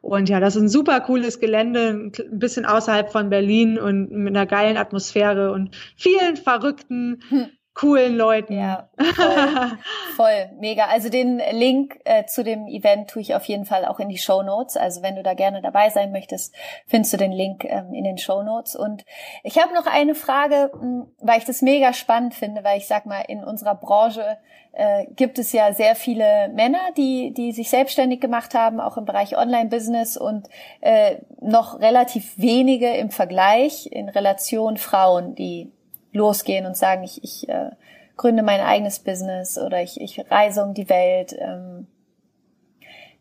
Und 0.00 0.28
ja, 0.28 0.40
das 0.40 0.56
ist 0.56 0.62
ein 0.62 0.68
super 0.68 1.00
cooles 1.00 1.40
Gelände, 1.40 2.10
ein 2.18 2.38
bisschen 2.38 2.64
außerhalb 2.64 3.10
von 3.10 3.30
Berlin 3.30 3.78
und 3.78 4.10
mit 4.10 4.36
einer 4.36 4.46
geilen 4.46 4.76
Atmosphäre 4.76 5.52
und 5.52 5.76
vielen 5.96 6.36
verrückten 6.36 7.22
hm 7.28 7.46
coolen 7.76 8.16
Leuten. 8.16 8.58
Ja, 8.58 8.88
voll, 8.96 9.78
voll, 10.16 10.50
mega. 10.58 10.86
Also 10.86 11.10
den 11.10 11.40
Link 11.52 12.00
äh, 12.04 12.24
zu 12.24 12.42
dem 12.42 12.66
Event 12.66 13.10
tue 13.10 13.22
ich 13.22 13.34
auf 13.34 13.44
jeden 13.44 13.66
Fall 13.66 13.84
auch 13.84 14.00
in 14.00 14.08
die 14.08 14.18
Show 14.18 14.42
Notes. 14.42 14.76
Also 14.76 15.02
wenn 15.02 15.14
du 15.14 15.22
da 15.22 15.34
gerne 15.34 15.60
dabei 15.60 15.90
sein 15.90 16.10
möchtest, 16.10 16.54
findest 16.86 17.12
du 17.12 17.18
den 17.18 17.32
Link 17.32 17.64
ähm, 17.64 17.92
in 17.92 18.04
den 18.04 18.18
Show 18.18 18.42
Notes. 18.42 18.74
Und 18.74 19.04
ich 19.44 19.58
habe 19.58 19.74
noch 19.74 19.86
eine 19.86 20.14
Frage, 20.14 20.70
hm, 20.72 21.06
weil 21.20 21.38
ich 21.38 21.44
das 21.44 21.60
mega 21.60 21.92
spannend 21.92 22.34
finde, 22.34 22.64
weil 22.64 22.78
ich 22.78 22.86
sag 22.86 23.04
mal, 23.04 23.20
in 23.28 23.44
unserer 23.44 23.74
Branche 23.74 24.38
äh, 24.72 25.04
gibt 25.14 25.38
es 25.38 25.52
ja 25.52 25.74
sehr 25.74 25.96
viele 25.96 26.48
Männer, 26.48 26.80
die, 26.96 27.34
die 27.34 27.52
sich 27.52 27.68
selbstständig 27.68 28.20
gemacht 28.22 28.54
haben, 28.54 28.80
auch 28.80 28.96
im 28.96 29.04
Bereich 29.04 29.36
Online-Business 29.36 30.16
und 30.16 30.48
äh, 30.80 31.16
noch 31.42 31.78
relativ 31.80 32.38
wenige 32.38 32.88
im 32.94 33.10
Vergleich 33.10 33.86
in 33.92 34.08
Relation 34.08 34.78
Frauen, 34.78 35.34
die 35.34 35.72
losgehen 36.16 36.66
und 36.66 36.76
sagen, 36.76 37.04
ich, 37.04 37.22
ich 37.22 37.48
äh, 37.48 37.70
gründe 38.16 38.42
mein 38.42 38.60
eigenes 38.60 38.98
Business 38.98 39.58
oder 39.58 39.82
ich, 39.82 40.00
ich 40.00 40.30
reise 40.30 40.64
um 40.64 40.74
die 40.74 40.88
Welt. 40.88 41.36
Ähm, 41.38 41.86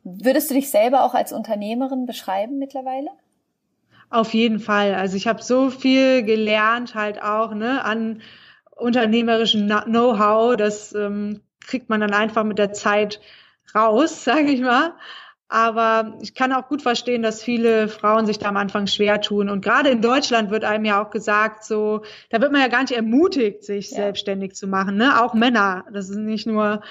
würdest 0.03 0.49
du 0.49 0.53
dich 0.53 0.71
selber 0.71 1.03
auch 1.03 1.13
als 1.13 1.33
Unternehmerin 1.33 2.05
beschreiben 2.05 2.57
mittlerweile? 2.57 3.09
Auf 4.09 4.33
jeden 4.33 4.59
Fall. 4.59 4.93
Also 4.93 5.17
ich 5.17 5.27
habe 5.27 5.41
so 5.41 5.69
viel 5.69 6.23
gelernt 6.23 6.95
halt 6.95 7.21
auch 7.21 7.53
ne, 7.53 7.83
an 7.83 8.21
unternehmerischen 8.75 9.67
Know-how. 9.67 10.55
Das 10.55 10.93
ähm, 10.93 11.41
kriegt 11.59 11.89
man 11.89 12.01
dann 12.01 12.13
einfach 12.13 12.43
mit 12.43 12.59
der 12.59 12.71
Zeit 12.73 13.19
raus, 13.73 14.23
sage 14.23 14.51
ich 14.51 14.61
mal. 14.61 14.93
Aber 15.55 16.17
ich 16.19 16.33
kann 16.33 16.51
auch 16.51 16.67
gut 16.67 16.81
verstehen, 16.81 17.21
dass 17.21 17.41
viele 17.41 17.87
Frauen 17.87 18.25
sich 18.25 18.39
da 18.39 18.49
am 18.49 18.57
Anfang 18.57 18.87
schwer 18.87 19.21
tun. 19.21 19.49
Und 19.49 19.63
gerade 19.63 19.87
in 19.87 20.01
Deutschland 20.01 20.51
wird 20.51 20.65
einem 20.65 20.83
ja 20.83 21.01
auch 21.01 21.11
gesagt, 21.11 21.63
so, 21.63 22.01
da 22.29 22.41
wird 22.41 22.51
man 22.51 22.59
ja 22.59 22.67
gar 22.67 22.81
nicht 22.81 22.91
ermutigt, 22.91 23.63
sich 23.63 23.89
ja. 23.91 23.95
selbstständig 23.95 24.55
zu 24.55 24.67
machen, 24.67 24.97
ne? 24.97 25.23
Auch 25.23 25.33
Männer. 25.33 25.85
Das 25.93 26.09
ist 26.09 26.17
nicht 26.17 26.45
nur, 26.45 26.81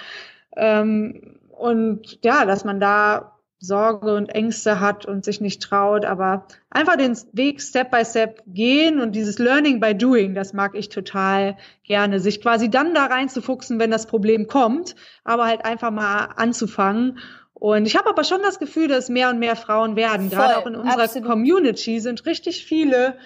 ähm, 0.56 1.36
und 1.50 2.24
ja, 2.24 2.46
dass 2.46 2.64
man 2.64 2.80
da 2.80 3.32
Sorge 3.58 4.14
und 4.14 4.30
Ängste 4.30 4.80
hat 4.80 5.04
und 5.04 5.26
sich 5.26 5.42
nicht 5.42 5.62
traut, 5.62 6.06
aber 6.06 6.46
einfach 6.70 6.96
den 6.96 7.18
Weg 7.32 7.60
Step 7.60 7.90
by 7.90 8.02
Step 8.02 8.42
gehen 8.46 8.98
und 8.98 9.12
dieses 9.12 9.38
Learning 9.38 9.78
by 9.78 9.94
Doing, 9.94 10.34
das 10.34 10.54
mag 10.54 10.74
ich 10.74 10.88
total 10.88 11.58
gerne, 11.82 12.18
sich 12.18 12.40
quasi 12.40 12.70
dann 12.70 12.94
da 12.94 13.04
reinzufuchsen, 13.04 13.78
wenn 13.78 13.90
das 13.90 14.06
Problem 14.06 14.46
kommt, 14.46 14.96
aber 15.22 15.44
halt 15.44 15.66
einfach 15.66 15.90
mal 15.90 16.30
anzufangen 16.36 17.18
und 17.54 17.86
ich 17.86 17.96
habe 17.96 18.10
aber 18.10 18.24
schon 18.24 18.42
das 18.42 18.58
Gefühl, 18.58 18.88
dass 18.88 19.08
mehr 19.08 19.30
und 19.30 19.38
mehr 19.38 19.56
Frauen 19.56 19.96
werden. 19.96 20.28
Voll, 20.28 20.38
Gerade 20.38 20.58
auch 20.58 20.66
in 20.66 20.76
unserer 20.76 21.04
absolut. 21.04 21.28
Community 21.28 22.00
sind 22.00 22.26
richtig 22.26 22.64
viele 22.64 23.16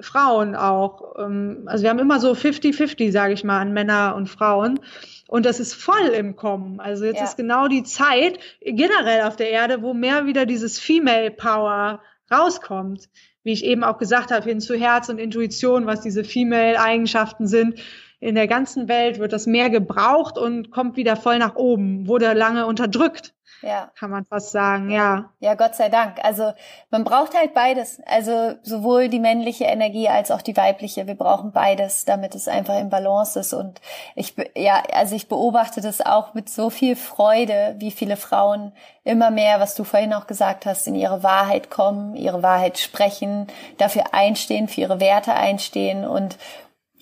Frauen 0.00 0.56
auch. 0.56 1.14
Ähm, 1.18 1.64
also 1.66 1.82
wir 1.82 1.90
haben 1.90 1.98
immer 1.98 2.18
so 2.18 2.32
50-50, 2.32 3.12
sage 3.12 3.34
ich 3.34 3.44
mal, 3.44 3.60
an 3.60 3.72
Männer 3.72 4.14
und 4.16 4.28
Frauen. 4.28 4.80
Und 5.28 5.46
das 5.46 5.60
ist 5.60 5.74
voll 5.74 6.08
im 6.08 6.34
Kommen. 6.34 6.80
Also 6.80 7.04
jetzt 7.04 7.18
ja. 7.18 7.24
ist 7.24 7.36
genau 7.36 7.68
die 7.68 7.84
Zeit 7.84 8.38
generell 8.60 9.22
auf 9.22 9.36
der 9.36 9.50
Erde, 9.50 9.82
wo 9.82 9.94
mehr 9.94 10.26
wieder 10.26 10.46
dieses 10.46 10.78
Female 10.78 11.30
Power 11.30 12.00
rauskommt. 12.32 13.08
Wie 13.42 13.52
ich 13.52 13.64
eben 13.64 13.84
auch 13.84 13.98
gesagt 13.98 14.30
habe, 14.32 14.48
hin 14.48 14.60
zu 14.60 14.74
Herz 14.74 15.10
und 15.10 15.18
Intuition, 15.18 15.86
was 15.86 16.00
diese 16.00 16.24
Female 16.24 16.80
Eigenschaften 16.80 17.46
sind. 17.46 17.78
In 18.18 18.34
der 18.34 18.48
ganzen 18.48 18.88
Welt 18.88 19.18
wird 19.18 19.34
das 19.34 19.46
mehr 19.46 19.68
gebraucht 19.68 20.38
und 20.38 20.70
kommt 20.70 20.96
wieder 20.96 21.14
voll 21.14 21.38
nach 21.38 21.56
oben, 21.56 22.08
wurde 22.08 22.32
lange 22.32 22.64
unterdrückt 22.64 23.33
ja. 23.62 23.90
kann 23.98 24.10
man 24.10 24.24
fast 24.24 24.50
sagen, 24.50 24.90
ja. 24.90 25.30
Ja, 25.40 25.54
Gott 25.54 25.74
sei 25.74 25.88
Dank. 25.88 26.18
Also 26.22 26.52
man 26.90 27.04
braucht 27.04 27.34
halt 27.34 27.54
beides. 27.54 28.00
Also 28.06 28.54
sowohl 28.62 29.08
die 29.08 29.20
männliche 29.20 29.64
Energie 29.64 30.08
als 30.08 30.30
auch 30.30 30.42
die 30.42 30.56
weibliche. 30.56 31.06
Wir 31.06 31.14
brauchen 31.14 31.52
beides, 31.52 32.04
damit 32.04 32.34
es 32.34 32.48
einfach 32.48 32.78
im 32.78 32.90
Balance 32.90 33.38
ist. 33.40 33.52
Und 33.52 33.80
ich, 34.14 34.34
ja, 34.56 34.82
also 34.92 35.14
ich 35.14 35.28
beobachte 35.28 35.80
das 35.80 36.00
auch 36.00 36.34
mit 36.34 36.48
so 36.48 36.70
viel 36.70 36.96
Freude, 36.96 37.76
wie 37.78 37.90
viele 37.90 38.16
Frauen 38.16 38.72
immer 39.04 39.30
mehr, 39.30 39.60
was 39.60 39.74
du 39.74 39.84
vorhin 39.84 40.14
auch 40.14 40.26
gesagt 40.26 40.64
hast, 40.66 40.86
in 40.86 40.94
ihre 40.94 41.22
Wahrheit 41.22 41.70
kommen, 41.70 42.16
ihre 42.16 42.42
Wahrheit 42.42 42.78
sprechen, 42.78 43.46
dafür 43.76 44.14
einstehen, 44.14 44.66
für 44.66 44.80
ihre 44.80 44.98
Werte 44.98 45.34
einstehen 45.34 46.06
und 46.06 46.38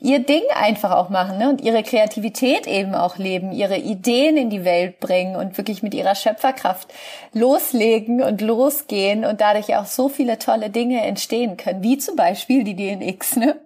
ihr 0.03 0.19
Ding 0.19 0.43
einfach 0.55 0.91
auch 0.91 1.09
machen 1.09 1.39
ne? 1.39 1.49
und 1.49 1.61
ihre 1.61 1.83
Kreativität 1.83 2.67
eben 2.67 2.95
auch 2.95 3.19
leben, 3.19 3.53
ihre 3.53 3.79
Ideen 3.79 4.37
in 4.37 4.51
die 4.51 4.65
Welt 4.65 4.99
bringen 4.99 5.37
und 5.37 5.57
wirklich 5.57 5.83
mit 5.83 5.95
ihrer 5.95 6.17
Schöpferkraft 6.17 6.93
loslegen 7.33 8.21
und 8.21 8.41
losgehen 8.41 9.25
und 9.25 9.41
dadurch 9.41 9.77
auch 9.77 9.87
so 9.87 10.09
viele 10.09 10.39
tolle 10.39 10.71
Dinge 10.71 11.03
entstehen 11.03 11.57
können, 11.57 11.83
wie 11.83 11.99
zum 11.99 12.17
Beispiel 12.17 12.65
die 12.65 12.75
DNX, 12.75 13.37
ne? 13.37 13.61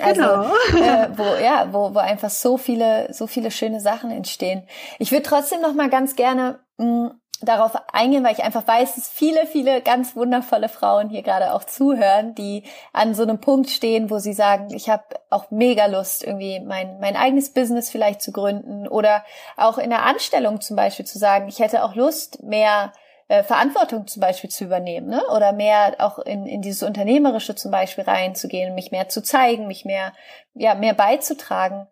Also, 0.00 0.22
genau. 0.22 0.44
äh, 0.76 1.08
wo, 1.16 1.42
ja, 1.42 1.68
wo, 1.72 1.94
wo 1.94 1.98
einfach 1.98 2.30
so 2.30 2.56
viele, 2.56 3.12
so 3.12 3.26
viele 3.26 3.50
schöne 3.50 3.80
Sachen 3.80 4.10
entstehen. 4.10 4.62
Ich 4.98 5.12
würde 5.12 5.24
trotzdem 5.24 5.60
noch 5.60 5.74
mal 5.74 5.90
ganz 5.90 6.16
gerne 6.16 6.60
mh, 6.78 6.86
mm, 6.86 7.20
darauf 7.40 7.72
eingehen, 7.92 8.24
weil 8.24 8.32
ich 8.32 8.42
einfach 8.42 8.66
weiß, 8.66 8.96
dass 8.96 9.08
viele, 9.08 9.46
viele 9.46 9.80
ganz 9.80 10.16
wundervolle 10.16 10.68
Frauen 10.68 11.08
hier 11.08 11.22
gerade 11.22 11.52
auch 11.52 11.64
zuhören, 11.64 12.34
die 12.34 12.64
an 12.92 13.14
so 13.14 13.22
einem 13.22 13.40
Punkt 13.40 13.70
stehen, 13.70 14.10
wo 14.10 14.18
sie 14.18 14.32
sagen, 14.32 14.74
ich 14.74 14.88
habe 14.90 15.04
auch 15.30 15.50
mega 15.50 15.86
Lust, 15.86 16.24
irgendwie 16.24 16.60
mein, 16.60 16.98
mein 17.00 17.16
eigenes 17.16 17.50
Business 17.50 17.90
vielleicht 17.90 18.22
zu 18.22 18.32
gründen 18.32 18.88
oder 18.88 19.24
auch 19.56 19.78
in 19.78 19.90
der 19.90 20.04
Anstellung 20.04 20.60
zum 20.60 20.76
Beispiel 20.76 21.06
zu 21.06 21.18
sagen, 21.18 21.48
ich 21.48 21.60
hätte 21.60 21.84
auch 21.84 21.94
Lust, 21.94 22.42
mehr 22.42 22.92
äh, 23.28 23.42
Verantwortung 23.42 24.06
zum 24.06 24.20
Beispiel 24.20 24.50
zu 24.50 24.64
übernehmen, 24.64 25.08
ne? 25.08 25.22
Oder 25.28 25.52
mehr 25.52 25.96
auch 25.98 26.18
in, 26.18 26.46
in 26.46 26.62
dieses 26.62 26.82
Unternehmerische 26.82 27.54
zum 27.54 27.70
Beispiel 27.70 28.04
reinzugehen, 28.04 28.74
mich 28.74 28.90
mehr 28.90 29.08
zu 29.08 29.22
zeigen, 29.22 29.66
mich 29.66 29.84
mehr, 29.84 30.12
ja, 30.54 30.74
mehr 30.74 30.94
beizutragen. 30.94 31.86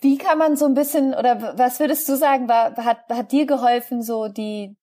Wie 0.00 0.16
kann 0.16 0.38
man 0.38 0.56
so 0.56 0.64
ein 0.66 0.74
bisschen, 0.74 1.14
oder 1.14 1.58
was 1.58 1.80
würdest 1.80 2.08
du 2.08 2.16
sagen, 2.16 2.48
war, 2.48 2.76
hat, 2.76 3.08
hat 3.08 3.32
dir 3.32 3.46
geholfen, 3.46 4.02
so 4.02 4.28
die, 4.28 4.76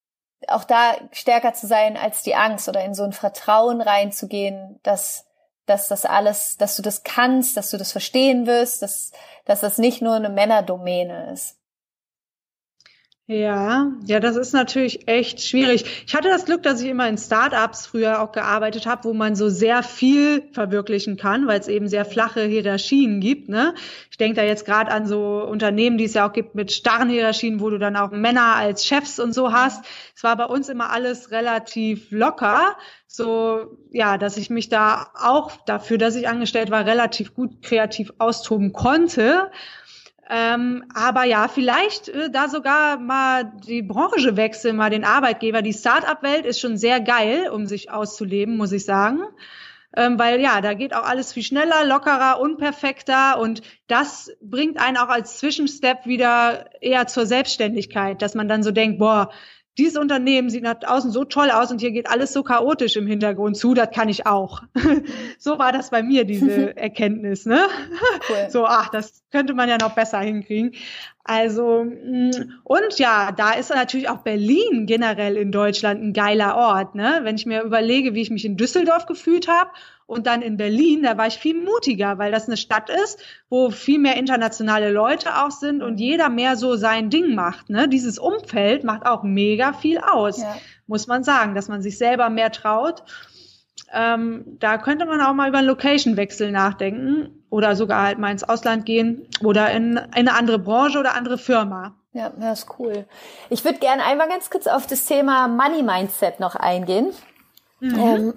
auch 0.48 0.66
da 0.66 0.96
stärker 1.12 1.54
zu 1.54 1.68
sein 1.68 1.96
als 1.96 2.22
die 2.22 2.36
Angst 2.36 2.68
oder 2.68 2.84
in 2.84 2.94
so 2.94 3.04
ein 3.04 3.14
Vertrauen 3.14 3.82
reinzugehen, 3.82 4.80
dass, 4.84 5.26
dass 5.66 5.88
das 5.88 6.06
alles, 6.06 6.58
dass 6.58 6.76
du 6.76 6.82
das 6.82 7.04
kannst, 7.04 7.56
dass 7.56 7.70
du 7.70 7.78
das 7.78 7.94
verstehen 7.94 8.46
wirst, 8.46 8.82
dass, 8.82 9.12
dass 9.46 9.62
das 9.62 9.78
nicht 9.78 10.02
nur 10.02 10.16
eine 10.16 10.30
Männerdomäne 10.30 11.32
ist? 11.32 11.58
Ja, 13.28 13.92
ja, 14.06 14.20
das 14.20 14.36
ist 14.36 14.54
natürlich 14.54 15.08
echt 15.08 15.42
schwierig. 15.42 16.04
Ich 16.06 16.14
hatte 16.14 16.28
das 16.30 16.46
Glück, 16.46 16.62
dass 16.62 16.80
ich 16.80 16.88
immer 16.88 17.10
in 17.10 17.18
Startups 17.18 17.88
früher 17.88 18.22
auch 18.22 18.32
gearbeitet 18.32 18.86
habe, 18.86 19.06
wo 19.06 19.14
man 19.16 19.36
so 19.36 19.50
sehr 19.50 19.82
viel 19.82 20.44
verwirklichen 20.52 21.18
kann, 21.18 21.48
weil 21.48 21.60
es 21.60 21.68
eben 21.68 21.88
sehr 21.88 22.06
flache 22.06 22.44
Hierarchien 22.44 23.22
gibt. 23.22 23.50
Ne? 23.50 23.74
Ich 24.12 24.18
denke 24.18 24.36
da 24.36 24.44
jetzt 24.44 24.64
gerade 24.64 24.92
an 24.92 25.08
so 25.08 25.44
Unternehmen, 25.44 25.98
die 25.98 26.04
es 26.04 26.14
ja 26.14 26.30
auch 26.30 26.34
gibt 26.34 26.54
mit 26.54 26.72
starren 26.72 27.10
Hierarchien, 27.10 27.60
wo 27.60 27.72
du 27.72 27.80
dann 27.80 27.96
auch 27.96 28.12
Männer 28.12 28.58
als 28.58 28.86
Chefs 28.86 29.18
und 29.18 29.34
so 29.34 29.52
hast. 29.52 29.84
Es 30.16 30.24
war 30.24 30.38
bei 30.38 30.46
uns 30.46 30.70
immer 30.70 30.92
alles 30.92 31.32
relativ 31.32 32.12
locker, 32.12 32.78
so 33.08 33.76
ja, 33.90 34.20
dass 34.20 34.38
ich 34.38 34.52
mich 34.52 34.70
da 34.70 35.08
auch 35.16 35.52
dafür, 35.66 35.98
dass 35.98 36.16
ich 36.16 36.28
angestellt 36.28 36.70
war, 36.70 36.86
relativ 36.86 37.34
gut 37.34 37.64
kreativ 37.64 38.14
austoben 38.20 38.72
konnte. 38.72 39.50
Ähm, 40.30 40.86
aber 40.94 41.24
ja, 41.24 41.48
vielleicht 41.48 42.10
äh, 42.10 42.32
da 42.32 42.50
sogar 42.50 42.98
mal 42.98 43.52
die 43.68 43.84
Branche 43.84 44.36
wechseln, 44.36 44.76
mal 44.76 44.90
den 44.90 45.04
Arbeitgeber. 45.04 45.62
Die 45.62 45.74
Start-up-Welt 45.74 46.46
ist 46.46 46.60
schon 46.60 46.78
sehr 46.78 47.00
geil, 47.00 47.50
um 47.50 47.68
sich 47.68 47.92
auszuleben, 47.92 48.58
muss 48.58 48.72
ich 48.72 48.86
sagen. 48.86 49.22
Ähm, 49.96 50.20
weil 50.20 50.42
ja, 50.42 50.60
da 50.62 50.74
geht 50.74 50.94
auch 50.94 51.06
alles 51.06 51.32
viel 51.32 51.44
schneller, 51.44 51.86
lockerer, 51.86 52.40
unperfekter 52.42 53.40
und 53.40 53.62
das 53.88 54.32
bringt 54.42 54.78
einen 54.78 54.98
auch 54.98 55.08
als 55.08 55.38
Zwischenstep 55.38 56.06
wieder 56.06 56.70
eher 56.82 57.08
zur 57.08 57.26
Selbstständigkeit, 57.26 58.22
dass 58.22 58.36
man 58.36 58.50
dann 58.50 58.64
so 58.64 58.72
denkt, 58.72 59.00
boah, 59.00 59.32
dieses 59.78 59.98
Unternehmen 59.98 60.50
sieht 60.50 60.64
nach 60.64 60.78
außen 60.86 61.12
so 61.12 61.26
toll 61.26 61.52
aus 61.52 61.72
und 61.72 61.82
hier 61.82 61.92
geht 61.92 62.10
alles 62.10 62.32
so 62.32 62.44
chaotisch 62.44 62.96
im 62.96 63.08
Hintergrund 63.08 63.58
zu, 63.58 63.74
das 63.74 63.90
kann 63.92 64.10
ich 64.10 64.26
auch. 64.26 64.64
so 65.38 65.60
war 65.60 65.72
das 65.72 65.90
bei 65.90 66.02
mir, 66.02 66.24
diese 66.26 66.76
Erkenntnis, 66.78 67.46
ne? 67.46 67.68
Cool. 68.30 68.50
So, 68.50 68.66
ach, 68.66 68.90
das 68.90 69.24
könnte 69.32 69.54
man 69.54 69.68
ja 69.68 69.78
noch 69.78 69.94
besser 69.94 70.20
hinkriegen. 70.20 70.74
Also, 71.28 71.84
mm, 71.84 72.62
und 72.64 73.00
ja, 73.00 73.32
da 73.32 73.54
ist 73.54 73.72
natürlich 73.72 74.10
auch 74.10 74.20
Berlin 74.20 74.86
generell 74.86 75.38
in 75.38 75.52
Deutschland 75.52 76.04
ein 76.04 76.14
geiler 76.14 76.56
Ort, 76.56 76.94
ne? 76.94 77.22
Wenn 77.24 77.36
ich 77.36 77.48
mir 77.48 77.64
überlege, 77.64 78.14
wie 78.14 78.22
ich 78.22 78.30
mich 78.30 78.46
in 78.46 78.58
Düsseldorf 78.58 79.08
gefühlt 79.08 79.48
habe 79.48 79.72
und 80.06 80.28
dann 80.28 80.44
in 80.44 80.56
Berlin, 80.56 81.02
da 81.02 81.18
war 81.18 81.26
ich 81.26 81.38
viel 81.38 81.60
mutiger, 81.60 82.20
weil 82.20 82.32
das 82.32 82.46
eine 82.48 82.58
Stadt 82.58 82.92
ist, 82.92 83.20
wo 83.50 83.72
viel 83.72 83.98
mehr 83.98 84.18
internationale 84.18 84.92
Leute 84.92 85.44
auch 85.44 85.50
sind 85.50 85.82
und 85.82 86.00
jeder 86.00 86.30
mehr 86.30 86.58
so 86.58 86.76
sein 86.76 87.10
Ding 87.10 87.34
macht. 87.34 87.72
Ne? 87.72 87.90
Dieses 87.90 88.20
Umfeld 88.20 88.84
macht 88.84 89.08
auch 89.08 89.24
mega 89.24 89.74
viel 89.74 89.98
aus, 89.98 90.44
ja. 90.44 90.56
muss 90.86 91.08
man 91.08 91.24
sagen, 91.24 91.56
dass 91.56 91.70
man 91.70 91.82
sich 91.82 91.98
selber 91.98 92.30
mehr 92.30 92.52
traut. 92.52 93.02
Ähm, 93.94 94.58
da 94.60 94.78
könnte 94.78 95.06
man 95.06 95.22
auch 95.22 95.34
mal 95.34 95.50
über 95.50 95.60
einen 95.60 95.68
Location-Wechsel 95.68 96.52
nachdenken 96.52 97.44
oder 97.50 97.76
sogar 97.76 98.04
halt 98.04 98.20
mal 98.20 98.32
ins 98.32 98.44
Ausland 98.44 98.86
gehen 98.86 99.28
oder 99.44 99.72
in, 99.72 99.98
in 99.98 100.02
eine 100.14 100.34
andere 100.34 100.60
Branche 100.60 101.00
oder 101.00 101.16
andere 101.16 101.38
Firma. 101.38 101.94
Ja, 102.14 102.30
das 102.30 102.60
ist 102.60 102.80
cool. 102.80 103.06
Ich 103.50 103.64
würde 103.66 103.80
gerne 103.80 104.04
einmal 104.04 104.30
ganz 104.30 104.50
kurz 104.50 104.68
auf 104.68 104.88
das 104.88 105.06
Thema 105.06 105.48
Money 105.48 105.84
Mindset 105.84 106.40
noch 106.40 106.56
eingehen. 106.56 107.12
Mhm. 107.80 108.00
Ähm, 108.00 108.34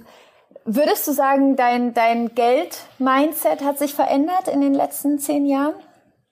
Würdest 0.70 1.09
du 1.09 1.12
sagen, 1.12 1.57
dein, 1.57 1.95
dein 1.95 2.34
Geld-Mindset 2.34 3.64
hat 3.64 3.78
sich 3.78 3.95
verändert 3.95 4.49
in 4.49 4.61
den 4.61 4.74
letzten 4.74 5.18
zehn 5.18 5.47
Jahren? 5.47 5.72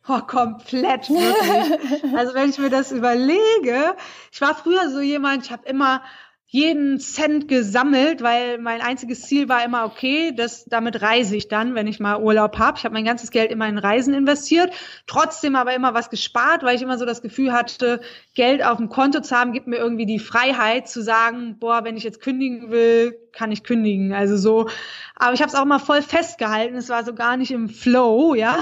Oh, 0.07 0.21
komplett, 0.21 1.09
wirklich. 1.09 2.15
also 2.17 2.35
wenn 2.35 2.51
ich 2.51 2.59
mir 2.59 2.69
das 2.69 2.93
überlege, 2.93 3.97
ich 4.31 4.41
war 4.43 4.55
früher 4.55 4.91
so 4.91 5.01
jemand, 5.01 5.47
ich 5.47 5.53
habe 5.53 5.67
immer 5.67 6.03
jeden 6.49 7.01
Cent 7.01 7.49
gesammelt, 7.49 8.23
weil 8.23 8.59
mein 8.59 8.81
einziges 8.81 9.23
Ziel 9.23 9.49
war 9.49 9.65
immer, 9.65 9.85
okay, 9.85 10.33
das, 10.35 10.65
damit 10.65 11.03
reise 11.03 11.37
ich 11.37 11.49
dann, 11.49 11.75
wenn 11.75 11.89
ich 11.89 11.99
mal 11.99 12.23
Urlaub 12.23 12.59
habe. 12.59 12.79
Ich 12.79 12.85
habe 12.85 12.95
mein 12.95 13.05
ganzes 13.05 13.33
Geld 13.33 13.51
immer 13.51 13.69
in 13.69 13.79
Reisen 13.79 14.15
investiert, 14.15 14.73
trotzdem 15.09 15.57
aber 15.57 15.75
immer 15.75 15.93
was 15.93 16.09
gespart, 16.09 16.63
weil 16.63 16.77
ich 16.77 16.83
immer 16.83 16.99
so 16.99 17.05
das 17.05 17.21
Gefühl 17.21 17.53
hatte, 17.53 18.01
Geld 18.35 18.65
auf 18.65 18.77
dem 18.77 18.89
Konto 18.89 19.21
zu 19.21 19.37
haben, 19.37 19.53
gibt 19.53 19.67
mir 19.67 19.79
irgendwie 19.79 20.07
die 20.07 20.21
Freiheit 20.21 20.89
zu 20.89 21.03
sagen, 21.03 21.59
boah, 21.59 21.83
wenn 21.83 21.97
ich 21.97 22.05
jetzt 22.05 22.21
kündigen 22.21 22.71
will, 22.71 23.19
kann 23.33 23.51
ich 23.51 23.65
kündigen. 23.65 24.13
Also 24.13 24.37
so, 24.37 24.69
aber 25.17 25.35
ich 25.35 25.41
habe 25.41 25.51
es 25.51 25.57
auch 25.57 25.65
immer 25.65 25.81
voll 25.81 26.01
festgehalten, 26.01 26.77
es 26.77 26.89
war 26.89 27.05
so 27.05 27.13
gar 27.13 27.37
nicht 27.37 27.51
im 27.51 27.69
Flow, 27.69 28.35
ja. 28.35 28.61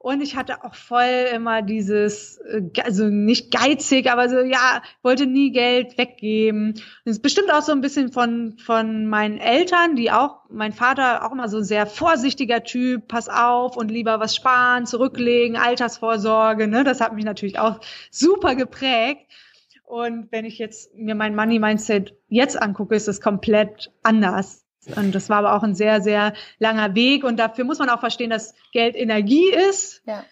Und 0.00 0.22
ich 0.22 0.36
hatte 0.36 0.62
auch 0.62 0.76
voll 0.76 1.26
immer 1.34 1.60
dieses, 1.60 2.38
äh, 2.38 2.62
also 2.84 3.08
nicht 3.08 3.50
geizig, 3.50 4.10
aber 4.10 4.28
so, 4.28 4.38
ja, 4.38 4.80
wollte 5.02 5.26
nie 5.26 5.50
Geld 5.50 5.98
weggeben. 5.98 6.74
Das 7.04 7.16
ist 7.16 7.22
bestimmt 7.22 7.52
auch 7.52 7.62
so 7.62 7.72
ein 7.72 7.80
bisschen 7.80 8.12
von, 8.12 8.56
von 8.58 9.06
meinen 9.06 9.38
Eltern, 9.38 9.96
die 9.96 10.12
auch, 10.12 10.44
mein 10.50 10.72
Vater 10.72 11.26
auch 11.26 11.32
immer 11.32 11.48
so 11.48 11.58
ein 11.58 11.64
sehr 11.64 11.86
vorsichtiger 11.86 12.62
Typ, 12.62 13.08
pass 13.08 13.28
auf 13.28 13.76
und 13.76 13.90
lieber 13.90 14.20
was 14.20 14.36
sparen, 14.36 14.86
zurücklegen, 14.86 15.56
Altersvorsorge, 15.56 16.68
ne, 16.68 16.84
das 16.84 17.00
hat 17.00 17.14
mich 17.14 17.24
natürlich 17.24 17.58
auch 17.58 17.80
super 18.12 18.54
geprägt. 18.54 19.26
Und 19.84 20.30
wenn 20.30 20.44
ich 20.44 20.58
jetzt 20.58 20.94
mir 20.94 21.14
mein 21.16 21.34
Money 21.34 21.58
Mindset 21.58 22.14
jetzt 22.28 22.60
angucke, 22.60 22.94
ist 22.94 23.08
es 23.08 23.20
komplett 23.20 23.90
anders. 24.02 24.67
Und 24.96 25.14
das 25.14 25.28
war 25.28 25.38
aber 25.38 25.54
auch 25.54 25.62
ein 25.62 25.74
sehr, 25.74 26.00
sehr 26.00 26.32
langer 26.58 26.94
Weg. 26.94 27.24
Und 27.24 27.36
dafür 27.36 27.64
muss 27.64 27.78
man 27.78 27.90
auch 27.90 28.00
verstehen, 28.00 28.30
dass 28.30 28.54
Geld 28.72 28.96
Energie 28.96 29.50
ist. 29.50 30.02
Ja. 30.06 30.24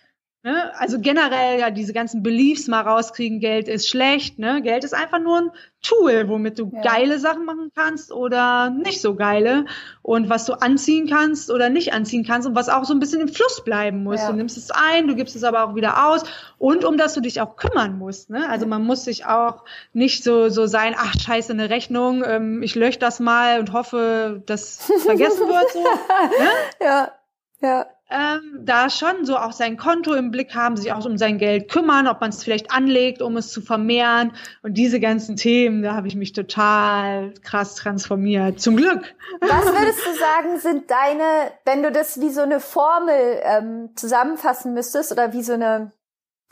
Ne? 0.47 0.70
Also 0.78 1.01
generell 1.01 1.59
ja 1.59 1.72
diese 1.72 1.92
ganzen 1.92 2.22
Beliefs 2.22 2.68
mal 2.68 2.82
rauskriegen, 2.82 3.40
Geld 3.40 3.66
ist 3.66 3.88
schlecht. 3.88 4.38
Ne? 4.38 4.62
Geld 4.62 4.84
ist 4.84 4.94
einfach 4.94 5.18
nur 5.18 5.38
ein 5.38 5.51
Tool, 5.82 6.28
womit 6.28 6.61
du 6.61 6.70
ja. 6.72 6.82
geile 6.82 7.18
Sachen 7.18 7.44
machen 7.44 7.72
kannst 7.74 8.12
oder 8.12 8.70
nicht 8.70 9.01
so 9.01 9.16
geile. 9.16 9.64
Und 10.03 10.28
was 10.28 10.44
du 10.44 10.53
anziehen 10.53 11.09
kannst 11.09 11.51
oder 11.51 11.68
nicht 11.68 11.94
anziehen 11.94 12.24
kannst 12.24 12.47
und 12.47 12.55
was 12.55 12.68
auch 12.68 12.84
so 12.84 12.94
ein 12.94 13.01
bisschen 13.01 13.22
im 13.22 13.26
Fluss 13.26 13.64
bleiben 13.64 14.05
muss. 14.05 14.20
Ja. 14.20 14.30
Du 14.30 14.36
nimmst 14.36 14.57
es 14.57 14.70
ein, 14.70 15.09
du 15.09 15.16
gibst 15.16 15.34
es 15.34 15.42
aber 15.42 15.64
auch 15.64 15.74
wieder 15.74 16.07
aus. 16.07 16.22
Und 16.59 16.84
um 16.84 16.97
das 16.97 17.14
du 17.14 17.20
dich 17.20 17.40
auch 17.40 17.57
kümmern 17.57 17.99
musst. 17.99 18.30
Ne? 18.30 18.49
Also 18.49 18.66
man 18.66 18.84
muss 18.84 19.03
sich 19.03 19.26
auch 19.26 19.64
nicht 19.94 20.22
so, 20.22 20.49
so 20.49 20.68
sein, 20.68 20.94
ach 20.97 21.14
scheiße, 21.18 21.55
eine 21.55 21.70
Rechnung, 21.70 22.22
ähm, 22.24 22.62
ich 22.62 22.76
lösche 22.76 23.01
das 23.01 23.18
mal 23.18 23.59
und 23.59 23.72
hoffe, 23.72 24.44
dass 24.47 24.88
vergessen 25.07 25.49
wird. 25.49 25.72
So, 25.72 25.82
ne? 25.82 26.51
Ja, 26.80 27.12
ja 27.61 27.86
ähm, 28.09 28.61
da 28.64 28.88
schon 28.88 29.24
so 29.24 29.36
auch 29.36 29.52
sein 29.52 29.76
Konto 29.76 30.14
im 30.14 30.30
Blick 30.30 30.54
haben, 30.54 30.76
sich 30.76 30.92
auch 30.92 31.04
um 31.04 31.18
sein 31.18 31.38
Geld 31.38 31.68
kümmern, 31.68 32.07
ob 32.07 32.20
man 32.20 32.30
es 32.30 32.44
vielleicht 32.44 32.70
anlegt, 32.70 33.20
um 33.20 33.36
es 33.36 33.50
zu 33.50 33.61
vermehren. 33.61 34.32
Und 34.62 34.74
diese 34.74 35.00
ganzen 35.00 35.36
Themen, 35.36 35.82
da 35.82 35.94
habe 35.94 36.07
ich 36.07 36.14
mich 36.14 36.32
total 36.32 37.34
krass 37.42 37.74
transformiert. 37.74 38.61
Zum 38.61 38.76
Glück. 38.76 39.14
Was 39.40 39.50
würdest 39.66 40.07
du 40.07 40.14
sagen, 40.18 40.59
sind 40.61 40.90
deine, 40.90 41.50
wenn 41.64 41.82
du 41.82 41.90
das 41.90 42.20
wie 42.20 42.30
so 42.30 42.42
eine 42.42 42.61
Formel 42.61 43.40
ähm, 43.42 43.90
zusammenfassen 43.96 44.72
müsstest 44.72 45.11
oder 45.11 45.32
wie 45.32 45.42
so 45.42 45.54
eine 45.54 45.90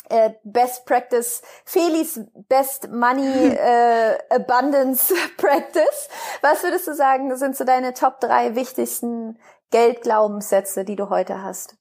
äh, 0.09 0.31
Best 0.45 0.85
Practice, 0.87 1.43
Felis 1.65 2.21
Best 2.49 2.91
Money 2.91 3.49
äh, 3.57 4.19
Abundance 4.31 5.15
Practice. 5.37 6.09
Was 6.43 6.63
würdest 6.63 6.87
du 6.87 6.95
sagen, 6.95 7.35
sind 7.37 7.57
so 7.57 7.65
deine 7.65 7.95
Top 7.95 8.21
drei 8.21 8.55
wichtigsten 8.55 9.39
Geldglaubenssätze, 9.75 10.85
die 10.85 10.95
du 10.95 11.11
heute 11.11 11.43
hast? 11.43 11.77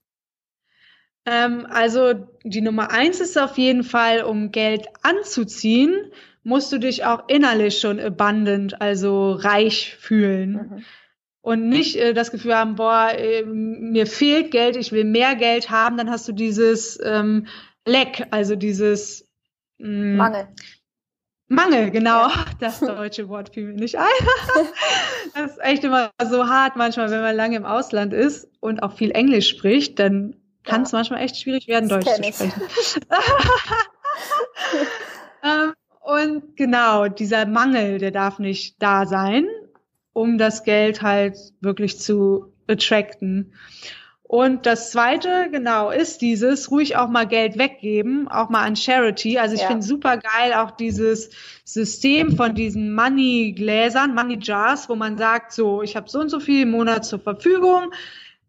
Ähm, 1.27 1.67
also 1.69 2.13
die 2.43 2.61
Nummer 2.61 2.89
eins 2.89 3.19
ist 3.19 3.37
auf 3.37 3.59
jeden 3.59 3.83
Fall, 3.83 4.23
um 4.23 4.49
Geld 4.51 4.87
anzuziehen, 5.03 6.11
musst 6.41 6.71
du 6.71 6.79
dich 6.79 7.05
auch 7.05 7.29
innerlich 7.29 7.79
schon 7.79 7.99
abundant, 7.99 8.81
also 8.81 9.33
reich 9.33 9.95
fühlen. 9.99 10.53
Mhm. 10.53 10.85
Und 11.41 11.69
nicht 11.69 11.95
äh, 11.95 12.15
das 12.15 12.31
Gefühl 12.31 12.55
haben, 12.55 12.75
boah, 12.75 13.11
äh, 13.15 13.43
mir 13.43 14.07
fehlt 14.07 14.49
Geld, 14.49 14.75
ich 14.75 14.91
will 14.91 15.03
mehr 15.03 15.35
Geld 15.35 15.69
haben, 15.69 15.95
dann 15.95 16.09
hast 16.09 16.27
du 16.27 16.31
dieses 16.31 16.99
ähm, 17.03 17.45
Leck, 17.85 18.25
also 18.31 18.55
dieses 18.55 19.29
mh, 19.77 19.87
mm, 19.87 20.17
Mangel. 20.17 20.47
Mangel, 21.53 21.91
genau. 21.91 22.27
Ja. 22.27 22.45
Das 22.59 22.79
deutsche 22.79 23.29
Wort 23.29 23.53
fiel 23.53 23.67
mir 23.67 23.73
nicht 23.73 23.97
ein. 23.97 24.05
das 25.35 25.51
ist 25.51 25.61
echt 25.61 25.83
immer 25.83 26.11
so 26.23 26.47
hart 26.47 26.75
manchmal, 26.75 27.11
wenn 27.11 27.21
man 27.21 27.35
lange 27.35 27.55
im 27.55 27.65
Ausland 27.65 28.13
ist 28.13 28.47
und 28.59 28.83
auch 28.83 28.93
viel 28.93 29.11
Englisch 29.11 29.49
spricht, 29.49 29.99
dann 29.99 30.35
kann 30.63 30.81
ja. 30.81 30.85
es 30.85 30.91
manchmal 30.91 31.21
echt 31.21 31.37
schwierig 31.37 31.67
werden, 31.67 31.89
das 31.89 32.05
Deutsch 32.05 32.15
zu 32.15 32.23
sprechen. 32.23 32.53
ähm, 35.43 35.73
und 35.99 36.57
genau, 36.57 37.07
dieser 37.07 37.45
Mangel, 37.45 37.97
der 37.97 38.11
darf 38.11 38.39
nicht 38.39 38.81
da 38.81 39.05
sein, 39.05 39.47
um 40.13 40.37
das 40.37 40.63
Geld 40.63 41.01
halt 41.01 41.37
wirklich 41.61 41.99
zu 41.99 42.53
attracten. 42.67 43.53
Und 44.33 44.65
das 44.65 44.89
zweite, 44.89 45.49
genau, 45.51 45.91
ist 45.91 46.23
dieses 46.23 46.71
ruhig 46.71 46.95
auch 46.95 47.07
mal 47.07 47.27
Geld 47.27 47.59
weggeben, 47.59 48.27
auch 48.27 48.49
mal 48.49 48.63
an 48.63 48.75
Charity. 48.75 49.37
Also 49.37 49.53
ich 49.53 49.61
ja. 49.61 49.67
finde 49.67 49.83
super 49.83 50.17
geil 50.17 50.53
auch 50.55 50.71
dieses 50.71 51.29
System 51.65 52.35
von 52.35 52.55
diesen 52.55 52.95
Money-Gläsern, 52.95 54.15
Money-Jars, 54.15 54.89
wo 54.89 54.95
man 54.95 55.19
sagt, 55.19 55.51
so, 55.51 55.83
ich 55.83 55.95
habe 55.95 56.09
so 56.09 56.19
und 56.19 56.29
so 56.29 56.39
viel 56.39 56.63
im 56.63 56.71
Monat 56.71 57.05
zur 57.05 57.19
Verfügung. 57.19 57.93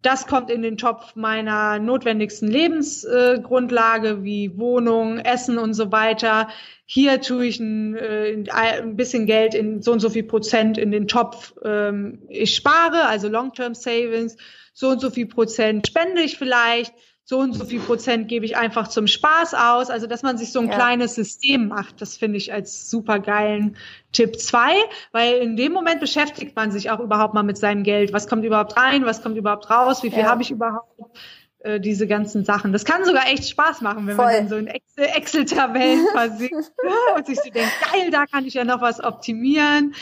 Das 0.00 0.26
kommt 0.26 0.48
in 0.48 0.62
den 0.62 0.78
Topf 0.78 1.16
meiner 1.16 1.78
notwendigsten 1.78 2.48
Lebensgrundlage 2.48 4.08
äh, 4.08 4.24
wie 4.24 4.56
Wohnung, 4.56 5.18
Essen 5.18 5.58
und 5.58 5.74
so 5.74 5.92
weiter. 5.92 6.48
Hier 6.86 7.20
tue 7.20 7.44
ich 7.44 7.60
ein, 7.60 7.94
äh, 7.94 8.42
ein 8.48 8.96
bisschen 8.96 9.26
Geld 9.26 9.54
in 9.54 9.82
so 9.82 9.92
und 9.92 10.00
so 10.00 10.08
viel 10.08 10.24
Prozent 10.24 10.78
in 10.78 10.90
den 10.92 11.08
Topf. 11.08 11.52
Ähm, 11.62 12.22
ich 12.30 12.54
spare, 12.54 13.04
also 13.06 13.28
Long-Term 13.28 13.74
Savings 13.74 14.38
so 14.74 14.90
und 14.90 15.00
so 15.00 15.08
viel 15.08 15.26
Prozent 15.26 15.86
spende 15.86 16.20
ich 16.20 16.36
vielleicht, 16.36 16.92
so 17.26 17.38
und 17.38 17.54
so 17.54 17.64
viel 17.64 17.80
Prozent 17.80 18.28
gebe 18.28 18.44
ich 18.44 18.58
einfach 18.58 18.88
zum 18.88 19.06
Spaß 19.06 19.54
aus. 19.54 19.88
Also, 19.88 20.06
dass 20.06 20.22
man 20.22 20.36
sich 20.36 20.52
so 20.52 20.60
ein 20.60 20.68
ja. 20.68 20.74
kleines 20.74 21.14
System 21.14 21.68
macht, 21.68 22.02
das 22.02 22.18
finde 22.18 22.36
ich 22.36 22.52
als 22.52 22.90
super 22.90 23.18
geilen 23.18 23.76
Tipp 24.12 24.38
zwei, 24.38 24.74
weil 25.10 25.38
in 25.38 25.56
dem 25.56 25.72
Moment 25.72 26.00
beschäftigt 26.00 26.54
man 26.54 26.70
sich 26.70 26.90
auch 26.90 27.00
überhaupt 27.00 27.32
mal 27.32 27.42
mit 27.42 27.56
seinem 27.56 27.82
Geld. 27.82 28.12
Was 28.12 28.28
kommt 28.28 28.44
überhaupt 28.44 28.76
rein? 28.76 29.06
Was 29.06 29.22
kommt 29.22 29.38
überhaupt 29.38 29.70
raus? 29.70 30.02
Wie 30.02 30.10
viel 30.10 30.20
ja. 30.20 30.26
habe 30.26 30.42
ich 30.42 30.50
überhaupt? 30.50 31.18
Äh, 31.60 31.80
diese 31.80 32.06
ganzen 32.06 32.44
Sachen. 32.44 32.74
Das 32.74 32.84
kann 32.84 33.06
sogar 33.06 33.26
echt 33.26 33.48
Spaß 33.48 33.80
machen, 33.80 34.06
wenn 34.06 34.16
Voll. 34.16 34.26
man 34.26 34.34
dann 34.34 34.48
so 34.48 34.56
in 34.56 34.66
Excel-Tabellen 34.66 36.06
versinkt 36.12 36.72
und 37.16 37.26
sich 37.26 37.40
so 37.40 37.48
denkt, 37.48 37.72
geil, 37.90 38.10
da 38.10 38.26
kann 38.26 38.44
ich 38.44 38.52
ja 38.52 38.64
noch 38.64 38.82
was 38.82 39.02
optimieren. 39.02 39.94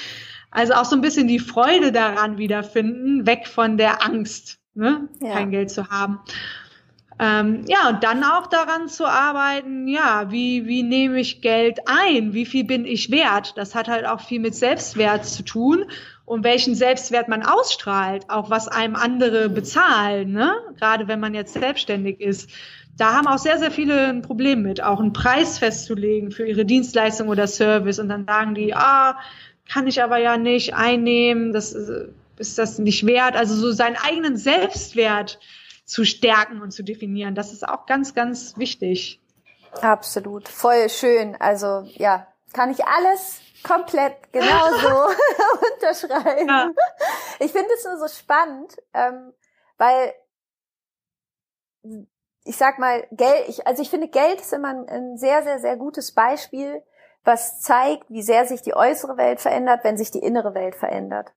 Also 0.50 0.74
auch 0.74 0.84
so 0.84 0.96
ein 0.96 1.02
bisschen 1.02 1.28
die 1.28 1.38
Freude 1.38 1.92
daran 1.92 2.36
wiederfinden, 2.36 3.28
weg 3.28 3.46
von 3.46 3.78
der 3.78 4.04
Angst 4.04 4.58
ne? 4.74 5.08
Ja. 5.20 5.34
kein 5.34 5.50
Geld 5.50 5.70
zu 5.70 5.88
haben. 5.88 6.20
Ähm, 7.18 7.64
ja, 7.68 7.90
und 7.90 8.02
dann 8.02 8.24
auch 8.24 8.48
daran 8.48 8.88
zu 8.88 9.06
arbeiten, 9.06 9.86
ja, 9.86 10.30
wie, 10.30 10.66
wie 10.66 10.82
nehme 10.82 11.20
ich 11.20 11.40
Geld 11.40 11.80
ein? 11.86 12.32
Wie 12.32 12.46
viel 12.46 12.64
bin 12.64 12.84
ich 12.84 13.10
wert? 13.10 13.56
Das 13.56 13.74
hat 13.74 13.88
halt 13.88 14.06
auch 14.06 14.20
viel 14.20 14.40
mit 14.40 14.54
Selbstwert 14.54 15.24
zu 15.24 15.44
tun 15.44 15.84
und 16.24 16.42
welchen 16.42 16.74
Selbstwert 16.74 17.28
man 17.28 17.44
ausstrahlt, 17.44 18.28
auch 18.28 18.50
was 18.50 18.66
einem 18.66 18.96
andere 18.96 19.48
bezahlen, 19.50 20.32
ne? 20.32 20.52
Gerade 20.78 21.06
wenn 21.06 21.20
man 21.20 21.34
jetzt 21.34 21.52
selbstständig 21.52 22.20
ist. 22.20 22.50
Da 22.96 23.14
haben 23.14 23.26
auch 23.26 23.38
sehr, 23.38 23.58
sehr 23.58 23.70
viele 23.70 24.08
ein 24.08 24.22
Problem 24.22 24.62
mit, 24.62 24.82
auch 24.82 25.00
einen 25.00 25.12
Preis 25.12 25.58
festzulegen 25.58 26.30
für 26.30 26.46
ihre 26.46 26.64
Dienstleistung 26.64 27.28
oder 27.28 27.46
Service 27.46 27.98
und 27.98 28.08
dann 28.08 28.26
sagen 28.26 28.54
die, 28.54 28.74
ah, 28.74 29.16
kann 29.70 29.86
ich 29.86 30.02
aber 30.02 30.18
ja 30.18 30.36
nicht 30.36 30.74
einnehmen, 30.74 31.52
das 31.52 31.72
ist 32.42 32.58
das 32.58 32.78
nicht 32.78 33.06
wert? 33.06 33.36
Also 33.36 33.54
so 33.54 33.72
seinen 33.72 33.96
eigenen 33.96 34.36
Selbstwert 34.36 35.38
zu 35.84 36.04
stärken 36.04 36.60
und 36.60 36.72
zu 36.72 36.82
definieren, 36.82 37.34
das 37.34 37.52
ist 37.52 37.66
auch 37.66 37.86
ganz, 37.86 38.14
ganz 38.14 38.58
wichtig. 38.58 39.20
Absolut, 39.80 40.48
voll 40.48 40.88
schön. 40.90 41.36
Also 41.40 41.88
ja, 41.94 42.26
kann 42.52 42.70
ich 42.70 42.84
alles 42.84 43.40
komplett 43.62 44.32
genauso 44.32 44.88
unterschreiben. 45.74 46.48
Ja. 46.48 46.70
Ich 47.38 47.52
finde 47.52 47.70
es 47.74 47.84
nur 47.84 47.98
so 47.98 48.08
spannend, 48.08 48.76
ähm, 48.92 49.32
weil 49.78 50.14
ich 52.44 52.56
sag 52.56 52.78
mal, 52.78 53.06
Geld, 53.12 53.48
ich, 53.48 53.66
also 53.66 53.82
ich 53.82 53.90
finde, 53.90 54.08
Geld 54.08 54.40
ist 54.40 54.52
immer 54.52 54.68
ein, 54.68 54.88
ein 54.88 55.16
sehr, 55.16 55.42
sehr, 55.42 55.58
sehr 55.60 55.76
gutes 55.76 56.12
Beispiel, 56.12 56.82
was 57.24 57.60
zeigt, 57.60 58.10
wie 58.10 58.22
sehr 58.22 58.46
sich 58.46 58.62
die 58.62 58.74
äußere 58.74 59.16
Welt 59.16 59.40
verändert, 59.40 59.84
wenn 59.84 59.96
sich 59.96 60.10
die 60.10 60.18
innere 60.18 60.54
Welt 60.54 60.74
verändert. 60.74 61.32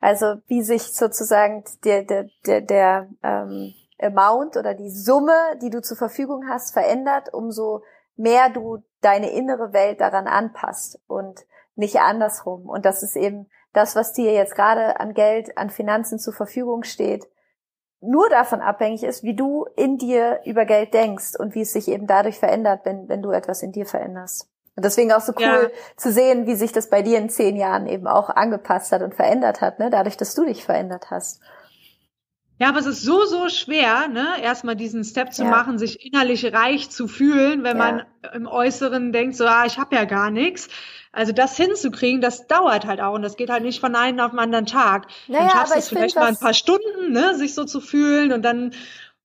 Also 0.00 0.36
wie 0.46 0.62
sich 0.62 0.94
sozusagen 0.94 1.64
der, 1.84 2.04
der, 2.04 2.28
der, 2.46 2.60
der 2.60 3.08
ähm, 3.22 3.74
Amount 4.00 4.56
oder 4.56 4.74
die 4.74 4.90
Summe, 4.90 5.58
die 5.60 5.70
du 5.70 5.82
zur 5.82 5.96
Verfügung 5.96 6.48
hast, 6.48 6.72
verändert, 6.72 7.34
umso 7.34 7.82
mehr 8.16 8.48
du 8.50 8.78
deine 9.00 9.30
innere 9.30 9.72
Welt 9.72 10.00
daran 10.00 10.26
anpasst 10.26 11.00
und 11.06 11.44
nicht 11.74 12.00
andersrum. 12.00 12.68
Und 12.68 12.84
das 12.84 13.02
ist 13.02 13.16
eben 13.16 13.48
das, 13.72 13.96
was 13.96 14.12
dir 14.12 14.32
jetzt 14.32 14.54
gerade 14.54 15.00
an 15.00 15.14
Geld, 15.14 15.56
an 15.56 15.70
Finanzen 15.70 16.18
zur 16.18 16.32
Verfügung 16.32 16.84
steht, 16.84 17.28
nur 18.00 18.28
davon 18.28 18.60
abhängig 18.60 19.02
ist, 19.02 19.24
wie 19.24 19.34
du 19.34 19.66
in 19.76 19.98
dir 19.98 20.40
über 20.44 20.64
Geld 20.64 20.94
denkst 20.94 21.34
und 21.36 21.54
wie 21.54 21.62
es 21.62 21.72
sich 21.72 21.88
eben 21.88 22.06
dadurch 22.06 22.38
verändert, 22.38 22.82
wenn, 22.84 23.08
wenn 23.08 23.22
du 23.22 23.30
etwas 23.30 23.62
in 23.62 23.72
dir 23.72 23.86
veränderst. 23.86 24.48
Und 24.78 24.84
deswegen 24.84 25.10
auch 25.10 25.22
so 25.22 25.32
cool 25.40 25.72
ja. 25.72 25.96
zu 25.96 26.12
sehen, 26.12 26.46
wie 26.46 26.54
sich 26.54 26.70
das 26.70 26.88
bei 26.88 27.02
dir 27.02 27.18
in 27.18 27.28
zehn 27.28 27.56
Jahren 27.56 27.88
eben 27.88 28.06
auch 28.06 28.30
angepasst 28.30 28.92
hat 28.92 29.02
und 29.02 29.12
verändert 29.12 29.60
hat, 29.60 29.80
ne? 29.80 29.90
dadurch, 29.90 30.16
dass 30.16 30.36
du 30.36 30.44
dich 30.44 30.64
verändert 30.64 31.10
hast. 31.10 31.40
Ja, 32.60 32.68
aber 32.68 32.78
es 32.78 32.86
ist 32.86 33.02
so, 33.02 33.24
so 33.24 33.48
schwer, 33.48 34.06
ne, 34.06 34.40
erstmal 34.40 34.76
diesen 34.76 35.02
Step 35.02 35.32
zu 35.32 35.42
ja. 35.42 35.50
machen, 35.50 35.78
sich 35.78 36.06
innerlich 36.06 36.52
reich 36.52 36.90
zu 36.90 37.08
fühlen, 37.08 37.64
wenn 37.64 37.76
ja. 37.76 37.84
man 37.84 38.06
im 38.32 38.46
Äußeren 38.46 39.12
denkt, 39.12 39.34
so, 39.34 39.46
ah, 39.46 39.64
ich 39.66 39.78
habe 39.80 39.96
ja 39.96 40.04
gar 40.04 40.30
nichts. 40.30 40.68
Also 41.10 41.32
das 41.32 41.56
hinzukriegen, 41.56 42.20
das 42.20 42.46
dauert 42.46 42.86
halt 42.86 43.00
auch 43.00 43.14
und 43.14 43.22
das 43.22 43.36
geht 43.36 43.50
halt 43.50 43.64
nicht 43.64 43.80
von 43.80 43.96
einem 43.96 44.20
auf 44.20 44.30
den 44.30 44.38
anderen 44.38 44.66
Tag. 44.66 45.08
Naja, 45.26 45.40
dann 45.40 45.50
schaffst 45.50 45.74
du 45.74 45.78
es 45.80 45.88
vielleicht 45.88 46.14
mal 46.14 46.26
ein 46.26 46.38
paar 46.38 46.54
Stunden, 46.54 47.10
ne, 47.10 47.34
sich 47.34 47.52
so 47.52 47.64
zu 47.64 47.80
fühlen 47.80 48.30
und 48.32 48.42
dann, 48.42 48.72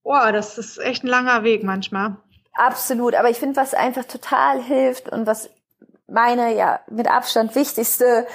boah, 0.01 0.31
das 0.31 0.57
ist 0.57 0.79
echt 0.79 1.03
ein 1.03 1.09
langer 1.09 1.43
Weg 1.43 1.63
manchmal. 1.63 2.17
Absolut, 2.53 3.15
aber 3.15 3.29
ich 3.29 3.39
finde, 3.39 3.55
was 3.55 3.73
einfach 3.73 4.05
total 4.05 4.61
hilft 4.61 5.09
und 5.09 5.25
was 5.25 5.49
meine 6.07 6.55
ja 6.55 6.79
mit 6.89 7.09
Abstand 7.09 7.55
wichtigste 7.55 8.27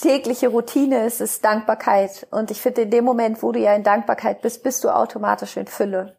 tägliche 0.00 0.48
Routine 0.48 1.06
ist, 1.06 1.20
ist 1.20 1.44
Dankbarkeit. 1.44 2.26
Und 2.30 2.50
ich 2.50 2.60
finde, 2.60 2.82
in 2.82 2.90
dem 2.90 3.04
Moment, 3.04 3.42
wo 3.42 3.52
du 3.52 3.58
ja 3.58 3.74
in 3.74 3.82
Dankbarkeit 3.82 4.40
bist, 4.42 4.62
bist 4.62 4.84
du 4.84 4.88
automatisch 4.88 5.56
in 5.56 5.66
Fülle. 5.66 6.16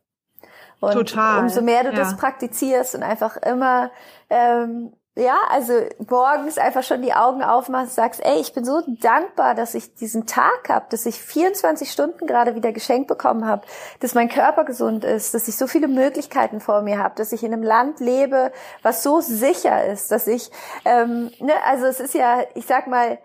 Und 0.80 0.94
Total. 0.94 1.40
umso 1.40 1.62
mehr 1.62 1.84
du 1.84 1.90
ja. 1.90 1.96
das 1.96 2.18
praktizierst 2.18 2.94
und 2.94 3.02
einfach 3.02 3.38
immer 3.38 3.90
ähm, 4.30 4.94
ja, 5.18 5.36
also 5.50 5.74
morgens 6.08 6.60
einfach 6.60 6.84
schon 6.84 7.02
die 7.02 7.14
Augen 7.14 7.44
aufmachst, 7.44 7.96
sagst, 7.96 8.24
ey, 8.24 8.40
ich 8.40 8.54
bin 8.54 8.64
so 8.64 8.84
dankbar, 8.88 9.56
dass 9.56 9.74
ich 9.74 9.96
diesen 9.96 10.28
Tag 10.28 10.70
habe, 10.70 10.86
dass 10.90 11.08
ich 11.08 11.20
24 11.20 11.92
Stunden 11.92 12.28
gerade 12.28 12.54
wieder 12.54 12.72
geschenkt 12.72 13.08
bekommen 13.08 13.48
habe, 13.48 13.66
dass 14.00 14.14
mein 14.14 14.30
Körper 14.30 14.64
gesund 14.64 15.04
ist, 15.04 15.34
dass 15.34 15.48
ich 15.48 15.58
so 15.58 15.66
viele 15.66 15.88
Möglichkeiten 15.88 16.60
vor 16.60 16.84
mir 16.84 17.00
habe, 17.00 17.16
dass 17.16 17.32
ich 17.32 17.44
in 17.44 17.52
einem 17.52 17.64
Land 17.64 18.00
lebe, 18.00 18.52
was 18.84 19.02
so 19.02 19.20
sicher 19.20 19.86
ist, 19.86 20.12
dass 20.12 20.28
ich, 20.28 20.52
ähm, 20.86 21.32
ne, 21.40 21.54
also 21.66 21.86
es 21.88 22.00
ist 22.00 22.14
ja, 22.14 22.44
ich 22.54 22.68
sag 22.68 22.86
mal, 22.86 23.18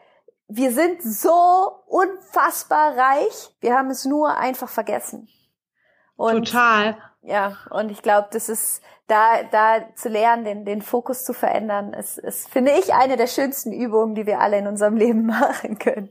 wir 0.48 0.72
sind 0.72 1.02
so 1.02 1.72
unfassbar 1.86 2.96
reich, 2.96 3.54
wir 3.60 3.76
haben 3.76 3.90
es 3.90 4.06
nur 4.06 4.36
einfach 4.36 4.68
vergessen. 4.68 5.28
Und, 6.16 6.46
Total. 6.46 6.96
Ja, 7.22 7.56
und 7.70 7.90
ich 7.90 8.02
glaube, 8.02 8.28
das 8.32 8.48
ist 8.48 8.82
da, 9.06 9.42
da 9.50 9.94
zu 9.94 10.08
lernen, 10.08 10.44
den, 10.44 10.64
den 10.64 10.82
Fokus 10.82 11.24
zu 11.24 11.32
verändern, 11.32 11.92
ist, 11.92 12.18
ist, 12.18 12.48
finde 12.48 12.72
ich, 12.78 12.92
eine 12.94 13.16
der 13.16 13.28
schönsten 13.28 13.72
Übungen, 13.72 14.14
die 14.14 14.26
wir 14.26 14.40
alle 14.40 14.58
in 14.58 14.66
unserem 14.66 14.96
Leben 14.96 15.26
machen 15.26 15.78
können. 15.78 16.10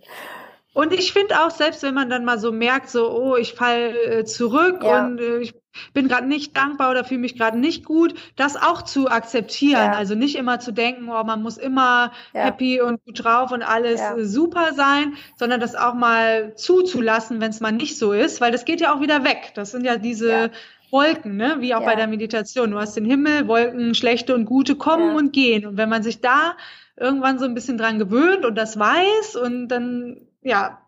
Und 0.74 0.94
ich 0.94 1.12
finde 1.12 1.44
auch, 1.44 1.52
selbst 1.52 1.84
wenn 1.84 1.94
man 1.94 2.10
dann 2.10 2.24
mal 2.24 2.40
so 2.40 2.54
merkt, 2.54 2.90
so, 2.90 3.12
oh, 3.12 3.36
ich 3.36 3.56
fall 3.56 3.94
äh, 4.06 4.24
zurück 4.24 4.82
ja. 4.84 5.06
und 5.06 5.20
äh, 5.20 5.40
ich 5.40 5.54
bin 5.94 6.08
gerade 6.08 6.28
nicht 6.28 6.56
dankbar 6.56 6.92
oder 6.92 7.04
fühle 7.04 7.20
mich 7.20 7.38
gerade 7.38 7.58
nicht 7.60 7.84
gut, 7.84 8.14
das 8.38 8.56
auch 8.56 8.82
zu 8.82 9.10
akzeptieren. 9.10 9.92
Ja. 9.92 9.94
Also 9.94 10.16
nicht 10.16 10.38
immer 10.38 10.62
zu 10.62 10.72
denken, 10.72 11.10
oh, 11.10 11.24
man 11.26 11.42
muss 11.42 11.58
immer 11.58 12.14
ja. 12.34 12.46
happy 12.46 12.80
und 12.80 13.04
gut 13.04 13.22
drauf 13.22 13.52
und 13.52 13.64
alles 13.64 14.00
äh, 14.00 14.24
super 14.24 14.74
sein, 14.74 15.16
sondern 15.38 15.60
das 15.60 15.76
auch 15.76 15.94
mal 15.94 16.56
zuzulassen, 16.56 17.42
wenn 17.42 17.52
es 17.52 17.60
mal 17.60 17.74
nicht 17.74 17.98
so 17.98 18.14
ist, 18.14 18.40
weil 18.40 18.54
das 18.54 18.64
geht 18.64 18.80
ja 18.80 18.96
auch 18.96 19.02
wieder 19.02 19.26
weg. 19.26 19.52
Das 19.56 19.72
sind 19.72 19.84
ja 19.84 19.98
diese 19.98 20.52
Wolken, 20.92 21.38
ne? 21.38 21.58
wie 21.60 21.74
auch 21.74 21.82
ja. 21.82 21.86
bei 21.86 21.96
der 21.96 22.08
Meditation. 22.08 22.72
Du 22.72 22.80
hast 22.80 22.96
den 22.96 23.06
Himmel, 23.06 23.48
Wolken, 23.48 23.96
schlechte 23.96 24.36
und 24.36 24.46
gute 24.46 24.76
kommen 24.76 25.12
ja. 25.12 25.16
und 25.18 25.34
gehen. 25.34 25.66
Und 25.66 25.78
wenn 25.78 25.90
man 25.90 26.04
sich 26.04 26.22
da 26.22 26.56
irgendwann 26.98 27.40
so 27.40 27.46
ein 27.46 27.54
bisschen 27.54 27.78
dran 27.78 28.00
gewöhnt 28.00 28.46
und 28.46 28.56
das 28.56 28.78
weiß 28.78 29.36
und 29.36 29.70
dann, 29.70 30.28
ja, 30.42 30.82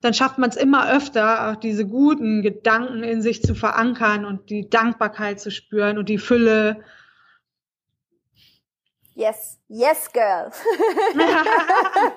dann 0.00 0.14
schafft 0.14 0.38
man 0.38 0.50
es 0.50 0.56
immer 0.56 0.90
öfter, 0.90 1.50
auch 1.50 1.56
diese 1.56 1.86
guten 1.86 2.42
Gedanken 2.42 3.02
in 3.02 3.22
sich 3.22 3.42
zu 3.42 3.54
verankern 3.54 4.24
und 4.24 4.50
die 4.50 4.68
Dankbarkeit 4.68 5.40
zu 5.40 5.50
spüren 5.50 5.98
und 5.98 6.08
die 6.08 6.18
Fülle 6.18 6.82
Yes, 9.14 9.58
yes, 9.68 10.10
girl. 10.10 10.50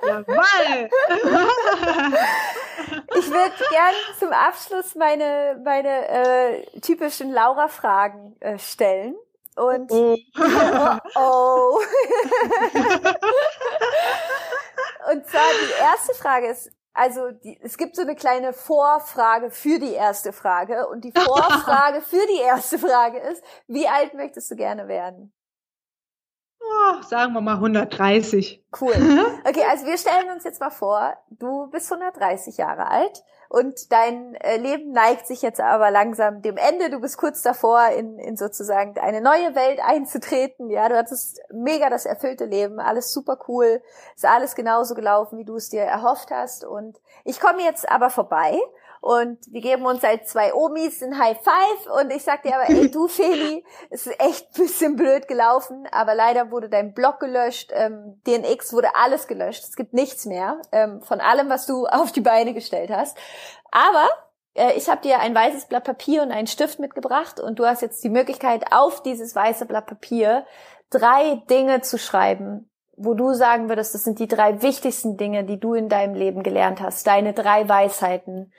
Jawoll. 0.08 0.90
ich 3.36 3.42
würde 3.42 3.70
gern 3.70 3.96
zum 4.20 4.32
Abschluss 4.32 4.96
meine 4.96 5.60
meine 5.64 6.08
äh, 6.08 6.80
typischen 6.82 7.32
Laura-Fragen 7.32 8.36
äh, 8.40 8.58
stellen. 8.58 9.16
Und 9.56 9.92
oh. 9.92 10.18
oh. 11.16 11.80
Und 15.12 15.28
zwar 15.28 15.42
die 15.62 15.82
erste 15.82 16.14
Frage 16.16 16.48
ist, 16.48 16.72
also 16.96 17.30
die, 17.32 17.60
es 17.62 17.78
gibt 17.78 17.96
so 17.96 18.02
eine 18.02 18.16
kleine 18.16 18.54
Vorfrage 18.54 19.52
für 19.52 19.80
die 19.80 19.94
erste 19.94 20.32
Frage 20.34 20.88
und 20.88 21.04
die 21.04 21.12
Vorfrage 21.16 22.02
für 22.02 22.26
die 22.34 22.40
erste 22.42 22.80
Frage 22.80 23.20
ist, 23.20 23.44
wie 23.68 23.88
alt 23.88 24.14
möchtest 24.14 24.50
du 24.50 24.56
gerne 24.56 24.88
werden? 24.88 25.35
Oh, 26.68 27.02
sagen 27.04 27.34
wir 27.34 27.42
mal 27.42 27.56
130. 27.56 28.64
Cool. 28.80 28.94
Okay, 29.48 29.64
also 29.70 29.86
wir 29.86 29.98
stellen 29.98 30.32
uns 30.34 30.44
jetzt 30.44 30.60
mal 30.60 30.72
vor, 30.72 31.14
du 31.30 31.68
bist 31.68 31.92
130 31.92 32.58
Jahre 32.58 32.88
alt 32.88 33.24
und 33.48 33.92
dein 33.92 34.34
äh, 34.36 34.58
Leben 34.58 34.92
neigt 34.92 35.28
sich 35.28 35.44
jetzt 35.44 35.62
aber 35.62 35.92
langsam 35.92 36.42
dem 36.42 36.58
Ende. 36.58 36.90
Du 36.90 37.00
bist 37.00 37.18
kurz 37.18 37.44
davor, 37.44 37.90
in, 37.90 38.18
in 38.18 38.38
sozusagen 38.38 38.98
eine 38.98 39.22
neue 39.22 39.54
Welt 39.54 39.80
einzutreten. 39.86 40.72
Ja, 40.72 40.90
du 40.90 40.98
hattest 40.98 41.40
mega 41.54 41.92
das 41.92 42.08
erfüllte 42.08 42.46
Leben, 42.46 42.80
alles 42.80 43.14
super 43.14 43.38
cool, 43.48 43.84
ist 44.16 44.26
alles 44.26 44.56
genauso 44.56 44.96
gelaufen, 44.96 45.38
wie 45.38 45.46
du 45.46 45.56
es 45.56 45.70
dir 45.70 45.84
erhofft 45.84 46.32
hast. 46.32 46.66
Und 46.66 47.00
ich 47.24 47.40
komme 47.40 47.62
jetzt 47.62 47.88
aber 47.88 48.10
vorbei 48.10 48.60
und 49.06 49.38
wir 49.52 49.62
geben 49.62 49.86
uns 49.86 50.04
als 50.04 50.30
zwei 50.30 50.52
Omis 50.52 51.04
ein 51.04 51.20
High 51.20 51.38
Five. 51.38 52.02
Und 52.02 52.12
ich 52.12 52.24
sag 52.24 52.42
dir 52.42 52.56
aber, 52.56 52.68
ey 52.68 52.90
du 52.90 53.08
Feli, 53.08 53.64
es 53.92 54.08
ist 54.08 54.20
echt 54.20 54.48
ein 54.48 54.64
bisschen 54.64 54.96
blöd 54.96 55.28
gelaufen, 55.28 55.88
aber 55.92 56.16
leider 56.16 56.50
wurde 56.50 56.70
dein 56.70 56.96
Blog 56.96 57.20
gelöscht, 57.20 57.72
ähm, 57.76 58.20
DNX 58.26 58.74
wurde 58.74 58.96
alles 58.96 59.28
gelöscht, 59.28 59.64
es 59.64 59.76
gibt 59.76 59.94
nichts 59.94 60.26
mehr 60.26 60.60
ähm, 60.72 61.04
von 61.04 61.22
allem, 61.22 61.50
was 61.50 61.68
du 61.68 61.86
auf 61.92 62.14
die 62.14 62.22
Beine 62.22 62.56
gestellt 62.56 62.90
hast. 62.90 63.16
Aber 63.70 64.10
äh, 64.56 64.74
ich 64.74 64.90
habe 64.90 65.02
dir 65.02 65.20
ein 65.20 65.36
weißes 65.36 65.66
Blatt 65.66 65.84
Papier 65.84 66.24
und 66.24 66.32
einen 66.32 66.48
Stift 66.48 66.80
mitgebracht. 66.80 67.40
Und 67.40 67.60
du 67.60 67.66
hast 67.68 67.84
jetzt 67.84 68.04
die 68.04 68.10
Möglichkeit, 68.10 68.72
auf 68.72 69.04
dieses 69.04 69.36
weiße 69.36 69.68
Blatt 69.68 69.86
Papier 69.86 70.48
drei 70.90 71.44
Dinge 71.48 71.82
zu 71.82 72.00
schreiben, 72.00 72.72
wo 72.98 73.14
du 73.14 73.34
sagen 73.34 73.70
würdest, 73.70 73.94
das 73.94 74.04
sind 74.04 74.18
die 74.18 74.28
drei 74.28 74.64
wichtigsten 74.64 75.16
Dinge, 75.16 75.44
die 75.44 75.60
du 75.60 75.76
in 75.76 75.90
deinem 75.90 76.16
Leben 76.16 76.42
gelernt 76.42 76.82
hast, 76.82 77.06
deine 77.06 77.34
drei 77.34 77.70
Weisheiten, 77.70 78.52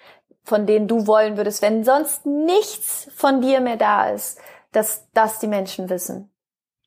von 0.47 0.65
denen 0.65 0.87
du 0.87 1.07
wollen 1.09 1.37
würdest, 1.37 1.61
wenn 1.61 1.85
sonst 1.85 2.25
nichts 2.25 3.11
von 3.15 3.41
dir 3.41 3.61
mehr 3.61 3.77
da 3.77 4.11
ist, 4.11 4.39
dass 4.73 5.09
das 5.13 5.41
die 5.41 5.49
Menschen 5.49 5.91
wissen? 5.91 6.31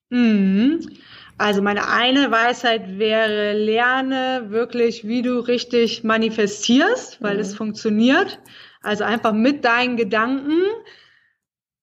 Mhm. 0.10 0.98
Also 1.38 1.62
meine 1.62 1.90
eine 1.90 2.32
Weisheit 2.32 2.98
wäre, 2.98 3.54
lerne 3.54 4.46
wirklich, 4.50 5.08
wie 5.08 5.22
du 5.22 5.40
richtig 5.40 6.04
manifestierst, 6.04 7.22
weil 7.22 7.36
mhm. 7.36 7.42
es 7.42 7.56
funktioniert. 7.56 8.40
Also 8.82 9.04
einfach 9.04 9.34
mit 9.34 9.66
deinen 9.66 9.98
Gedanken 9.98 10.62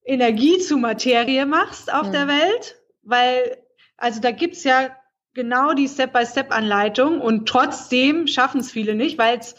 Energie 0.03 0.59
zu 0.59 0.79
Materie 0.79 1.45
machst 1.45 1.93
auf 1.93 2.09
mhm. 2.09 2.13
der 2.13 2.29
Welt, 2.29 2.77
weil 3.03 3.59
also 3.99 4.21
da 4.21 4.31
gibt's 4.31 4.65
ja 4.65 4.97
genau 5.35 5.75
die 5.75 5.89
Step-by-Step-Anleitung 5.89 7.21
und 7.21 7.47
trotzdem 7.49 8.27
schaffen 8.27 8.61
es 8.61 8.71
viele 8.71 8.95
nicht, 8.95 9.19
weil 9.19 9.39
es 9.39 9.57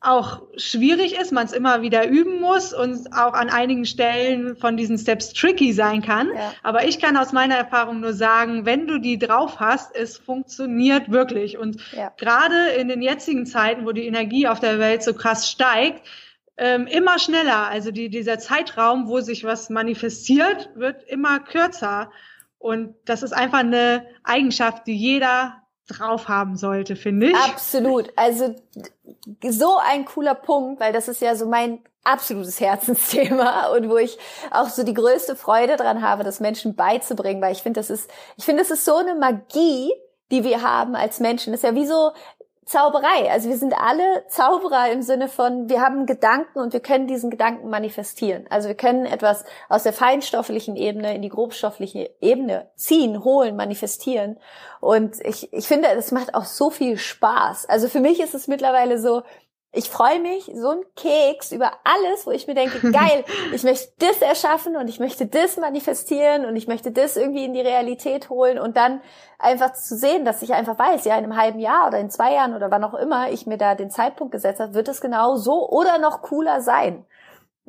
auch 0.00 0.42
schwierig 0.56 1.18
ist, 1.18 1.32
man 1.32 1.46
es 1.46 1.52
immer 1.52 1.82
wieder 1.82 2.08
üben 2.08 2.40
muss 2.40 2.72
und 2.72 3.12
auch 3.12 3.32
an 3.32 3.50
einigen 3.50 3.84
Stellen 3.84 4.56
von 4.56 4.76
diesen 4.76 4.96
Steps 4.96 5.32
tricky 5.32 5.72
sein 5.72 6.02
kann. 6.02 6.28
Ja. 6.28 6.54
Aber 6.62 6.86
ich 6.86 7.00
kann 7.00 7.16
aus 7.16 7.32
meiner 7.32 7.56
Erfahrung 7.56 8.00
nur 8.00 8.12
sagen, 8.12 8.64
wenn 8.64 8.86
du 8.86 8.98
die 8.98 9.18
drauf 9.18 9.58
hast, 9.58 9.96
es 9.96 10.16
funktioniert 10.16 11.10
wirklich. 11.10 11.58
Und 11.58 11.80
ja. 11.92 12.12
gerade 12.16 12.68
in 12.78 12.86
den 12.86 13.02
jetzigen 13.02 13.44
Zeiten, 13.44 13.86
wo 13.86 13.92
die 13.92 14.06
Energie 14.06 14.46
auf 14.46 14.60
der 14.60 14.78
Welt 14.78 15.02
so 15.02 15.14
krass 15.14 15.50
steigt, 15.50 16.06
ähm, 16.58 16.86
immer 16.86 17.18
schneller. 17.18 17.68
Also 17.68 17.90
die, 17.90 18.08
dieser 18.08 18.38
Zeitraum, 18.38 19.08
wo 19.08 19.20
sich 19.20 19.42
was 19.42 19.68
manifestiert, 19.68 20.70
wird 20.76 21.02
immer 21.08 21.40
kürzer. 21.40 22.12
Und 22.58 22.94
das 23.04 23.24
ist 23.24 23.32
einfach 23.32 23.60
eine 23.60 24.06
Eigenschaft, 24.22 24.86
die 24.86 24.96
jeder 24.96 25.62
drauf 25.88 26.28
haben 26.28 26.56
sollte, 26.56 26.96
finde 26.96 27.28
ich. 27.28 27.36
Absolut. 27.36 28.12
Also 28.16 28.54
so 29.42 29.78
ein 29.78 30.04
cooler 30.04 30.34
Punkt, 30.34 30.80
weil 30.80 30.92
das 30.92 31.08
ist 31.08 31.20
ja 31.20 31.34
so 31.34 31.46
mein 31.46 31.80
absolutes 32.04 32.60
Herzensthema 32.60 33.66
und 33.76 33.88
wo 33.88 33.96
ich 33.96 34.18
auch 34.50 34.68
so 34.68 34.82
die 34.82 34.94
größte 34.94 35.36
Freude 35.36 35.76
dran 35.76 36.02
habe, 36.02 36.24
das 36.24 36.40
Menschen 36.40 36.74
beizubringen, 36.74 37.42
weil 37.42 37.52
ich 37.52 37.62
finde, 37.62 37.80
das 37.80 37.90
ist, 37.90 38.10
ich 38.36 38.44
finde, 38.44 38.62
das 38.62 38.70
ist 38.70 38.84
so 38.84 38.96
eine 38.96 39.14
Magie, 39.14 39.92
die 40.30 40.44
wir 40.44 40.62
haben 40.62 40.94
als 40.94 41.20
Menschen. 41.20 41.52
Das 41.52 41.62
ist 41.62 41.68
ja 41.68 41.74
wie 41.74 41.86
so, 41.86 42.12
Zauberei. 42.68 43.30
Also 43.30 43.48
wir 43.48 43.56
sind 43.56 43.72
alle 43.72 44.26
Zauberer 44.28 44.92
im 44.92 45.00
Sinne 45.00 45.28
von, 45.28 45.70
wir 45.70 45.80
haben 45.80 46.04
Gedanken 46.04 46.58
und 46.58 46.74
wir 46.74 46.80
können 46.80 47.06
diesen 47.06 47.30
Gedanken 47.30 47.70
manifestieren. 47.70 48.44
Also 48.50 48.68
wir 48.68 48.74
können 48.74 49.06
etwas 49.06 49.44
aus 49.70 49.84
der 49.84 49.94
feinstofflichen 49.94 50.76
Ebene 50.76 51.14
in 51.14 51.22
die 51.22 51.30
grobstoffliche 51.30 52.10
Ebene 52.20 52.68
ziehen, 52.74 53.24
holen, 53.24 53.56
manifestieren. 53.56 54.38
Und 54.80 55.16
ich, 55.24 55.50
ich 55.54 55.66
finde, 55.66 55.88
das 55.94 56.12
macht 56.12 56.34
auch 56.34 56.44
so 56.44 56.68
viel 56.68 56.98
Spaß. 56.98 57.64
Also 57.70 57.88
für 57.88 58.00
mich 58.00 58.20
ist 58.20 58.34
es 58.34 58.48
mittlerweile 58.48 58.98
so, 58.98 59.22
ich 59.70 59.90
freue 59.90 60.18
mich 60.18 60.50
so 60.54 60.70
ein 60.70 60.82
Keks 60.96 61.52
über 61.52 61.72
alles, 61.84 62.26
wo 62.26 62.30
ich 62.30 62.46
mir 62.46 62.54
denke, 62.54 62.90
geil, 62.92 63.24
ich 63.52 63.62
möchte 63.64 63.92
das 63.98 64.22
erschaffen 64.22 64.76
und 64.76 64.88
ich 64.88 64.98
möchte 64.98 65.26
das 65.26 65.56
manifestieren 65.58 66.46
und 66.46 66.56
ich 66.56 66.68
möchte 66.68 66.90
das 66.90 67.16
irgendwie 67.16 67.44
in 67.44 67.52
die 67.52 67.60
Realität 67.60 68.30
holen 68.30 68.58
und 68.58 68.76
dann 68.76 69.00
einfach 69.38 69.74
zu 69.74 69.96
sehen, 69.96 70.24
dass 70.24 70.42
ich 70.42 70.54
einfach 70.54 70.78
weiß, 70.78 71.04
ja, 71.04 71.16
in 71.16 71.24
einem 71.24 71.36
halben 71.36 71.60
Jahr 71.60 71.86
oder 71.86 71.98
in 71.98 72.10
zwei 72.10 72.34
Jahren 72.34 72.54
oder 72.54 72.70
wann 72.70 72.84
auch 72.84 72.94
immer 72.94 73.30
ich 73.30 73.46
mir 73.46 73.58
da 73.58 73.74
den 73.74 73.90
Zeitpunkt 73.90 74.32
gesetzt 74.32 74.60
habe, 74.60 74.74
wird 74.74 74.88
es 74.88 75.00
genau 75.00 75.36
so 75.36 75.68
oder 75.68 75.98
noch 75.98 76.22
cooler 76.22 76.60
sein. 76.62 77.04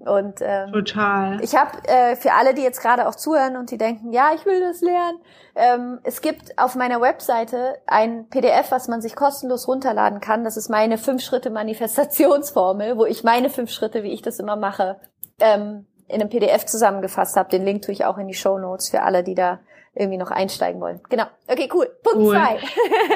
Und 0.06 0.39
ähm, 0.41 0.72
total. 0.72 1.41
Ich 1.41 1.56
habe 1.56 1.72
äh, 1.88 2.16
für 2.16 2.34
alle, 2.34 2.54
die 2.54 2.62
jetzt 2.62 2.82
gerade 2.82 3.08
auch 3.08 3.16
zuhören 3.16 3.58
und 3.58 3.72
die 3.72 3.78
denken, 3.78 4.12
ja, 4.12 4.32
ich 4.36 4.45
will 4.45 4.60
das 4.62 4.82
lernen. 4.82 5.20
Ähm, 5.56 6.00
es 6.04 6.22
gibt 6.22 6.58
auf 6.58 6.76
meiner 6.76 7.02
Webseite 7.02 7.76
ein 7.88 8.30
PDF, 8.30 8.72
was 8.72 8.88
man 8.88 9.02
sich 9.02 9.16
kostenlos 9.16 9.68
runterladen 9.68 10.20
kann. 10.20 10.43
Das 10.43 10.58
ist 10.58 10.70
meine 10.70 10.97
fünf 10.97 11.22
Schritte 11.22 11.50
Manifestationsformel, 11.50 12.97
wo 12.97 13.06
ich 13.06 13.24
meine 13.24 13.50
fünf 13.50 13.72
Schritte, 13.72 14.04
wie 14.04 14.14
ich 14.14 14.22
das 14.22 14.39
immer 14.39 14.56
mache, 14.56 15.00
ähm, 15.39 15.86
in 16.08 16.22
einem 16.22 16.30
PDF 16.30 16.66
zusammengefasst 16.66 17.36
habe. 17.36 17.50
Den 17.50 17.66
Link 17.66 17.82
tue 17.84 17.93
ich 17.93 18.06
auch 18.06 18.18
in 18.18 18.28
die 18.28 18.34
Show 18.34 18.58
Notes 18.58 18.89
für 18.89 19.02
alle, 19.02 19.24
die 19.24 19.36
da 19.36 19.60
irgendwie 19.95 20.18
noch 20.18 20.32
einsteigen 20.32 20.80
wollen. 20.80 21.02
Genau. 21.10 21.26
Okay, 21.47 21.70
cool. 21.74 21.89
Punkt 22.04 22.20
cool. 22.20 22.36
zwei. 22.36 22.60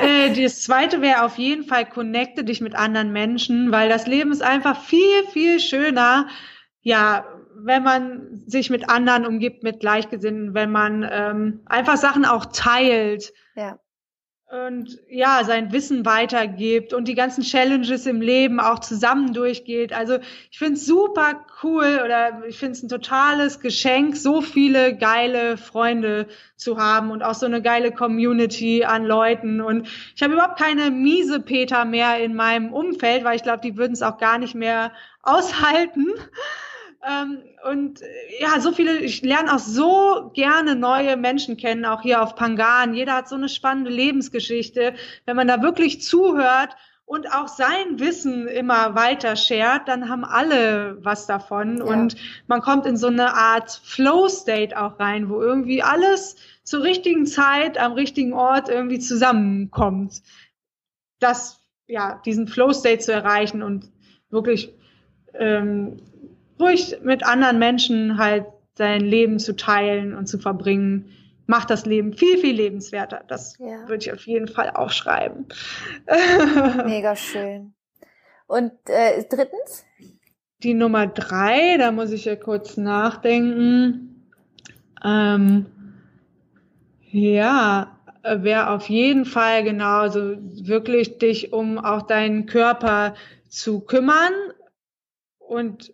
äh, 0.27 0.43
das 0.43 0.63
zweite 0.63 1.01
wäre 1.01 1.23
auf 1.23 1.37
jeden 1.37 1.63
Fall 1.63 1.85
connecte 1.85 2.43
dich 2.43 2.61
mit 2.61 2.75
anderen 2.75 3.11
Menschen, 3.11 3.71
weil 3.71 3.89
das 3.89 4.07
Leben 4.07 4.31
ist 4.31 4.43
einfach 4.43 4.81
viel, 4.81 5.23
viel 5.31 5.59
schöner, 5.59 6.27
ja, 6.83 7.25
wenn 7.55 7.83
man 7.83 8.43
sich 8.45 8.69
mit 8.69 8.89
anderen 8.89 9.25
umgibt, 9.25 9.63
mit 9.63 9.79
Gleichgesinnten, 9.79 10.53
wenn 10.53 10.71
man 10.71 11.07
ähm, 11.09 11.61
einfach 11.65 11.97
Sachen 11.97 12.25
auch 12.25 12.45
teilt. 12.45 13.33
Ja. 13.55 13.79
Und 14.51 14.99
ja, 15.09 15.43
sein 15.45 15.71
Wissen 15.71 16.05
weitergibt 16.05 16.93
und 16.93 17.07
die 17.07 17.15
ganzen 17.15 17.43
Challenges 17.43 18.05
im 18.05 18.21
Leben 18.21 18.59
auch 18.59 18.77
zusammen 18.79 19.33
durchgeht. 19.33 19.93
Also 19.93 20.19
ich 20.51 20.59
finde 20.59 20.75
es 20.75 20.85
super 20.85 21.43
cool 21.63 22.01
oder 22.05 22.43
ich 22.47 22.59
finde 22.59 22.73
es 22.73 22.83
ein 22.83 22.89
totales 22.89 23.61
Geschenk, 23.61 24.15
so 24.15 24.41
viele 24.41 24.95
geile 24.95 25.57
Freunde 25.57 26.27
zu 26.55 26.77
haben 26.77 27.09
und 27.09 27.23
auch 27.23 27.33
so 27.33 27.47
eine 27.47 27.63
geile 27.63 27.91
Community 27.91 28.83
an 28.83 29.05
Leuten. 29.05 29.59
Und 29.59 29.87
ich 30.15 30.21
habe 30.21 30.33
überhaupt 30.33 30.59
keine 30.59 30.91
miese 30.91 31.39
Peter 31.39 31.83
mehr 31.83 32.19
in 32.19 32.35
meinem 32.35 32.73
Umfeld, 32.73 33.23
weil 33.23 33.37
ich 33.37 33.43
glaube, 33.43 33.61
die 33.61 33.75
würden 33.75 33.93
es 33.93 34.03
auch 34.03 34.19
gar 34.19 34.37
nicht 34.37 34.53
mehr 34.53 34.91
aushalten. 35.23 36.13
Ähm, 37.05 37.39
und 37.69 38.01
äh, 38.01 38.05
ja, 38.39 38.59
so 38.59 38.71
viele, 38.71 38.99
ich 38.99 39.21
lerne 39.21 39.53
auch 39.53 39.59
so 39.59 40.31
gerne 40.33 40.75
neue 40.75 41.17
Menschen 41.17 41.57
kennen, 41.57 41.85
auch 41.85 42.01
hier 42.01 42.21
auf 42.21 42.35
Pangan. 42.35 42.93
Jeder 42.93 43.15
hat 43.15 43.27
so 43.27 43.35
eine 43.35 43.49
spannende 43.49 43.91
Lebensgeschichte. 43.91 44.93
Wenn 45.25 45.35
man 45.35 45.47
da 45.47 45.61
wirklich 45.61 46.01
zuhört 46.01 46.75
und 47.05 47.29
auch 47.33 47.49
sein 47.49 47.99
Wissen 47.99 48.47
immer 48.47 48.95
weiter 48.95 49.35
shared, 49.35 49.87
dann 49.87 50.07
haben 50.07 50.23
alle 50.23 50.97
was 51.03 51.27
davon. 51.27 51.79
Ja. 51.79 51.83
Und 51.83 52.15
man 52.47 52.61
kommt 52.61 52.85
in 52.85 52.95
so 52.95 53.07
eine 53.07 53.33
Art 53.33 53.81
Flow-State 53.83 54.79
auch 54.81 54.97
rein, 54.99 55.29
wo 55.29 55.41
irgendwie 55.41 55.83
alles 55.83 56.37
zur 56.63 56.83
richtigen 56.83 57.25
Zeit 57.25 57.77
am 57.77 57.91
richtigen 57.93 58.31
Ort 58.31 58.69
irgendwie 58.69 58.99
zusammenkommt. 58.99 60.21
Das, 61.19 61.59
ja, 61.87 62.21
diesen 62.25 62.47
Flow-State 62.47 62.99
zu 62.99 63.11
erreichen 63.11 63.61
und 63.61 63.91
wirklich 64.29 64.73
ähm, 65.33 65.99
ruhig 66.63 66.97
mit 67.03 67.25
anderen 67.25 67.59
Menschen 67.59 68.17
halt 68.17 68.45
sein 68.75 69.01
Leben 69.01 69.39
zu 69.39 69.55
teilen 69.55 70.15
und 70.15 70.27
zu 70.27 70.39
verbringen, 70.39 71.11
macht 71.45 71.69
das 71.69 71.85
Leben 71.85 72.13
viel, 72.13 72.37
viel 72.37 72.55
lebenswerter. 72.55 73.23
Das 73.27 73.57
ja. 73.59 73.87
würde 73.87 73.97
ich 73.97 74.11
auf 74.11 74.25
jeden 74.25 74.47
Fall 74.47 74.71
auch 74.71 74.89
schreiben. 74.89 75.47
Mega 76.85 77.15
schön. 77.15 77.73
Und 78.47 78.71
äh, 78.87 79.23
drittens? 79.29 79.85
Die 80.63 80.73
Nummer 80.73 81.07
drei, 81.07 81.77
da 81.77 81.91
muss 81.91 82.11
ich 82.11 82.25
ja 82.25 82.35
kurz 82.35 82.77
nachdenken. 82.77 84.29
Ähm, 85.03 85.65
ja, 87.11 87.99
wäre 88.23 88.69
auf 88.69 88.89
jeden 88.89 89.25
Fall 89.25 89.63
genauso 89.63 90.37
wirklich 90.39 91.17
dich 91.17 91.51
um 91.51 91.77
auch 91.77 92.03
deinen 92.03 92.45
Körper 92.45 93.15
zu 93.49 93.81
kümmern 93.81 94.33
und 95.39 95.93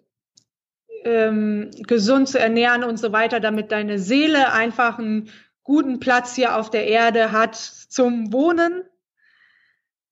ähm, 1.03 1.71
gesund 1.87 2.29
zu 2.29 2.39
ernähren 2.39 2.83
und 2.83 2.97
so 2.97 3.11
weiter, 3.11 3.39
damit 3.39 3.71
deine 3.71 3.99
Seele 3.99 4.51
einfach 4.51 4.99
einen 4.99 5.29
guten 5.63 5.99
Platz 5.99 6.35
hier 6.35 6.55
auf 6.57 6.69
der 6.69 6.87
Erde 6.87 7.31
hat 7.31 7.55
zum 7.55 8.33
Wohnen. 8.33 8.83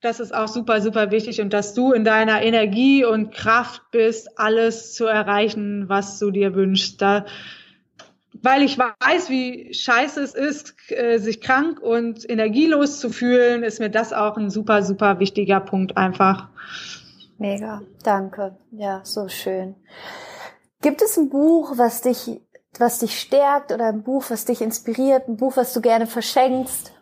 Das 0.01 0.19
ist 0.19 0.33
auch 0.33 0.47
super, 0.47 0.81
super 0.81 1.09
wichtig 1.09 1.41
und 1.41 1.53
dass 1.53 1.73
du 1.73 1.91
in 1.91 2.03
deiner 2.03 2.43
Energie 2.43 3.03
und 3.03 3.33
Kraft 3.33 3.81
bist, 3.91 4.37
alles 4.37 4.93
zu 4.93 5.05
erreichen, 5.05 5.89
was 5.89 6.19
du 6.19 6.29
dir 6.29 6.53
wünschst. 6.53 7.01
Da, 7.01 7.25
weil 8.43 8.61
ich 8.61 8.77
weiß, 8.77 9.29
wie 9.29 9.73
scheiße 9.73 10.21
es 10.21 10.35
ist, 10.35 10.75
äh, 10.91 11.17
sich 11.17 11.41
krank 11.41 11.81
und 11.81 12.29
energielos 12.29 12.99
zu 12.99 13.09
fühlen, 13.09 13.63
ist 13.63 13.79
mir 13.79 13.89
das 13.89 14.13
auch 14.13 14.37
ein 14.37 14.51
super, 14.51 14.83
super 14.83 15.19
wichtiger 15.19 15.59
Punkt 15.59 15.97
einfach. 15.97 16.49
Mega, 17.39 17.81
danke. 18.03 18.55
Ja, 18.71 19.01
so 19.03 19.27
schön. 19.27 19.75
Gibt 20.81 21.01
es 21.01 21.17
ein 21.17 21.29
Buch, 21.29 21.77
was 21.77 22.01
dich, 22.01 22.41
was 22.77 22.99
dich 22.99 23.19
stärkt 23.19 23.71
oder 23.71 23.87
ein 23.87 24.03
Buch, 24.03 24.25
was 24.29 24.45
dich 24.45 24.61
inspiriert, 24.61 25.27
ein 25.27 25.37
Buch, 25.37 25.57
was 25.57 25.73
du 25.73 25.81
gerne 25.81 26.07
verschenkst? 26.07 26.93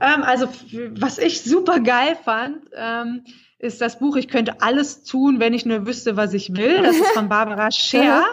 Ähm, 0.00 0.22
also, 0.22 0.48
was 0.98 1.18
ich 1.18 1.42
super 1.42 1.80
geil 1.80 2.16
fand, 2.22 2.58
ähm, 2.74 3.24
ist 3.58 3.80
das 3.80 3.98
Buch 3.98 4.16
Ich 4.16 4.28
könnte 4.28 4.60
alles 4.60 5.04
tun, 5.04 5.40
wenn 5.40 5.54
ich 5.54 5.64
nur 5.64 5.86
wüsste, 5.86 6.16
was 6.16 6.34
ich 6.34 6.54
will. 6.56 6.82
Das 6.82 6.96
ist 6.96 7.12
von 7.12 7.28
Barbara 7.28 7.70
Scher. 7.70 8.24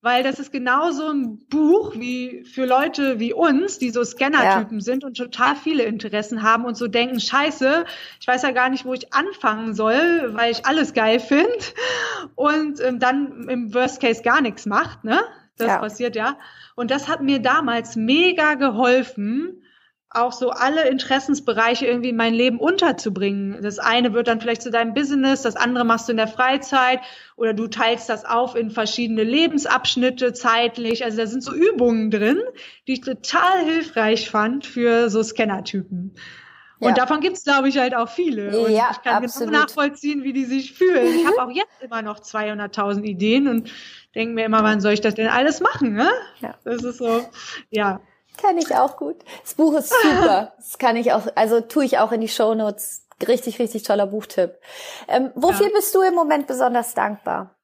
Weil 0.00 0.22
das 0.22 0.38
ist 0.38 0.52
genauso 0.52 1.08
ein 1.08 1.38
Buch 1.48 1.94
wie 1.96 2.44
für 2.44 2.66
Leute 2.66 3.18
wie 3.18 3.32
uns, 3.32 3.78
die 3.78 3.90
so 3.90 4.04
Scanner-Typen 4.04 4.78
ja. 4.78 4.84
sind 4.84 5.04
und 5.04 5.16
total 5.16 5.56
viele 5.56 5.82
Interessen 5.82 6.42
haben 6.42 6.64
und 6.64 6.76
so 6.76 6.86
denken, 6.86 7.20
scheiße, 7.20 7.84
ich 8.20 8.26
weiß 8.26 8.42
ja 8.42 8.52
gar 8.52 8.68
nicht, 8.68 8.84
wo 8.84 8.94
ich 8.94 9.12
anfangen 9.12 9.74
soll, 9.74 10.34
weil 10.34 10.52
ich 10.52 10.66
alles 10.66 10.94
geil 10.94 11.18
finde 11.18 11.58
und 12.36 12.80
ähm, 12.80 13.00
dann 13.00 13.48
im 13.48 13.74
Worst 13.74 14.00
Case 14.00 14.22
gar 14.22 14.40
nichts 14.40 14.66
macht, 14.66 15.04
ne? 15.04 15.20
Das 15.56 15.68
ja. 15.68 15.78
passiert 15.78 16.14
ja. 16.14 16.38
Und 16.76 16.92
das 16.92 17.08
hat 17.08 17.20
mir 17.20 17.40
damals 17.40 17.96
mega 17.96 18.54
geholfen, 18.54 19.64
auch 20.10 20.32
so 20.32 20.50
alle 20.50 20.88
Interessensbereiche 20.88 21.86
irgendwie 21.86 22.08
in 22.10 22.16
mein 22.16 22.32
Leben 22.32 22.58
unterzubringen. 22.58 23.60
Das 23.62 23.78
eine 23.78 24.14
wird 24.14 24.26
dann 24.28 24.40
vielleicht 24.40 24.62
zu 24.62 24.70
deinem 24.70 24.94
Business, 24.94 25.42
das 25.42 25.56
andere 25.56 25.84
machst 25.84 26.08
du 26.08 26.12
in 26.12 26.16
der 26.16 26.28
Freizeit 26.28 27.00
oder 27.36 27.52
du 27.52 27.66
teilst 27.66 28.08
das 28.08 28.24
auf 28.24 28.54
in 28.54 28.70
verschiedene 28.70 29.22
Lebensabschnitte 29.22 30.32
zeitlich. 30.32 31.04
Also 31.04 31.18
da 31.18 31.26
sind 31.26 31.42
so 31.42 31.52
Übungen 31.52 32.10
drin, 32.10 32.38
die 32.86 32.94
ich 32.94 33.00
total 33.02 33.64
hilfreich 33.64 34.30
fand 34.30 34.64
für 34.64 35.10
so 35.10 35.22
Scanner-Typen. 35.22 36.14
Und 36.80 36.90
ja. 36.90 36.94
davon 36.94 37.20
gibt's 37.20 37.44
glaube 37.44 37.68
ich, 37.68 37.76
halt 37.76 37.94
auch 37.94 38.08
viele. 38.08 38.58
Und 38.60 38.72
ja, 38.72 38.90
ich 38.92 39.02
kann 39.02 39.24
absolut. 39.24 39.48
genau 39.48 39.64
nachvollziehen, 39.64 40.22
wie 40.22 40.32
die 40.32 40.44
sich 40.44 40.72
fühlen. 40.72 41.06
Ich 41.16 41.26
habe 41.26 41.42
auch 41.42 41.50
jetzt 41.50 41.82
immer 41.82 42.02
noch 42.02 42.20
200.000 42.20 43.02
Ideen 43.02 43.48
und 43.48 43.70
denke 44.14 44.34
mir 44.34 44.46
immer, 44.46 44.62
wann 44.62 44.80
soll 44.80 44.92
ich 44.92 45.00
das 45.00 45.14
denn 45.14 45.28
alles 45.28 45.60
machen? 45.60 45.94
Ne? 45.94 46.08
Ja. 46.40 46.54
Das 46.64 46.82
ist 46.84 46.98
so, 46.98 47.28
ja. 47.70 48.00
Kann 48.40 48.56
ich 48.58 48.74
auch 48.74 48.96
gut. 48.96 49.16
Das 49.42 49.54
Buch 49.54 49.74
ist 49.74 49.90
super. 49.90 50.52
Das 50.56 50.78
kann 50.78 50.96
ich 50.96 51.12
auch, 51.12 51.26
also 51.34 51.60
tue 51.60 51.84
ich 51.84 51.98
auch 51.98 52.12
in 52.12 52.20
die 52.20 52.28
Show 52.28 52.54
Notes. 52.54 53.06
Richtig, 53.26 53.58
richtig 53.58 53.82
toller 53.82 54.06
Buchtipp. 54.06 54.58
Ähm, 55.08 55.32
wofür 55.34 55.66
ja. 55.66 55.72
bist 55.74 55.94
du 55.94 56.02
im 56.02 56.14
Moment 56.14 56.46
besonders 56.46 56.94
dankbar? 56.94 57.56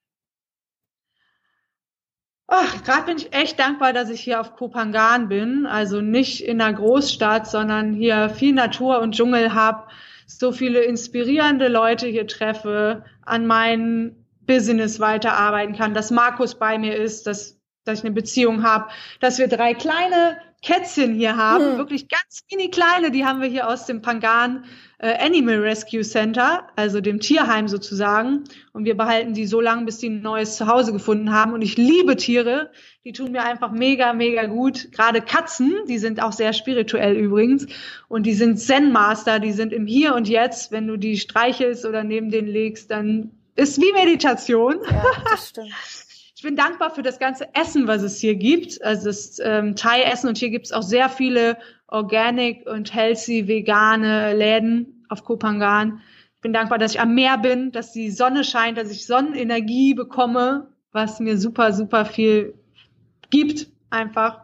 Ach, 2.46 2.82
gerade 2.84 3.06
bin 3.06 3.16
ich 3.16 3.32
echt 3.32 3.58
dankbar, 3.58 3.92
dass 3.92 4.10
ich 4.10 4.20
hier 4.20 4.40
auf 4.40 4.56
Kopangan 4.56 5.28
bin. 5.28 5.66
Also 5.66 6.00
nicht 6.00 6.44
in 6.44 6.60
einer 6.60 6.76
Großstadt, 6.76 7.46
sondern 7.46 7.94
hier 7.94 8.28
viel 8.30 8.52
Natur 8.52 9.00
und 9.00 9.14
Dschungel 9.14 9.54
habe, 9.54 9.86
so 10.26 10.52
viele 10.52 10.80
inspirierende 10.82 11.68
Leute 11.68 12.06
hier 12.06 12.26
treffe, 12.26 13.04
an 13.22 13.46
meinem 13.46 14.24
Business 14.46 15.00
weiterarbeiten 15.00 15.74
kann, 15.74 15.94
dass 15.94 16.10
Markus 16.10 16.54
bei 16.54 16.78
mir 16.78 16.96
ist, 16.96 17.26
dass, 17.26 17.53
dass 17.84 18.00
ich 18.00 18.04
eine 18.04 18.14
Beziehung 18.14 18.62
habe, 18.62 18.88
dass 19.20 19.38
wir 19.38 19.48
drei 19.48 19.74
kleine 19.74 20.38
Kätzchen 20.62 21.14
hier 21.14 21.36
haben, 21.36 21.72
hm. 21.72 21.78
wirklich 21.78 22.08
ganz 22.08 22.42
mini 22.50 22.70
kleine, 22.70 23.10
die 23.10 23.24
haben 23.26 23.42
wir 23.42 23.48
hier 23.48 23.68
aus 23.68 23.84
dem 23.84 24.00
Pangan 24.00 24.64
äh, 24.98 25.22
Animal 25.22 25.56
Rescue 25.56 26.00
Center, 26.00 26.66
also 26.76 27.02
dem 27.02 27.20
Tierheim 27.20 27.68
sozusagen. 27.68 28.44
Und 28.72 28.86
wir 28.86 28.96
behalten 28.96 29.34
die 29.34 29.46
so 29.46 29.60
lange, 29.60 29.84
bis 29.84 29.98
die 29.98 30.08
ein 30.08 30.22
neues 30.22 30.56
Zuhause 30.56 30.94
gefunden 30.94 31.32
haben. 31.32 31.52
Und 31.52 31.60
ich 31.60 31.76
liebe 31.76 32.16
Tiere, 32.16 32.70
die 33.04 33.12
tun 33.12 33.32
mir 33.32 33.44
einfach 33.44 33.70
mega, 33.72 34.14
mega 34.14 34.46
gut. 34.46 34.90
Gerade 34.92 35.20
Katzen, 35.20 35.74
die 35.86 35.98
sind 35.98 36.22
auch 36.22 36.32
sehr 36.32 36.54
spirituell 36.54 37.14
übrigens. 37.14 37.66
Und 38.08 38.24
die 38.24 38.32
sind 38.32 38.56
Zen-Master, 38.56 39.40
die 39.40 39.52
sind 39.52 39.74
im 39.74 39.86
Hier 39.86 40.14
und 40.14 40.26
Jetzt. 40.26 40.72
Wenn 40.72 40.86
du 40.86 40.96
die 40.96 41.18
streichelst 41.18 41.84
oder 41.84 42.02
neben 42.04 42.30
denen 42.30 42.48
legst, 42.48 42.90
dann 42.90 43.32
ist 43.56 43.78
wie 43.82 43.92
Meditation. 43.92 44.76
Ja, 44.90 45.04
das 45.30 45.48
stimmt. 45.50 45.72
bin 46.44 46.56
dankbar 46.56 46.90
für 46.90 47.02
das 47.02 47.18
ganze 47.18 47.52
Essen, 47.54 47.88
was 47.88 48.02
es 48.02 48.18
hier 48.20 48.36
gibt. 48.36 48.82
Also 48.82 49.06
das 49.06 49.40
ähm, 49.42 49.74
Thai-Essen 49.74 50.28
und 50.28 50.38
hier 50.38 50.50
gibt 50.50 50.66
es 50.66 50.72
auch 50.72 50.82
sehr 50.82 51.08
viele 51.08 51.58
organic 51.88 52.66
und 52.66 52.94
healthy 52.94 53.48
vegane 53.48 54.34
Läden 54.34 55.04
auf 55.08 55.24
Kopangan. 55.24 56.00
Ich 56.36 56.40
bin 56.40 56.52
dankbar, 56.52 56.78
dass 56.78 56.92
ich 56.92 57.00
am 57.00 57.14
Meer 57.14 57.38
bin, 57.38 57.72
dass 57.72 57.92
die 57.92 58.10
Sonne 58.10 58.44
scheint, 58.44 58.78
dass 58.78 58.90
ich 58.90 59.06
Sonnenenergie 59.06 59.94
bekomme, 59.94 60.68
was 60.92 61.18
mir 61.18 61.38
super, 61.38 61.72
super 61.72 62.04
viel 62.04 62.54
gibt 63.30 63.66
einfach. 63.90 64.42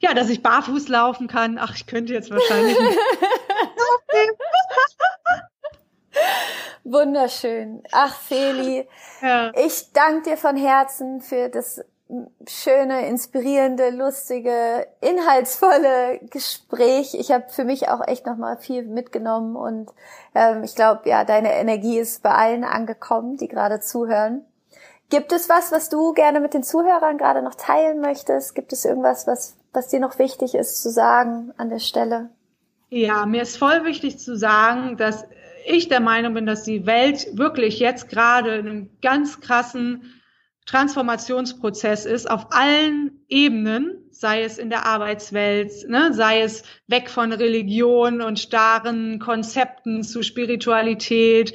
Ja, 0.00 0.14
dass 0.14 0.30
ich 0.30 0.42
barfuß 0.42 0.88
laufen 0.88 1.26
kann. 1.26 1.58
Ach, 1.58 1.74
ich 1.74 1.86
könnte 1.86 2.12
jetzt 2.12 2.30
wahrscheinlich. 2.30 2.76
Wunderschön. 6.90 7.82
Ach, 7.92 8.14
Feli, 8.14 8.88
ja. 9.22 9.52
ich 9.54 9.92
danke 9.92 10.30
dir 10.30 10.36
von 10.36 10.56
Herzen 10.56 11.20
für 11.20 11.48
das 11.48 11.84
schöne, 12.48 13.06
inspirierende, 13.06 13.90
lustige, 13.90 14.86
inhaltsvolle 15.02 16.20
Gespräch. 16.30 17.14
Ich 17.14 17.30
habe 17.30 17.44
für 17.50 17.64
mich 17.64 17.90
auch 17.90 18.06
echt 18.06 18.24
nochmal 18.24 18.56
viel 18.56 18.84
mitgenommen 18.84 19.56
und 19.56 19.90
ähm, 20.34 20.64
ich 20.64 20.74
glaube, 20.74 21.08
ja, 21.08 21.24
deine 21.24 21.52
Energie 21.52 21.98
ist 21.98 22.22
bei 22.22 22.30
allen 22.30 22.64
angekommen, 22.64 23.36
die 23.36 23.48
gerade 23.48 23.80
zuhören. 23.80 24.44
Gibt 25.10 25.32
es 25.32 25.48
was, 25.50 25.72
was 25.72 25.90
du 25.90 26.12
gerne 26.14 26.40
mit 26.40 26.54
den 26.54 26.62
Zuhörern 26.62 27.18
gerade 27.18 27.42
noch 27.42 27.54
teilen 27.54 28.00
möchtest? 28.00 28.54
Gibt 28.54 28.72
es 28.72 28.86
irgendwas, 28.86 29.26
was, 29.26 29.56
was 29.72 29.88
dir 29.88 30.00
noch 30.00 30.18
wichtig 30.18 30.54
ist 30.54 30.82
zu 30.82 30.90
sagen 30.90 31.52
an 31.58 31.68
der 31.68 31.78
Stelle? 31.78 32.30
Ja, 32.90 33.26
mir 33.26 33.42
ist 33.42 33.58
voll 33.58 33.84
wichtig 33.84 34.18
zu 34.18 34.36
sagen, 34.36 34.96
dass 34.96 35.26
ich 35.68 35.88
der 35.88 36.00
Meinung 36.00 36.34
bin, 36.34 36.46
dass 36.46 36.64
die 36.64 36.86
Welt 36.86 37.26
wirklich 37.32 37.78
jetzt 37.78 38.08
gerade 38.08 38.56
in 38.56 38.66
einem 38.68 38.90
ganz 39.02 39.40
krassen 39.40 40.14
Transformationsprozess 40.66 42.04
ist 42.04 42.30
auf 42.30 42.48
allen 42.50 43.22
Ebenen, 43.28 44.04
sei 44.10 44.42
es 44.42 44.58
in 44.58 44.68
der 44.68 44.84
Arbeitswelt, 44.84 45.88
ne, 45.88 46.12
sei 46.12 46.42
es 46.42 46.62
weg 46.88 47.08
von 47.08 47.32
Religion 47.32 48.20
und 48.20 48.38
starren 48.38 49.18
Konzepten 49.18 50.02
zu 50.02 50.22
Spiritualität, 50.22 51.54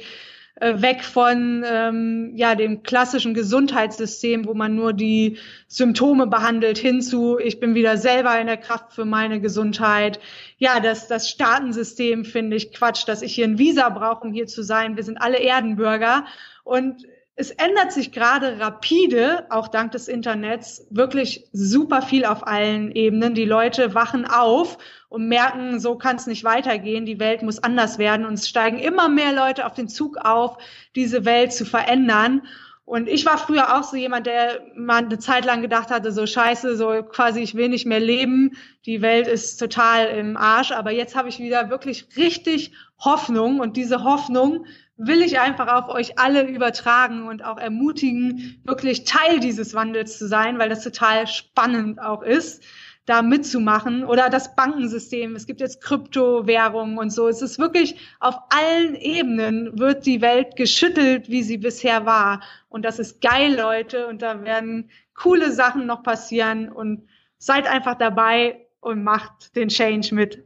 weg 0.82 1.04
von 1.04 1.64
ähm, 1.66 2.32
ja 2.36 2.54
dem 2.54 2.82
klassischen 2.82 3.34
Gesundheitssystem, 3.34 4.46
wo 4.46 4.54
man 4.54 4.74
nur 4.74 4.92
die 4.92 5.38
Symptome 5.68 6.26
behandelt, 6.26 6.78
hinzu 6.78 7.38
ich 7.38 7.60
bin 7.60 7.74
wieder 7.74 7.96
selber 7.96 8.38
in 8.40 8.46
der 8.46 8.56
Kraft 8.56 8.92
für 8.92 9.04
meine 9.04 9.40
Gesundheit. 9.40 10.20
Ja, 10.58 10.80
das 10.80 11.08
das 11.08 11.28
Staatensystem 11.28 12.24
finde 12.24 12.56
ich 12.56 12.72
Quatsch, 12.72 13.06
dass 13.06 13.22
ich 13.22 13.34
hier 13.34 13.46
ein 13.46 13.58
Visa 13.58 13.88
brauche, 13.90 14.26
um 14.26 14.32
hier 14.32 14.46
zu 14.46 14.62
sein. 14.62 14.96
Wir 14.96 15.04
sind 15.04 15.18
alle 15.18 15.38
Erdenbürger 15.38 16.24
und 16.64 17.06
es 17.36 17.50
ändert 17.50 17.92
sich 17.92 18.12
gerade 18.12 18.60
rapide, 18.60 19.46
auch 19.50 19.66
dank 19.66 19.90
des 19.92 20.06
Internets, 20.06 20.86
wirklich 20.90 21.48
super 21.52 22.00
viel 22.00 22.24
auf 22.24 22.46
allen 22.46 22.92
Ebenen. 22.92 23.34
Die 23.34 23.44
Leute 23.44 23.94
wachen 23.94 24.24
auf 24.24 24.78
und 25.08 25.26
merken, 25.26 25.80
so 25.80 25.96
kann 25.96 26.16
es 26.16 26.28
nicht 26.28 26.44
weitergehen, 26.44 27.06
die 27.06 27.18
Welt 27.18 27.42
muss 27.42 27.58
anders 27.58 27.98
werden 27.98 28.24
und 28.24 28.34
es 28.34 28.48
steigen 28.48 28.78
immer 28.78 29.08
mehr 29.08 29.32
Leute 29.32 29.66
auf 29.66 29.74
den 29.74 29.88
Zug 29.88 30.16
auf, 30.18 30.58
diese 30.94 31.24
Welt 31.24 31.52
zu 31.52 31.64
verändern. 31.64 32.42
Und 32.86 33.08
ich 33.08 33.24
war 33.24 33.38
früher 33.38 33.78
auch 33.78 33.82
so 33.82 33.96
jemand, 33.96 34.26
der 34.26 34.60
mal 34.76 34.98
eine 34.98 35.18
Zeit 35.18 35.46
lang 35.46 35.62
gedacht 35.62 35.90
hatte, 35.90 36.12
so 36.12 36.26
scheiße, 36.26 36.76
so 36.76 37.02
quasi, 37.02 37.40
ich 37.40 37.54
will 37.54 37.70
nicht 37.70 37.86
mehr 37.86 37.98
leben, 37.98 38.58
die 38.84 39.00
Welt 39.00 39.26
ist 39.26 39.56
total 39.56 40.06
im 40.08 40.36
Arsch. 40.36 40.70
Aber 40.70 40.92
jetzt 40.92 41.16
habe 41.16 41.30
ich 41.30 41.38
wieder 41.38 41.70
wirklich 41.70 42.06
richtig 42.16 42.72
Hoffnung 42.98 43.60
und 43.60 43.78
diese 43.78 44.04
Hoffnung 44.04 44.66
will 44.96 45.22
ich 45.22 45.40
einfach 45.40 45.68
auf 45.68 45.88
euch 45.88 46.18
alle 46.18 46.46
übertragen 46.46 47.26
und 47.26 47.44
auch 47.44 47.58
ermutigen, 47.58 48.60
wirklich 48.64 49.04
Teil 49.04 49.40
dieses 49.40 49.74
Wandels 49.74 50.18
zu 50.18 50.28
sein, 50.28 50.58
weil 50.58 50.68
das 50.68 50.84
total 50.84 51.26
spannend 51.26 52.00
auch 52.00 52.22
ist, 52.22 52.62
da 53.06 53.22
mitzumachen. 53.22 54.04
Oder 54.04 54.30
das 54.30 54.54
Bankensystem. 54.54 55.36
Es 55.36 55.46
gibt 55.46 55.60
jetzt 55.60 55.82
Kryptowährungen 55.82 56.96
und 56.98 57.10
so. 57.10 57.28
Es 57.28 57.42
ist 57.42 57.58
wirklich 57.58 57.96
auf 58.20 58.36
allen 58.50 58.94
Ebenen 58.94 59.78
wird 59.78 60.06
die 60.06 60.20
Welt 60.20 60.56
geschüttelt, 60.56 61.28
wie 61.28 61.42
sie 61.42 61.58
bisher 61.58 62.06
war. 62.06 62.42
Und 62.68 62.84
das 62.84 62.98
ist 62.98 63.20
geil, 63.20 63.54
Leute. 63.54 64.06
Und 64.06 64.22
da 64.22 64.44
werden 64.44 64.90
coole 65.14 65.52
Sachen 65.52 65.86
noch 65.86 66.02
passieren. 66.02 66.70
Und 66.70 67.08
seid 67.36 67.66
einfach 67.66 67.96
dabei 67.96 68.66
und 68.80 69.02
macht 69.02 69.54
den 69.56 69.68
Change 69.68 70.14
mit. 70.14 70.44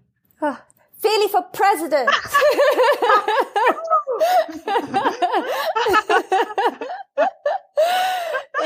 Feli 1.01 1.29
for 1.31 1.43
President. 1.53 2.11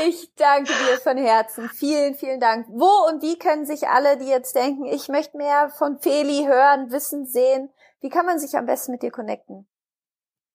Ich 0.05 0.33
danke 0.35 0.73
dir 0.73 0.97
von 0.97 1.17
Herzen. 1.17 1.69
Vielen, 1.69 2.15
vielen 2.15 2.39
Dank. 2.39 2.65
Wo 2.69 3.07
und 3.07 3.21
wie 3.21 3.37
können 3.37 3.65
sich 3.65 3.87
alle, 3.87 4.17
die 4.17 4.27
jetzt 4.27 4.55
denken, 4.55 4.85
ich 4.85 5.07
möchte 5.07 5.37
mehr 5.37 5.69
von 5.69 5.99
Feli 5.99 6.45
hören, 6.45 6.91
wissen, 6.91 7.25
sehen, 7.25 7.71
wie 8.01 8.09
kann 8.09 8.25
man 8.25 8.39
sich 8.39 8.57
am 8.57 8.65
besten 8.65 8.91
mit 8.91 9.03
dir 9.03 9.11
connecten? 9.11 9.67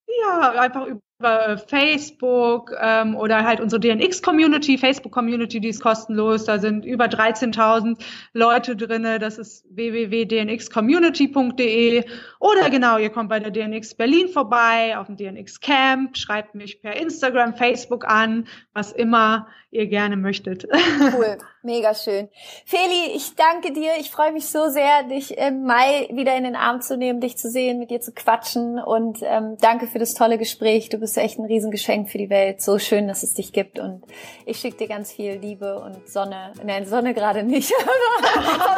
Ja, 0.07 0.51
einfach 0.51 0.87
über 0.87 1.01
über 1.19 1.59
Facebook 1.59 2.73
ähm, 2.81 3.17
oder 3.17 3.45
halt 3.45 3.61
unsere 3.61 3.81
DNX-Community, 3.81 4.79
Facebook-Community, 4.79 5.59
die 5.59 5.71
ist 5.71 5.83
kostenlos. 5.83 6.45
Da 6.45 6.61
sind 6.61 6.85
über 6.85 7.07
13.000 7.07 7.99
Leute 8.35 8.77
drinne. 8.77 9.19
Das 9.19 9.37
ist 9.37 9.65
www.dnxcommunity.de 9.69 12.05
oder 12.41 12.71
genau, 12.71 12.99
ihr 12.99 13.11
kommt 13.11 13.31
bei 13.31 13.41
der 13.41 13.51
DNX 13.51 13.97
Berlin 13.97 14.29
vorbei, 14.29 14.97
auf 14.97 15.07
dem 15.07 15.17
DNX 15.17 15.59
Camp, 15.61 16.17
schreibt 16.17 16.55
mich 16.55 16.81
per 16.81 16.95
Instagram, 16.95 17.55
Facebook 17.55 18.07
an, 18.07 18.47
was 18.73 18.93
immer 18.93 19.49
ihr 19.71 19.87
gerne 19.87 20.17
möchtet. 20.17 20.67
Cool, 21.19 21.39
mega 21.63 21.95
schön. 21.95 22.29
Feli, 22.65 23.13
ich 23.15 23.35
danke 23.35 23.73
dir. 23.73 23.93
Ich 23.99 24.11
freue 24.11 24.33
mich 24.33 24.47
so 24.47 24.69
sehr, 24.69 25.05
dich 25.05 25.37
im 25.37 25.65
Mai 25.65 26.09
wieder 26.13 26.37
in 26.37 26.45
den 26.45 26.57
Arm 26.57 26.81
zu 26.81 26.97
nehmen, 26.97 27.21
dich 27.21 27.37
zu 27.37 27.51
sehen, 27.51 27.79
mit 27.79 27.91
dir 27.91 28.01
zu 28.01 28.13
quatschen 28.13 28.79
und 28.79 29.19
ähm, 29.23 29.57
danke 29.61 29.87
für 29.87 29.99
das 29.99 30.15
tolle 30.15 30.39
Gespräch. 30.39 30.89
Du 30.91 30.99
bist 30.99 31.08
echt 31.17 31.39
ein 31.39 31.45
Riesengeschenk 31.45 32.11
für 32.11 32.19
die 32.19 32.31
Welt. 32.31 32.61
So 32.61 32.79
schön, 32.79 33.09
dass 33.09 33.23
es 33.23 33.35
dich 33.35 33.53
gibt 33.53 33.79
und 33.79 34.03
ich 34.47 34.59
schicke 34.59 34.79
dir 34.79 34.89
ganz 34.89 35.13
viel 35.13 35.35
Liebe 35.35 35.79
und 35.81 36.09
Sonne. 36.09 36.53
Nein, 36.65 36.87
Sonne 36.87 37.15
gerade 37.15 37.43
nicht, 37.43 37.73
vom 37.73 38.77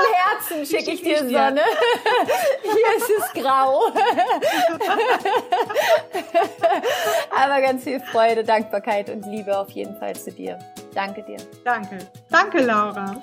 Herzen 0.55 0.67
schicke 0.67 0.93
ich 0.93 1.03
dir 1.03 1.19
Sonne. 1.19 1.63
Hier 2.63 2.97
ist 2.97 3.11
es 3.19 3.33
grau. 3.43 3.83
aber 7.37 7.61
ganz 7.61 7.85
viel 7.85 8.01
Freude, 8.01 8.45
Dankbarkeit 8.45 9.11
und 9.11 9.27
Liebe 9.27 9.59
auf 9.59 9.71
jeden 9.71 9.97
Fall 9.97 10.15
zu 10.15 10.31
dir. 10.31 10.59
Danke 10.95 11.23
dir. 11.23 11.39
Danke. 11.65 11.99
Danke, 12.31 12.61
Laura. 12.63 13.21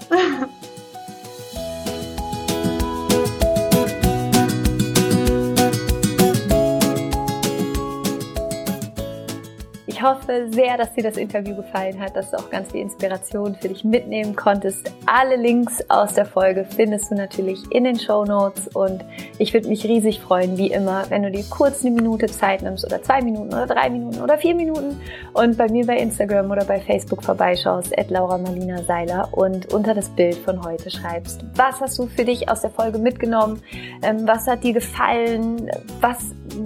Ich 9.98 10.04
hoffe 10.04 10.46
sehr, 10.52 10.78
dass 10.78 10.94
dir 10.94 11.02
das 11.02 11.18
Interview 11.18 11.56
gefallen 11.56 12.00
hat, 12.00 12.16
dass 12.16 12.30
du 12.30 12.38
auch 12.38 12.52
ganz 12.52 12.72
viel 12.72 12.82
Inspiration 12.82 13.56
für 13.56 13.68
dich 13.68 13.84
mitnehmen 13.84 14.36
konntest. 14.36 14.92
Alle 15.08 15.38
Links 15.38 15.84
aus 15.90 16.14
der 16.14 16.28
Folge 16.28 16.68
findest 16.70 17.10
du 17.10 17.16
natürlich 17.16 17.60
in 17.72 17.84
den 17.84 18.00
Show 18.00 18.24
Notes 18.24 18.68
und 18.76 19.04
ich 19.40 19.56
würde 19.56 19.68
mich 19.68 19.84
riesig 19.86 20.20
freuen, 20.20 20.56
wie 20.56 20.68
immer, 20.68 21.10
wenn 21.10 21.24
du 21.24 21.32
dir 21.32 21.44
kurz 21.50 21.84
eine 21.84 21.96
Minute 21.96 22.28
Zeit 22.28 22.62
nimmst 22.62 22.86
oder 22.86 23.02
zwei 23.02 23.24
Minuten 23.24 23.48
oder 23.48 23.66
drei 23.66 23.90
Minuten 23.90 24.22
oder 24.22 24.38
vier 24.38 24.54
Minuten 24.54 25.02
und 25.34 25.58
bei 25.58 25.68
mir 25.68 25.88
bei 25.88 25.98
Instagram 25.98 26.52
oder 26.52 26.66
bei 26.66 26.80
Facebook 26.80 27.24
vorbeischaust, 27.24 27.98
at 27.98 28.12
Laura 28.12 28.38
Marlina 28.38 28.84
Seiler 28.84 29.30
und 29.32 29.74
unter 29.74 29.96
das 29.96 30.10
Bild 30.10 30.36
von 30.36 30.64
heute 30.64 30.92
schreibst. 30.92 31.44
Was 31.56 31.82
hast 31.82 31.98
du 31.98 32.06
für 32.06 32.24
dich 32.24 32.48
aus 32.52 32.62
der 32.62 32.70
Folge 32.70 33.00
mitgenommen? 33.00 33.64
Ähm, 34.04 34.28
was 34.28 34.46
hat 34.46 34.64
dir 34.64 34.74
gefallen? 34.74 35.72
Was 36.02 36.20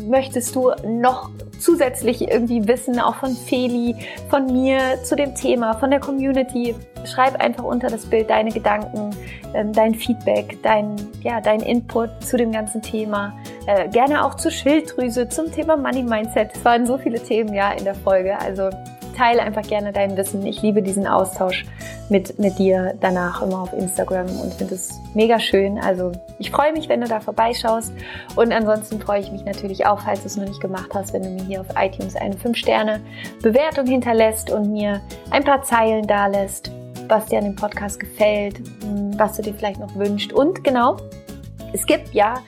möchtest 0.10 0.54
du 0.54 0.72
noch 0.86 1.30
zusätzlich 1.62 2.30
irgendwie 2.30 2.68
wissen, 2.68 3.00
auch 3.00 3.16
von 3.16 3.36
Feli, 3.36 3.96
von 4.30 4.46
mir 4.48 5.02
zu 5.04 5.16
dem 5.16 5.36
Thema, 5.36 5.74
von 5.76 5.92
der 5.92 6.00
Community, 6.00 6.76
schreib 7.06 7.40
einfach 7.40 7.64
unter 7.64 7.88
das 7.88 8.06
Bild 8.06 8.30
deine 8.30 8.52
Gedanken, 8.52 9.12
ähm, 9.54 9.72
dein 9.74 9.96
Feedback, 9.96 10.58
dein, 10.64 10.96
ja, 11.22 11.40
dein 11.40 11.62
Input 11.62 12.10
zu 12.24 12.38
dem 12.38 12.52
ganzen 12.52 12.82
Thema. 12.82 13.34
Äh, 13.68 13.88
gerne 13.90 14.26
auch 14.26 14.36
zur 14.36 14.52
Schilddrüse, 14.52 15.30
zum 15.30 15.52
Thema 15.52 15.78
Money 15.78 16.04
Mindset. 16.04 16.52
Es 16.56 16.66
waren 16.66 16.86
so 16.86 16.98
viele 16.98 17.22
Themen 17.22 17.54
ja 17.54 17.72
in 17.72 17.84
der 17.84 17.96
Folge. 17.96 18.38
Also 18.40 18.70
teile 19.22 19.44
einfach 19.44 19.62
gerne 19.62 19.94
dein 19.94 20.18
Wissen. 20.18 20.44
Ich 20.48 20.64
liebe 20.64 20.82
diesen 20.82 21.06
Austausch 21.06 21.64
mit, 22.10 22.40
mit 22.40 22.58
dir 22.58 22.96
danach 23.00 23.44
immer 23.44 23.62
auf 23.62 23.72
Instagram 23.72 24.26
und 24.40 24.52
finde 24.56 24.74
es 24.74 25.00
mega 25.14 25.40
schön. 25.40 25.78
Also 25.78 26.12
ich 26.40 26.50
freue 26.50 26.74
mich, 26.74 26.90
wenn 26.90 27.02
du 27.02 27.08
da 27.08 27.20
vorbeischaust. 27.20 27.94
Und 28.36 28.52
ansonsten 28.52 29.00
freue 29.00 29.20
ich 29.20 29.32
mich 29.32 29.46
natürlich 29.46 29.86
auch, 29.86 30.00
falls 30.00 30.22
du 30.22 30.26
es 30.26 30.38
noch 30.38 30.48
nicht 30.48 30.60
gemacht 30.60 30.90
hast, 30.96 31.14
wenn 31.14 31.22
du 31.22 31.30
mir 31.30 31.44
hier 31.44 31.62
auf 31.62 31.68
iTunes 31.78 32.16
eine 32.16 32.34
5-Sterne-Bewertung 32.34 33.86
hinterlässt 33.86 34.50
und 34.50 34.72
mir 34.72 35.02
ein 35.30 35.44
paar 35.44 35.62
Zeilen 35.62 36.08
da 36.08 36.26
lässt, 36.26 36.72
was 37.08 37.28
dir 37.28 37.38
an 37.38 37.44
dem 37.44 37.56
Podcast 37.56 38.00
gefällt, 38.00 38.60
was 39.18 39.38
du 39.38 39.44
dir 39.44 39.54
vielleicht 39.54 39.80
noch 39.80 39.94
wünschst. 39.94 40.34
Und 40.34 40.64
genau, 40.64 40.98
es 41.74 41.86
gibt 41.86 42.12
ja 42.16 42.42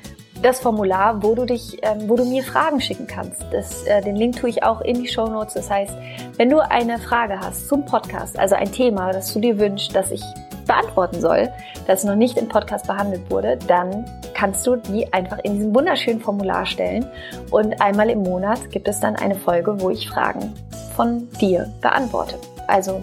das 0.43 0.59
Formular, 0.59 1.23
wo 1.23 1.33
du 1.35 1.45
dich, 1.45 1.79
ähm, 1.81 2.07
wo 2.09 2.15
du 2.15 2.25
mir 2.25 2.43
Fragen 2.43 2.81
schicken 2.81 3.07
kannst. 3.07 3.43
Das, 3.51 3.83
äh, 3.85 4.01
den 4.01 4.15
Link 4.15 4.35
tue 4.35 4.49
ich 4.49 4.63
auch 4.63 4.81
in 4.81 5.01
die 5.01 5.07
Show 5.07 5.27
Notes. 5.27 5.53
Das 5.53 5.69
heißt, 5.69 5.93
wenn 6.37 6.49
du 6.49 6.59
eine 6.59 6.99
Frage 6.99 7.39
hast 7.39 7.67
zum 7.69 7.85
Podcast, 7.85 8.37
also 8.37 8.55
ein 8.55 8.71
Thema, 8.71 9.11
das 9.11 9.33
du 9.33 9.39
dir 9.39 9.57
wünschst, 9.57 9.95
dass 9.95 10.11
ich 10.11 10.21
beantworten 10.67 11.19
soll, 11.19 11.49
das 11.87 12.03
noch 12.03 12.15
nicht 12.15 12.37
im 12.37 12.47
Podcast 12.47 12.87
behandelt 12.87 13.29
wurde, 13.29 13.57
dann 13.67 14.05
kannst 14.33 14.65
du 14.67 14.75
die 14.75 15.11
einfach 15.13 15.39
in 15.39 15.55
diesem 15.55 15.73
wunderschönen 15.75 16.19
Formular 16.19 16.65
stellen. 16.65 17.05
Und 17.51 17.81
einmal 17.81 18.09
im 18.09 18.23
Monat 18.23 18.69
gibt 18.71 18.87
es 18.87 18.99
dann 18.99 19.15
eine 19.15 19.35
Folge, 19.35 19.79
wo 19.79 19.89
ich 19.89 20.09
Fragen 20.09 20.53
von 20.95 21.27
dir 21.39 21.71
beantworte. 21.81 22.35
Also 22.67 23.01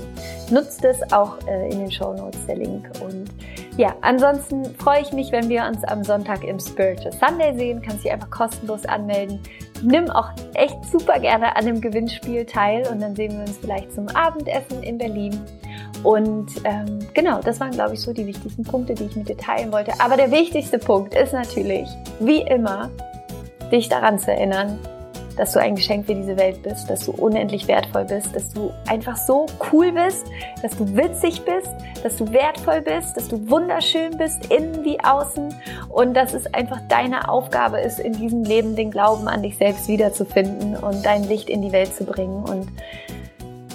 nutzt 0.51 0.84
es 0.84 1.12
auch 1.12 1.36
äh, 1.47 1.70
in 1.70 1.80
den 1.80 1.91
Show 1.91 2.12
Notes 2.12 2.47
der 2.47 2.57
Link. 2.57 2.91
Und 3.03 3.30
ja, 3.80 3.96
ansonsten 4.02 4.66
freue 4.74 5.00
ich 5.00 5.10
mich, 5.14 5.32
wenn 5.32 5.48
wir 5.48 5.64
uns 5.64 5.84
am 5.84 6.04
Sonntag 6.04 6.44
im 6.44 6.60
Spiritual 6.60 7.12
Sunday 7.12 7.56
sehen. 7.56 7.80
Kannst 7.80 8.04
dich 8.04 8.12
einfach 8.12 8.28
kostenlos 8.28 8.84
anmelden. 8.84 9.40
Nimm 9.82 10.10
auch 10.10 10.28
echt 10.52 10.76
super 10.84 11.18
gerne 11.18 11.56
an 11.56 11.64
dem 11.64 11.80
Gewinnspiel 11.80 12.44
teil 12.44 12.86
und 12.88 13.00
dann 13.00 13.16
sehen 13.16 13.32
wir 13.32 13.40
uns 13.40 13.56
vielleicht 13.56 13.90
zum 13.94 14.06
Abendessen 14.08 14.82
in 14.82 14.98
Berlin. 14.98 15.40
Und 16.02 16.50
ähm, 16.64 16.98
genau, 17.14 17.40
das 17.40 17.58
waren, 17.58 17.70
glaube 17.70 17.94
ich, 17.94 18.00
so 18.02 18.12
die 18.12 18.26
wichtigsten 18.26 18.64
Punkte, 18.64 18.92
die 18.92 19.04
ich 19.04 19.16
mit 19.16 19.30
dir 19.30 19.38
teilen 19.38 19.72
wollte. 19.72 19.92
Aber 19.98 20.18
der 20.18 20.30
wichtigste 20.30 20.78
Punkt 20.78 21.14
ist 21.14 21.32
natürlich, 21.32 21.88
wie 22.18 22.42
immer, 22.42 22.90
dich 23.72 23.88
daran 23.88 24.18
zu 24.18 24.30
erinnern, 24.30 24.78
dass 25.41 25.53
du 25.53 25.59
ein 25.59 25.74
Geschenk 25.74 26.05
für 26.05 26.14
diese 26.14 26.36
Welt 26.36 26.62
bist, 26.62 26.91
dass 26.91 27.07
du 27.07 27.12
unendlich 27.12 27.66
wertvoll 27.66 28.05
bist, 28.05 28.36
dass 28.36 28.53
du 28.53 28.70
einfach 28.86 29.16
so 29.16 29.47
cool 29.72 29.91
bist, 29.91 30.26
dass 30.61 30.76
du 30.76 30.95
witzig 30.95 31.41
bist, 31.47 31.70
dass 32.03 32.16
du 32.16 32.30
wertvoll 32.30 32.82
bist, 32.82 33.16
dass 33.16 33.26
du 33.28 33.49
wunderschön 33.49 34.18
bist, 34.18 34.53
innen 34.53 34.84
wie 34.84 35.01
außen 35.01 35.55
und 35.88 36.12
dass 36.12 36.34
es 36.34 36.53
einfach 36.53 36.78
deine 36.91 37.26
Aufgabe 37.30 37.80
ist, 37.80 38.01
in 38.01 38.12
diesem 38.12 38.45
Leben 38.45 38.76
den 38.76 38.91
Glauben 38.91 39.28
an 39.28 39.43
dich 39.43 39.57
selbst 39.57 39.88
wiederzufinden 39.88 40.76
und 40.76 41.07
dein 41.07 41.24
Licht 41.24 41.49
in 41.49 41.62
die 41.62 41.72
Welt 41.72 41.95
zu 41.95 42.05
bringen 42.05 42.45
und 42.45 42.68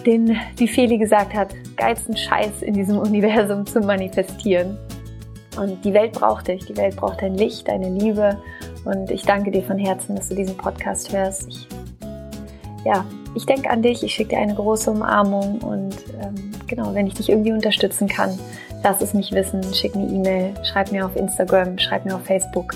den, 0.05 0.38
wie 0.57 0.68
Feli 0.68 0.99
gesagt 0.99 1.34
hat, 1.34 1.55
geilsten 1.78 2.16
Scheiß 2.16 2.61
in 2.61 2.76
diesem 2.76 2.99
Universum 2.99 3.66
zu 3.66 3.80
manifestieren. 3.80 4.78
Und 5.57 5.84
die 5.84 5.95
Welt 5.95 6.11
braucht 6.11 6.47
dich, 6.47 6.63
die 6.66 6.78
Welt 6.78 6.95
braucht 6.95 7.24
dein 7.24 7.34
Licht, 7.34 7.68
deine 7.68 7.89
Liebe 7.89 8.38
und 8.86 9.11
ich 9.11 9.23
danke 9.23 9.51
dir 9.51 9.63
von 9.63 9.77
Herzen, 9.77 10.15
dass 10.15 10.29
du 10.29 10.36
diesen 10.36 10.55
Podcast 10.55 11.11
hörst. 11.11 11.47
Ich, 11.49 11.67
ja, 12.86 13.05
ich 13.36 13.45
denke 13.45 13.69
an 13.69 13.81
dich, 13.81 14.03
ich 14.03 14.13
schicke 14.13 14.29
dir 14.29 14.39
eine 14.39 14.55
große 14.55 14.91
Umarmung 14.91 15.59
und 15.59 15.95
ähm, 16.21 16.51
genau, 16.67 16.93
wenn 16.93 17.07
ich 17.07 17.15
dich 17.15 17.29
irgendwie 17.29 17.51
unterstützen 17.51 18.07
kann, 18.07 18.38
lass 18.83 19.01
es 19.01 19.13
mich 19.13 19.31
wissen, 19.31 19.61
schick 19.73 19.95
mir 19.95 20.07
E-Mail, 20.07 20.53
schreib 20.63 20.91
mir 20.91 21.05
auf 21.05 21.15
Instagram, 21.15 21.77
schreib 21.77 22.05
mir 22.05 22.15
auf 22.15 22.23
Facebook 22.23 22.73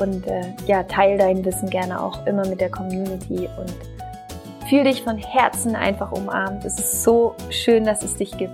und 0.00 0.26
äh, 0.26 0.42
ja, 0.66 0.82
teile 0.84 1.18
dein 1.18 1.44
Wissen 1.44 1.68
gerne 1.70 2.00
auch 2.00 2.26
immer 2.26 2.46
mit 2.46 2.60
der 2.60 2.70
Community 2.70 3.48
und 3.58 3.74
fühl 4.68 4.84
dich 4.84 5.02
von 5.02 5.16
Herzen 5.16 5.74
einfach 5.74 6.12
umarmt. 6.12 6.64
Es 6.64 6.78
ist 6.78 7.02
so 7.02 7.34
schön, 7.50 7.84
dass 7.84 8.02
es 8.02 8.14
dich 8.14 8.36
gibt. 8.36 8.52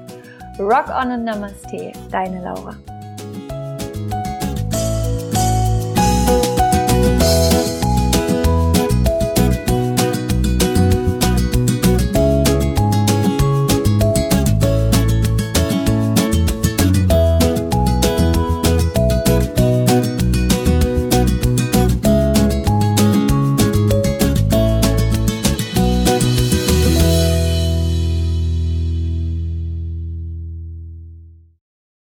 Rock 0.58 0.88
on 0.88 1.10
und 1.10 1.24
Namaste, 1.24 1.92
deine 2.10 2.42
Laura. 2.42 2.76